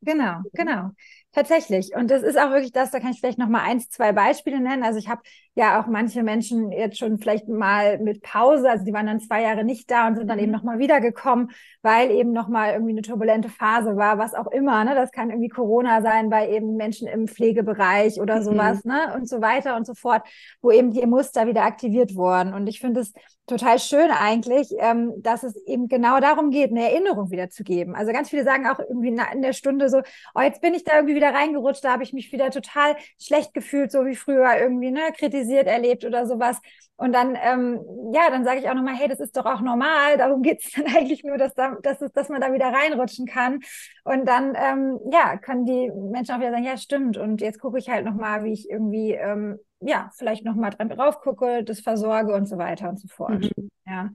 Genau, 0.02 0.42
genau. 0.54 0.92
Tatsächlich. 1.32 1.96
Und 1.96 2.12
das 2.12 2.24
ist 2.24 2.38
auch 2.38 2.52
wirklich 2.52 2.72
das, 2.72 2.92
da 2.92 3.00
kann 3.00 3.12
ich 3.12 3.20
vielleicht 3.20 3.40
noch 3.40 3.50
mal 3.50 3.64
eins, 3.64 3.90
zwei 3.90 4.12
Beispiele 4.12 4.60
nennen. 4.60 4.84
Also 4.84 5.00
ich 5.00 5.10
habe 5.10 5.22
ja 5.58 5.82
auch 5.82 5.88
manche 5.88 6.22
Menschen 6.22 6.72
jetzt 6.72 7.00
schon 7.00 7.18
vielleicht 7.18 7.48
mal 7.48 7.98
mit 7.98 8.22
Pause, 8.22 8.70
also 8.70 8.86
die 8.86 8.94
waren 8.94 9.08
dann 9.08 9.20
zwei 9.20 9.42
Jahre 9.42 9.64
nicht 9.64 9.90
da 9.90 10.08
und 10.08 10.16
sind 10.16 10.28
dann 10.28 10.38
eben 10.38 10.52
mhm. 10.52 10.58
noch 10.58 10.64
mal 10.64 10.78
wiedergekommen, 10.78 11.50
weil 11.82 12.12
eben 12.12 12.32
noch 12.32 12.48
mal 12.48 12.74
irgendwie 12.74 12.92
eine 12.92 13.02
turbulente 13.02 13.50
Phase 13.50 13.98
war, 13.98 14.20
was 14.20 14.36
auch 14.36 14.46
immer. 14.52 14.84
Ne? 14.84 14.94
Das 14.94 15.12
kann 15.12 15.32
irgendwie 15.32 15.50
Corona 15.50 16.04
sein 16.04 16.30
bei 16.30 16.48
eben 16.52 16.76
Menschen 16.76 17.08
im 17.08 17.28
Pflegebereich 17.28 18.22
oder 18.22 18.44
sowas, 18.44 18.84
mhm. 18.84 18.92
ne? 18.92 19.14
Und 19.16 19.28
so 19.28 19.42
weiter 19.42 19.76
und 19.76 19.88
so 19.88 19.96
fort, 19.96 20.22
wo 20.62 20.70
eben 20.70 20.92
die 20.92 21.06
Muster 21.08 21.48
wieder 21.48 21.64
aktiviert 21.64 22.16
wurden. 22.16 22.54
Und 22.54 22.68
ich 22.68 22.80
finde 22.80 23.02
es 23.02 23.14
total 23.48 23.80
schön 23.80 24.12
eigentlich, 24.12 24.68
ähm, 24.78 25.14
dass 25.24 25.44
es 25.44 25.56
eben 25.66 25.88
genau 25.88 26.20
darum 26.20 26.52
geht, 26.52 26.70
eine 26.70 26.92
Erinnerung 26.92 27.32
wieder 27.32 27.50
zu 27.50 27.64
geben. 27.64 27.96
Also 27.96 28.12
ganz 28.12 28.30
viele 28.30 28.44
sagen 28.44 28.68
auch 28.68 28.80
irgendwie 28.80 29.08
in 29.08 29.42
der 29.42 29.54
Stunde 29.54 29.90
so, 29.90 30.02
oh, 30.36 30.42
jetzt 30.42 30.62
bin 30.62 30.74
ich 30.74 30.84
da 30.84 30.96
irgendwie 30.96 31.16
wieder 31.16 31.34
reingerutscht, 31.34 31.84
da 31.84 31.94
habe 31.94 32.04
ich 32.04 32.12
mich 32.12 32.32
wieder 32.32 32.52
total 32.52 32.98
schlecht 33.20 33.54
gefühlt, 33.54 33.92
so 33.92 34.06
wie 34.06 34.16
früher 34.16 34.58
irgendwie, 34.60 34.92
ne, 34.92 35.14
kritisiert 35.18 35.47
erlebt 35.56 36.04
oder 36.04 36.28
sowas. 36.28 36.60
Und 36.98 37.14
dann, 37.14 37.38
ähm, 37.42 37.80
ja, 38.14 38.30
dann 38.30 38.44
sage 38.44 38.60
ich 38.60 38.70
auch 38.70 38.74
nochmal, 38.74 38.96
hey, 38.96 39.08
das 39.08 39.20
ist 39.20 39.38
doch 39.38 39.46
auch 39.46 39.62
normal. 39.62 40.18
Darum 40.18 40.42
geht 40.42 40.66
es 40.66 40.72
dann 40.76 40.86
eigentlich 40.88 41.24
nur, 41.24 41.38
dass, 41.38 41.54
da, 41.54 41.78
dass, 41.82 42.02
es, 42.02 42.12
dass 42.12 42.30
man 42.30 42.42
da 42.42 42.52
wieder 42.54 42.68
reinrutschen 42.68 43.26
kann. 43.26 43.60
Und 44.04 44.26
dann, 44.28 44.56
ähm, 44.56 45.00
ja, 45.12 45.38
können 45.38 45.66
die 45.66 45.92
Menschen 45.92 46.36
auch 46.36 46.40
wieder 46.40 46.52
sagen, 46.52 46.64
ja, 46.64 46.78
stimmt. 46.78 47.18
Und 47.18 47.42
jetzt 47.42 47.60
gucke 47.60 47.78
ich 47.78 47.90
halt 47.90 48.06
nochmal, 48.06 48.44
wie 48.44 48.54
ich 48.54 48.70
irgendwie 48.70 49.14
ähm, 49.14 49.60
ja, 49.80 50.10
vielleicht 50.16 50.44
nochmal 50.44 50.72
dran 50.72 50.90
drauf 50.90 51.22
gucke, 51.22 51.64
das 51.64 51.80
versorge 51.80 52.34
und 52.34 52.48
so 52.48 52.58
weiter 52.58 52.90
und 52.90 53.00
so 53.00 53.08
fort. 53.08 53.50
Mhm. 53.56 53.70
Ja. 53.86 54.12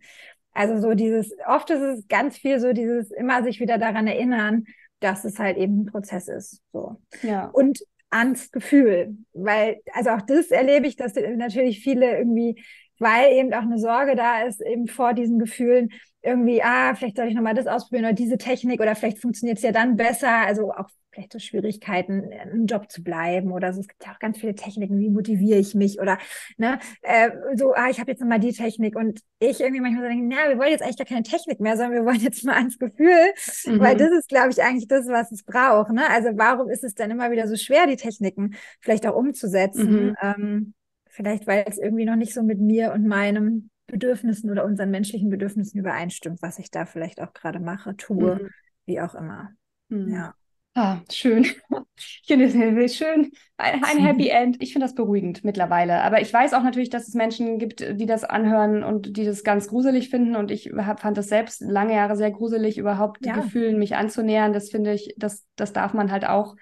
Also 0.53 0.81
so 0.81 0.95
dieses, 0.95 1.33
oft 1.47 1.71
ist 1.71 1.81
es 1.81 2.09
ganz 2.09 2.37
viel 2.37 2.61
so 2.61 2.73
dieses 2.73 3.11
immer 3.11 3.43
sich 3.43 3.61
wieder 3.61 3.79
daran 3.79 4.07
erinnern, 4.07 4.65
dass 5.01 5.25
es 5.25 5.39
halt 5.39 5.57
eben 5.57 5.83
ein 5.83 5.87
Prozess 5.87 6.29
ist. 6.29 6.61
So. 6.73 7.01
Ja. 7.23 7.47
Und 7.47 7.81
Angstgefühl, 8.13 9.17
weil, 9.33 9.81
also 9.93 10.11
auch 10.11 10.23
das 10.23 10.51
erlebe 10.51 10.87
ich, 10.87 10.97
dass 10.97 11.15
natürlich 11.15 11.81
viele 11.83 12.19
irgendwie, 12.19 12.63
weil 12.99 13.33
eben 13.33 13.53
auch 13.55 13.63
eine 13.63 13.79
Sorge 13.79 14.17
da 14.17 14.43
ist, 14.43 14.61
eben 14.61 14.87
vor 14.89 15.15
diesen 15.15 15.39
Gefühlen, 15.39 15.91
irgendwie, 16.23 16.63
ah, 16.63 16.95
vielleicht 16.95 17.17
soll 17.17 17.27
ich 17.27 17.35
nochmal 17.35 17.55
das 17.55 17.67
ausprobieren 17.67 18.05
oder 18.05 18.15
diese 18.15 18.39
Technik 18.39 18.81
oder 18.81 18.95
vielleicht 18.95 19.19
funktioniert 19.19 19.59
es 19.59 19.65
ja 19.65 19.73
dann 19.73 19.97
besser. 19.97 20.31
Also 20.31 20.73
auch 20.73 20.89
vielleicht 21.11 21.33
so 21.33 21.39
Schwierigkeiten, 21.39 22.31
im 22.53 22.67
Job 22.67 22.91
zu 22.91 23.03
bleiben 23.03 23.53
oder 23.53 23.73
so. 23.73 23.81
Es 23.81 23.89
gibt 23.89 24.05
ja 24.05 24.13
auch 24.13 24.19
ganz 24.19 24.39
viele 24.39 24.55
Techniken, 24.55 24.99
wie 24.99 25.11
motiviere 25.11 25.59
ich 25.59 25.75
mich 25.75 26.01
oder 26.01 26.19
ne, 26.57 26.79
äh, 27.03 27.31
so, 27.55 27.75
ah, 27.75 27.91
ich 27.91 28.01
habe 28.01 28.11
jetzt 28.11 28.21
nochmal 28.21 28.41
die 28.41 28.53
Technik 28.53 28.97
und 28.97 29.21
ich 29.39 29.61
irgendwie 29.61 29.81
manchmal 29.81 30.05
so 30.05 30.09
denke, 30.09 30.27
na, 30.27 30.49
wir 30.49 30.59
wollen 30.59 30.71
jetzt 30.71 30.83
eigentlich 30.83 30.97
gar 30.97 31.07
keine 31.07 31.23
Technik 31.23 31.61
mehr, 31.61 31.77
sondern 31.77 31.93
wir 31.93 32.05
wollen 32.07 32.21
jetzt 32.21 32.45
mal 32.45 32.55
ans 32.55 32.79
Gefühl, 32.79 33.35
mhm. 33.67 33.81
weil 33.81 33.97
das 33.97 34.11
ist, 34.13 34.29
glaube 34.29 34.51
ich, 34.51 34.63
eigentlich 34.63 34.89
das, 34.89 35.07
was 35.09 35.33
es 35.33 35.43
braucht. 35.43 35.91
Ne? 35.93 36.09
Also 36.09 36.31
warum 36.35 36.71
ist 36.71 36.85
es 36.85 36.95
dann 36.95 37.11
immer 37.11 37.31
wieder 37.31 37.47
so 37.47 37.57
schwer, 37.57 37.87
die 37.87 37.97
Techniken 37.97 38.55
vielleicht 38.81 39.07
auch 39.07 39.17
umzusetzen? 39.17 39.93
Mhm. 39.93 40.17
Ähm, 40.23 40.75
vielleicht, 41.11 41.47
weil 41.47 41.65
es 41.69 41.79
irgendwie 41.79 42.07
noch 42.07 42.17
nicht 42.17 42.33
so 42.33 42.43
mit 42.43 42.59
mir 42.59 42.93
und 42.93 43.07
meinem 43.07 43.69
Bedürfnissen 43.93 44.51
oder 44.51 44.65
unseren 44.65 44.91
menschlichen 44.91 45.29
Bedürfnissen 45.29 45.79
übereinstimmt, 45.79 46.41
was 46.41 46.59
ich 46.59 46.71
da 46.71 46.87
vielleicht 46.87 47.21
auch 47.21 47.35
gerade 47.35 47.61
mache, 47.61 47.95
tue, 47.95 48.37
mhm. 48.37 48.49
wie 48.87 49.01
auch 49.03 49.15
immer. 49.15 49.51
Mhm. 49.89 50.13
Ja. 50.13 50.35
Ah, 50.75 51.01
schön. 51.11 51.47
Ich 52.25 52.27
finde 52.27 52.83
es 52.83 52.97
schön. 52.97 53.31
Ein, 53.59 53.85
ein 53.85 53.99
Happy 54.05 54.29
End. 54.29 54.57
Ich 54.61 54.73
finde 54.73 54.87
das 54.87 54.95
beruhigend 54.95 55.45
mittlerweile. 55.45 56.03
Aber 56.03 56.21
ich 56.21 56.33
weiß 56.33 56.55
auch 56.55 56.63
natürlich, 56.63 56.89
dass 56.89 57.07
es 57.07 57.15
Menschen 57.15 57.59
gibt, 57.59 57.81
die 57.81 58.07
das 58.07 58.25
anhören 58.25 58.83
und 58.83 59.17
die 59.17 59.25
das 59.25 59.45
ganz 59.45 59.69
gruselig 59.69 60.09
finden. 60.09 60.35
Und 60.35 60.51
ich 60.51 60.73
hab, 60.75 61.01
fand 61.01 61.19
das 61.19 61.29
selbst 61.29 61.61
lange 61.61 61.95
Jahre 61.95 62.17
sehr 62.17 62.31
gruselig, 62.31 62.79
überhaupt 62.79 63.25
ja. 63.27 63.35
Gefühlen 63.35 63.79
mich 63.79 63.95
anzunähern. 63.95 64.53
Das 64.53 64.71
finde 64.71 64.95
ich, 64.95 65.15
das, 65.19 65.47
das 65.57 65.73
darf 65.73 65.93
man 65.93 66.11
halt 66.11 66.27
auch 66.27 66.57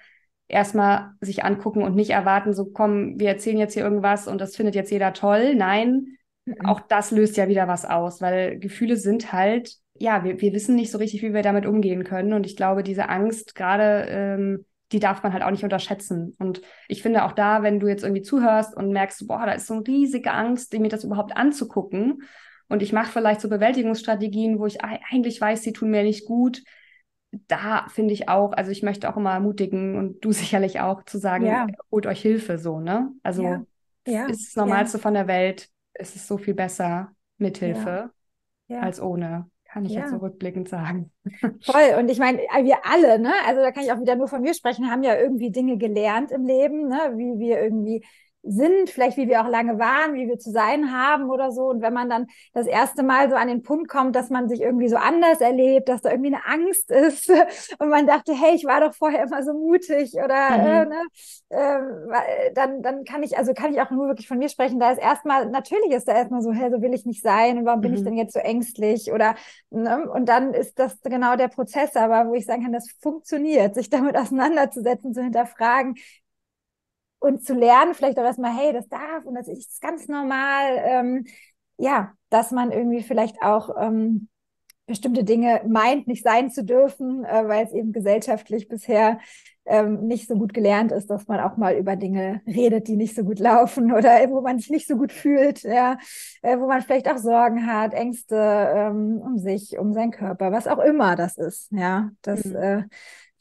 erstmal 0.47 1.13
sich 1.21 1.45
angucken 1.45 1.81
und 1.81 1.95
nicht 1.95 2.09
erwarten, 2.09 2.53
so 2.53 2.65
komm, 2.65 3.17
wir 3.17 3.29
erzählen 3.29 3.57
jetzt 3.57 3.73
hier 3.73 3.83
irgendwas 3.83 4.27
und 4.27 4.41
das 4.41 4.55
findet 4.55 4.75
jetzt 4.75 4.91
jeder 4.91 5.13
toll. 5.13 5.55
Nein. 5.55 6.17
Auch 6.63 6.81
das 6.81 7.11
löst 7.11 7.37
ja 7.37 7.47
wieder 7.47 7.67
was 7.67 7.85
aus, 7.85 8.21
weil 8.21 8.59
Gefühle 8.59 8.97
sind 8.97 9.31
halt 9.31 9.81
ja, 10.01 10.23
wir, 10.23 10.41
wir 10.41 10.53
wissen 10.53 10.75
nicht 10.75 10.91
so 10.91 10.97
richtig, 10.97 11.21
wie 11.21 11.33
wir 11.33 11.43
damit 11.43 11.65
umgehen 11.65 12.03
können. 12.03 12.33
Und 12.33 12.45
ich 12.45 12.55
glaube, 12.55 12.81
diese 12.81 13.07
Angst 13.09 13.53
gerade, 13.53 14.05
ähm, 14.09 14.65
die 14.91 14.99
darf 14.99 15.23
man 15.23 15.31
halt 15.31 15.43
auch 15.43 15.51
nicht 15.51 15.63
unterschätzen. 15.63 16.35
Und 16.39 16.61
ich 16.87 17.01
finde 17.01 17.23
auch 17.23 17.31
da, 17.31 17.61
wenn 17.63 17.79
du 17.79 17.87
jetzt 17.87 18.03
irgendwie 18.03 18.23
zuhörst 18.23 18.75
und 18.75 18.91
merkst, 18.91 19.27
boah, 19.27 19.45
da 19.45 19.53
ist 19.53 19.67
so 19.67 19.75
eine 19.75 19.87
riesige 19.87 20.31
Angst, 20.31 20.73
mir 20.73 20.89
das 20.89 21.03
überhaupt 21.03 21.37
anzugucken. 21.37 22.23
Und 22.67 22.81
ich 22.81 22.93
mache 22.93 23.11
vielleicht 23.11 23.41
so 23.41 23.49
Bewältigungsstrategien, 23.49 24.59
wo 24.59 24.65
ich 24.65 24.83
eigentlich 24.83 25.39
weiß, 25.39 25.61
sie 25.61 25.73
tun 25.73 25.91
mir 25.91 26.03
nicht 26.03 26.25
gut. 26.25 26.63
Da 27.47 27.85
finde 27.89 28.13
ich 28.13 28.27
auch, 28.27 28.53
also 28.53 28.71
ich 28.71 28.81
möchte 28.81 29.09
auch 29.09 29.17
immer 29.17 29.33
ermutigen 29.33 29.97
und 29.97 30.25
du 30.25 30.31
sicherlich 30.31 30.79
auch 30.79 31.03
zu 31.03 31.19
sagen, 31.19 31.45
ja. 31.45 31.67
holt 31.91 32.07
euch 32.07 32.21
Hilfe 32.21 32.57
so, 32.57 32.79
ne? 32.79 33.11
Also 33.23 33.43
ja. 33.43 33.65
Ja. 34.07 34.25
ist 34.25 34.47
das 34.47 34.55
Normalste 34.55 34.97
von 34.97 35.13
der 35.13 35.27
Welt, 35.27 35.69
ist 35.93 36.15
es 36.15 36.27
so 36.27 36.37
viel 36.37 36.53
besser 36.53 37.11
mit 37.37 37.57
Hilfe 37.57 38.11
als 38.69 39.01
ohne. 39.01 39.49
Kann 39.65 39.85
ich 39.85 39.93
ja. 39.93 40.01
jetzt 40.01 40.09
zurückblickend 40.09 40.67
sagen. 40.67 41.11
Voll. 41.63 41.95
Und 41.97 42.09
ich 42.09 42.19
meine, 42.19 42.39
wir 42.39 42.85
alle, 42.85 43.19
ne? 43.19 43.31
Also 43.47 43.61
da 43.61 43.71
kann 43.71 43.83
ich 43.83 43.91
auch 43.93 44.01
wieder 44.01 44.17
nur 44.17 44.27
von 44.27 44.41
mir 44.41 44.53
sprechen, 44.53 44.91
haben 44.91 45.03
ja 45.03 45.15
irgendwie 45.15 45.49
Dinge 45.49 45.77
gelernt 45.77 46.31
im 46.31 46.45
Leben, 46.45 46.89
ne? 46.89 47.13
Wie 47.15 47.39
wir 47.39 47.61
irgendwie 47.61 48.05
sind, 48.43 48.89
vielleicht 48.89 49.17
wie 49.17 49.27
wir 49.27 49.41
auch 49.41 49.47
lange 49.47 49.77
waren, 49.77 50.15
wie 50.15 50.27
wir 50.27 50.39
zu 50.39 50.51
sein 50.51 50.91
haben 50.91 51.29
oder 51.29 51.51
so. 51.51 51.69
Und 51.69 51.81
wenn 51.81 51.93
man 51.93 52.09
dann 52.09 52.27
das 52.53 52.65
erste 52.65 53.03
Mal 53.03 53.29
so 53.29 53.35
an 53.35 53.47
den 53.47 53.61
Punkt 53.61 53.87
kommt, 53.87 54.15
dass 54.15 54.29
man 54.29 54.49
sich 54.49 54.61
irgendwie 54.61 54.89
so 54.89 54.95
anders 54.95 55.41
erlebt, 55.41 55.89
dass 55.89 56.01
da 56.01 56.11
irgendwie 56.11 56.33
eine 56.33 56.45
Angst 56.45 56.89
ist 56.89 57.29
und 57.79 57.89
man 57.89 58.07
dachte, 58.07 58.33
hey, 58.33 58.55
ich 58.55 58.65
war 58.65 58.81
doch 58.81 58.95
vorher 58.95 59.23
immer 59.23 59.43
so 59.43 59.53
mutig 59.53 60.13
oder 60.15 60.57
mhm. 60.57 60.65
äh, 60.65 60.85
ne, 60.85 61.01
äh, 61.49 62.53
dann, 62.53 62.81
dann 62.81 63.03
kann 63.03 63.21
ich, 63.21 63.37
also 63.37 63.53
kann 63.53 63.73
ich 63.73 63.81
auch 63.81 63.91
nur 63.91 64.07
wirklich 64.07 64.27
von 64.27 64.39
mir 64.39 64.49
sprechen, 64.49 64.79
da 64.79 64.91
ist 64.91 65.01
erstmal, 65.01 65.49
natürlich 65.49 65.91
ist 65.91 66.07
da 66.07 66.13
erstmal 66.13 66.41
so, 66.41 66.51
hey, 66.51 66.71
so 66.71 66.81
will 66.81 66.93
ich 66.93 67.05
nicht 67.05 67.21
sein 67.21 67.59
und 67.59 67.65
warum 67.65 67.81
bin 67.81 67.91
mhm. 67.91 67.97
ich 67.97 68.03
denn 68.03 68.17
jetzt 68.17 68.33
so 68.33 68.39
ängstlich 68.39 69.11
oder 69.11 69.35
ne? 69.69 70.09
und 70.09 70.27
dann 70.27 70.53
ist 70.53 70.79
das 70.79 70.99
genau 71.01 71.35
der 71.35 71.47
Prozess, 71.47 71.95
aber 71.95 72.27
wo 72.27 72.33
ich 72.33 72.45
sagen 72.45 72.63
kann, 72.63 72.73
das 72.73 72.89
funktioniert, 73.01 73.75
sich 73.75 73.89
damit 73.89 74.17
auseinanderzusetzen, 74.17 75.13
zu 75.13 75.21
hinterfragen, 75.21 75.95
und 77.21 77.45
zu 77.45 77.53
lernen, 77.53 77.93
vielleicht 77.93 78.17
auch 78.19 78.23
erstmal, 78.23 78.53
hey, 78.53 78.73
das 78.73 78.89
darf 78.89 79.25
und 79.25 79.35
das 79.35 79.47
ist 79.47 79.79
ganz 79.79 80.07
normal, 80.07 80.81
ähm, 80.83 81.25
ja, 81.77 82.11
dass 82.29 82.51
man 82.51 82.71
irgendwie 82.71 83.03
vielleicht 83.03 83.41
auch 83.43 83.69
ähm, 83.79 84.27
bestimmte 84.87 85.23
Dinge 85.23 85.61
meint, 85.67 86.07
nicht 86.07 86.23
sein 86.23 86.49
zu 86.49 86.65
dürfen, 86.65 87.23
äh, 87.23 87.47
weil 87.47 87.65
es 87.65 87.73
eben 87.73 87.93
gesellschaftlich 87.93 88.67
bisher 88.67 89.19
ähm, 89.65 90.07
nicht 90.07 90.27
so 90.27 90.35
gut 90.35 90.53
gelernt 90.53 90.91
ist, 90.91 91.11
dass 91.11 91.27
man 91.27 91.39
auch 91.39 91.57
mal 91.57 91.75
über 91.75 91.95
Dinge 91.95 92.41
redet, 92.47 92.87
die 92.87 92.95
nicht 92.95 93.15
so 93.15 93.23
gut 93.23 93.37
laufen 93.39 93.91
oder 93.93 94.09
wo 94.29 94.41
man 94.41 94.57
sich 94.57 94.71
nicht 94.71 94.87
so 94.87 94.97
gut 94.97 95.11
fühlt, 95.11 95.61
ja, 95.61 95.97
äh, 96.41 96.57
wo 96.57 96.67
man 96.67 96.81
vielleicht 96.81 97.07
auch 97.07 97.17
Sorgen 97.17 97.67
hat, 97.67 97.93
Ängste 97.93 98.35
ähm, 98.35 99.21
um 99.23 99.37
sich, 99.37 99.77
um 99.77 99.93
seinen 99.93 100.11
Körper, 100.11 100.51
was 100.51 100.67
auch 100.67 100.79
immer 100.79 101.15
das 101.15 101.37
ist, 101.37 101.71
ja, 101.71 102.09
das 102.23 102.45
mhm. 102.45 102.55
äh, 102.55 102.83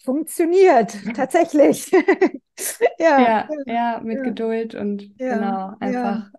funktioniert 0.02 0.96
tatsächlich. 1.14 1.90
ja, 2.98 3.20
ja, 3.20 3.48
ja, 3.66 4.00
mit 4.02 4.18
ja. 4.18 4.22
Geduld 4.22 4.74
und 4.74 5.02
ja. 5.18 5.34
genau, 5.34 5.72
einfach, 5.80 6.30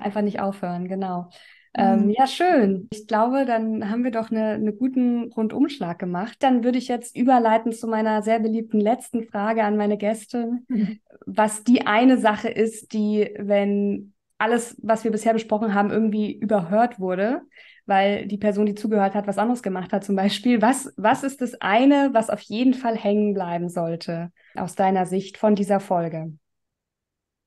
einfach 0.00 0.22
nicht 0.22 0.40
aufhören, 0.40 0.88
genau. 0.88 1.30
Ähm, 1.74 2.06
mhm. 2.06 2.10
ja, 2.10 2.26
schön. 2.26 2.88
Ich 2.92 3.06
glaube, 3.06 3.44
dann 3.44 3.90
haben 3.90 4.02
wir 4.02 4.10
doch 4.10 4.30
eine, 4.30 4.52
einen 4.52 4.76
guten 4.78 5.30
Rundumschlag 5.32 5.98
gemacht. 5.98 6.38
Dann 6.40 6.64
würde 6.64 6.78
ich 6.78 6.88
jetzt 6.88 7.16
überleiten 7.16 7.72
zu 7.72 7.86
meiner 7.86 8.22
sehr 8.22 8.40
beliebten 8.40 8.80
letzten 8.80 9.24
Frage 9.24 9.62
an 9.62 9.76
meine 9.76 9.98
Gäste, 9.98 10.58
mhm. 10.68 10.98
was 11.26 11.64
die 11.64 11.86
eine 11.86 12.18
Sache 12.18 12.48
ist, 12.48 12.92
die, 12.92 13.30
wenn 13.38 14.12
alles, 14.38 14.76
was 14.82 15.04
wir 15.04 15.10
bisher 15.10 15.32
besprochen 15.32 15.74
haben, 15.74 15.90
irgendwie 15.90 16.32
überhört 16.32 17.00
wurde, 17.00 17.42
weil 17.86 18.26
die 18.26 18.38
Person, 18.38 18.66
die 18.66 18.74
zugehört 18.74 19.14
hat, 19.14 19.26
was 19.26 19.38
anderes 19.38 19.62
gemacht 19.62 19.92
hat 19.92 20.04
zum 20.04 20.16
Beispiel. 20.16 20.62
Was, 20.62 20.92
was 20.96 21.24
ist 21.24 21.40
das 21.40 21.60
eine, 21.60 22.10
was 22.12 22.30
auf 22.30 22.40
jeden 22.40 22.74
Fall 22.74 22.96
hängen 22.96 23.34
bleiben 23.34 23.68
sollte 23.68 24.30
aus 24.54 24.74
deiner 24.74 25.06
Sicht 25.06 25.38
von 25.38 25.54
dieser 25.54 25.80
Folge? 25.80 26.32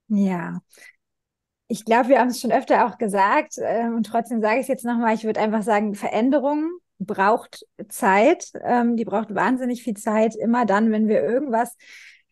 Ja, 0.08 0.62
ich 1.68 1.86
glaube, 1.86 2.10
wir 2.10 2.20
haben 2.20 2.28
es 2.28 2.42
schon 2.42 2.52
öfter 2.52 2.86
auch 2.86 2.98
gesagt 2.98 3.58
äh, 3.58 3.86
und 3.88 4.06
trotzdem 4.06 4.42
sage 4.42 4.56
ich 4.56 4.64
es 4.64 4.68
jetzt 4.68 4.84
nochmal. 4.84 5.16
Ich 5.16 5.24
würde 5.24 5.40
einfach 5.40 5.64
sagen, 5.64 5.96
Veränderung 5.96 6.70
braucht 7.00 7.66
Zeit. 7.88 8.52
Ähm, 8.62 8.98
die 8.98 9.06
braucht 9.06 9.34
wahnsinnig 9.34 9.82
viel 9.82 9.96
Zeit. 9.96 10.36
Immer 10.36 10.66
dann, 10.66 10.92
wenn 10.92 11.08
wir 11.08 11.24
irgendwas 11.24 11.78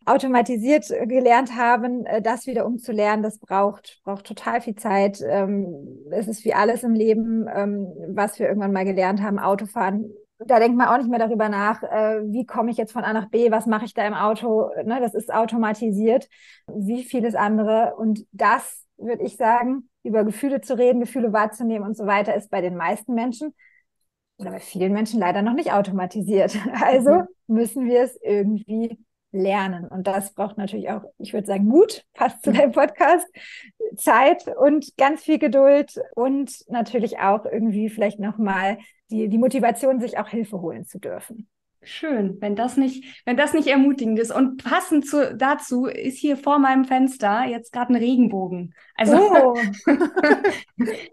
automatisiert 0.05 0.87
gelernt 1.07 1.55
haben, 1.55 2.05
äh, 2.05 2.21
das 2.21 2.47
wieder 2.47 2.65
umzulernen, 2.65 3.23
das 3.23 3.37
braucht, 3.37 3.99
braucht 4.03 4.25
total 4.25 4.61
viel 4.61 4.75
Zeit. 4.75 5.21
Ähm, 5.21 6.07
es 6.11 6.27
ist 6.27 6.45
wie 6.45 6.53
alles 6.53 6.83
im 6.83 6.93
Leben, 6.93 7.47
ähm, 7.53 7.87
was 8.09 8.39
wir 8.39 8.47
irgendwann 8.47 8.73
mal 8.73 8.85
gelernt 8.85 9.21
haben, 9.21 9.39
Autofahren. 9.39 10.11
Da 10.39 10.59
denkt 10.59 10.77
man 10.77 10.87
auch 10.87 10.97
nicht 10.97 11.09
mehr 11.09 11.19
darüber 11.19 11.49
nach, 11.49 11.83
äh, 11.83 12.21
wie 12.31 12.45
komme 12.45 12.71
ich 12.71 12.77
jetzt 12.77 12.93
von 12.93 13.03
A 13.03 13.11
nach 13.11 13.29
B, 13.29 13.51
was 13.51 13.65
mache 13.65 13.85
ich 13.85 13.93
da 13.93 14.07
im 14.07 14.13
Auto. 14.13 14.69
Ne, 14.85 14.99
das 15.01 15.13
ist 15.13 15.33
automatisiert, 15.33 16.29
wie 16.67 17.03
vieles 17.03 17.35
andere. 17.35 17.95
Und 17.97 18.25
das, 18.31 18.85
würde 18.97 19.23
ich 19.23 19.35
sagen, 19.35 19.89
über 20.03 20.23
Gefühle 20.23 20.61
zu 20.61 20.77
reden, 20.77 21.01
Gefühle 21.01 21.33
wahrzunehmen 21.33 21.85
und 21.85 21.97
so 21.97 22.05
weiter, 22.05 22.35
ist 22.35 22.49
bei 22.49 22.61
den 22.61 22.77
meisten 22.77 23.13
Menschen 23.13 23.53
oder 24.37 24.51
bei 24.51 24.59
vielen 24.59 24.93
Menschen 24.93 25.19
leider 25.19 25.41
noch 25.41 25.53
nicht 25.53 25.73
automatisiert. 25.73 26.57
Also 26.81 27.11
mhm. 27.11 27.27
müssen 27.47 27.85
wir 27.85 28.03
es 28.03 28.17
irgendwie 28.21 28.97
lernen. 29.31 29.87
Und 29.87 30.07
das 30.07 30.33
braucht 30.33 30.57
natürlich 30.57 30.89
auch, 30.89 31.03
ich 31.17 31.33
würde 31.33 31.47
sagen, 31.47 31.65
Mut, 31.65 32.05
passt 32.13 32.43
zu 32.43 32.51
deinem 32.51 32.71
Podcast, 32.71 33.27
Zeit 33.95 34.45
und 34.57 34.97
ganz 34.97 35.23
viel 35.23 35.39
Geduld 35.39 35.99
und 36.15 36.51
natürlich 36.67 37.19
auch 37.19 37.45
irgendwie 37.45 37.89
vielleicht 37.89 38.19
nochmal 38.19 38.77
die, 39.11 39.27
die 39.29 39.37
Motivation, 39.37 39.99
sich 39.99 40.17
auch 40.17 40.29
Hilfe 40.29 40.61
holen 40.61 40.85
zu 40.85 40.99
dürfen. 40.99 41.47
Schön, 41.81 42.37
wenn 42.41 42.57
das 42.57 42.75
nicht, 42.75 43.21
wenn 43.25 43.37
das 43.37 43.53
nicht 43.53 43.67
ermutigend 43.67 44.19
ist. 44.19 44.31
Und 44.31 44.61
passend 44.63 45.07
zu, 45.07 45.33
dazu 45.35 45.85
ist 45.85 46.17
hier 46.17 46.35
vor 46.35 46.59
meinem 46.59 46.83
Fenster 46.83 47.45
jetzt 47.45 47.71
gerade 47.71 47.93
ein 47.93 47.95
Regenbogen. 47.95 48.75
Also 48.95 49.15
oh. 49.17 49.55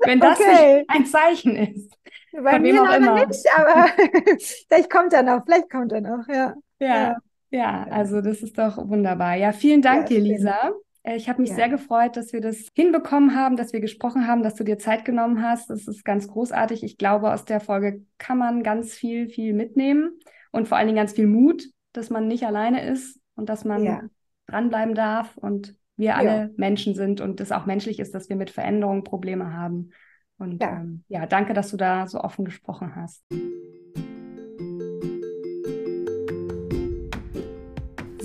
wenn 0.05 0.19
das 0.19 0.41
okay. 0.41 0.79
nicht 0.79 0.91
ein 0.91 1.07
Zeichen 1.07 1.57
ist. 1.57 1.97
Bei 2.33 2.59
mir 2.59 2.75
noch 2.75 2.93
immer. 2.93 3.27
nicht, 3.27 3.47
aber 3.57 3.87
vielleicht 4.69 4.91
kommt 4.91 5.13
er 5.13 5.23
noch, 5.23 5.45
vielleicht 5.45 5.71
kommt 5.71 5.93
er 5.93 6.01
noch, 6.01 6.27
ja. 6.29 6.55
Ja. 6.81 6.87
ja. 6.89 7.17
Ja, 7.51 7.87
also 7.91 8.21
das 8.21 8.43
ist 8.43 8.59
doch 8.59 8.77
wunderbar. 8.89 9.37
Ja, 9.37 9.53
vielen 9.53 9.83
Dank 9.83 10.11
ja, 10.11 10.17
dir, 10.17 10.21
Lisa. 10.21 10.73
Äh, 11.03 11.17
ich 11.17 11.29
habe 11.29 11.41
mich 11.41 11.51
ja. 11.51 11.57
sehr 11.57 11.69
gefreut, 11.69 12.17
dass 12.17 12.33
wir 12.33 12.41
das 12.41 12.69
hinbekommen 12.75 13.35
haben, 13.35 13.57
dass 13.57 13.73
wir 13.73 13.81
gesprochen 13.81 14.27
haben, 14.27 14.43
dass 14.43 14.55
du 14.55 14.65
dir 14.65 14.79
Zeit 14.79 15.05
genommen 15.05 15.43
hast. 15.43 15.71
Das 15.71 15.87
ist 15.87 16.05
ganz 16.05 16.29
großartig. 16.29 16.83
Ich 16.83 16.99
glaube, 16.99 17.33
aus 17.33 17.45
der 17.45 17.61
Folge 17.61 18.05
kann 18.19 18.39
man 18.39 18.63
ganz 18.63 18.95
viel, 18.95 19.29
viel 19.29 19.55
mitnehmen 19.55 20.11
und 20.51 20.69
vor 20.69 20.77
allen 20.77 20.89
Dingen 20.89 20.99
ganz 20.99 21.13
viel 21.13 21.27
Mut, 21.27 21.65
dass 21.93 22.11
man 22.11 22.29
nicht 22.29 22.45
alleine 22.45 22.87
ist 22.87 23.21
und 23.37 23.49
dass 23.49 23.65
man 23.65 23.85
ja. 23.85 24.03
dranbleiben 24.49 24.95
darf 24.95 25.37
und 25.37 25.75
wir 25.97 26.17
alle 26.17 26.29
ja. 26.29 26.49
Menschen 26.57 26.95
sind 26.95 27.21
und 27.21 27.41
es 27.41 27.53
auch 27.53 27.65
menschlich 27.65 28.01
ist, 28.01 28.15
dass 28.15 28.29
wir 28.29 28.37
mit 28.37 28.51
Veränderungen 28.51 29.03
Probleme 29.03 29.55
haben. 29.55 29.91
Und 30.39 30.63
ja. 30.63 30.81
Ähm, 30.81 31.05
ja, 31.09 31.27
danke, 31.27 31.55
dass 31.55 31.71
du 31.71 31.79
da 31.79 32.07
so 32.07 32.21
offen 32.21 32.45
gesprochen 32.45 32.95
hast. 32.95 33.25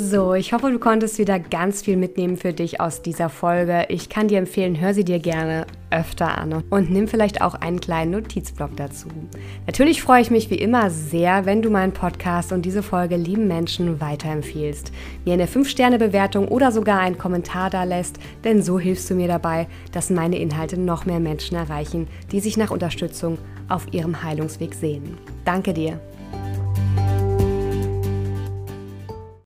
So, 0.04 0.34
ich 0.34 0.52
hoffe, 0.52 0.72
du 0.72 0.80
konntest 0.80 1.20
wieder 1.20 1.38
ganz 1.38 1.84
viel 1.84 1.95
mitnehmen 1.95 2.36
für 2.36 2.54
dich 2.54 2.82
aus 2.82 3.04
dieser 3.04 3.30
Folge. 3.30 3.86
Ich 3.89 4.10
kann 4.10 4.28
dir 4.28 4.39
empfehlen, 4.39 4.82
hör 4.82 4.95
sie 4.95 5.04
dir 5.04 5.20
gerne 5.20 5.68
öfter 5.91 6.39
an 6.39 6.64
und 6.72 6.89
nimm 6.89 7.08
vielleicht 7.08 7.43
auch 7.43 7.54
einen 7.54 7.80
kleinen 7.80 8.10
Notizblock 8.10 8.76
dazu. 8.76 9.10
Natürlich 9.68 10.02
freue 10.02 10.24
ich 10.24 10.32
mich 10.32 10.49
wie 10.49 10.56
immer 10.56 10.89
sehr, 10.89 11.45
wenn 11.45 11.62
du 11.62 11.70
meinen 11.70 11.93
Podcast 11.93 12.52
und 12.52 12.64
diese 12.64 12.82
Folge 12.82 13.16
lieben 13.16 13.47
Menschen 13.47 14.02
weiterempfiehlst, 14.02 14.91
mir 15.24 15.36
eine 15.36 15.45
5-Sterne-Bewertung 15.45 16.47
oder 16.47 16.72
sogar 16.72 16.99
einen 16.99 17.20
Kommentar 17.20 17.70
da 17.70 17.84
lässt, 17.84 18.18
denn 18.43 18.64
so 18.64 18.80
hilfst 18.80 19.08
du 19.08 19.14
mir 19.14 19.28
dabei, 19.28 19.68
dass 19.91 20.10
meine 20.10 20.39
Inhalte 20.39 20.80
noch 20.80 21.06
mehr 21.06 21.20
Menschen 21.20 21.56
erreichen, 21.58 22.08
die 22.32 22.39
sich 22.39 22.58
nach 22.58 22.72
Unterstützung 22.72 23.38
auf 23.70 23.86
ihrem 23.93 24.24
Heilungsweg 24.24 24.74
sehen. 24.74 25.16
Danke 25.45 25.74
dir. 25.74 25.99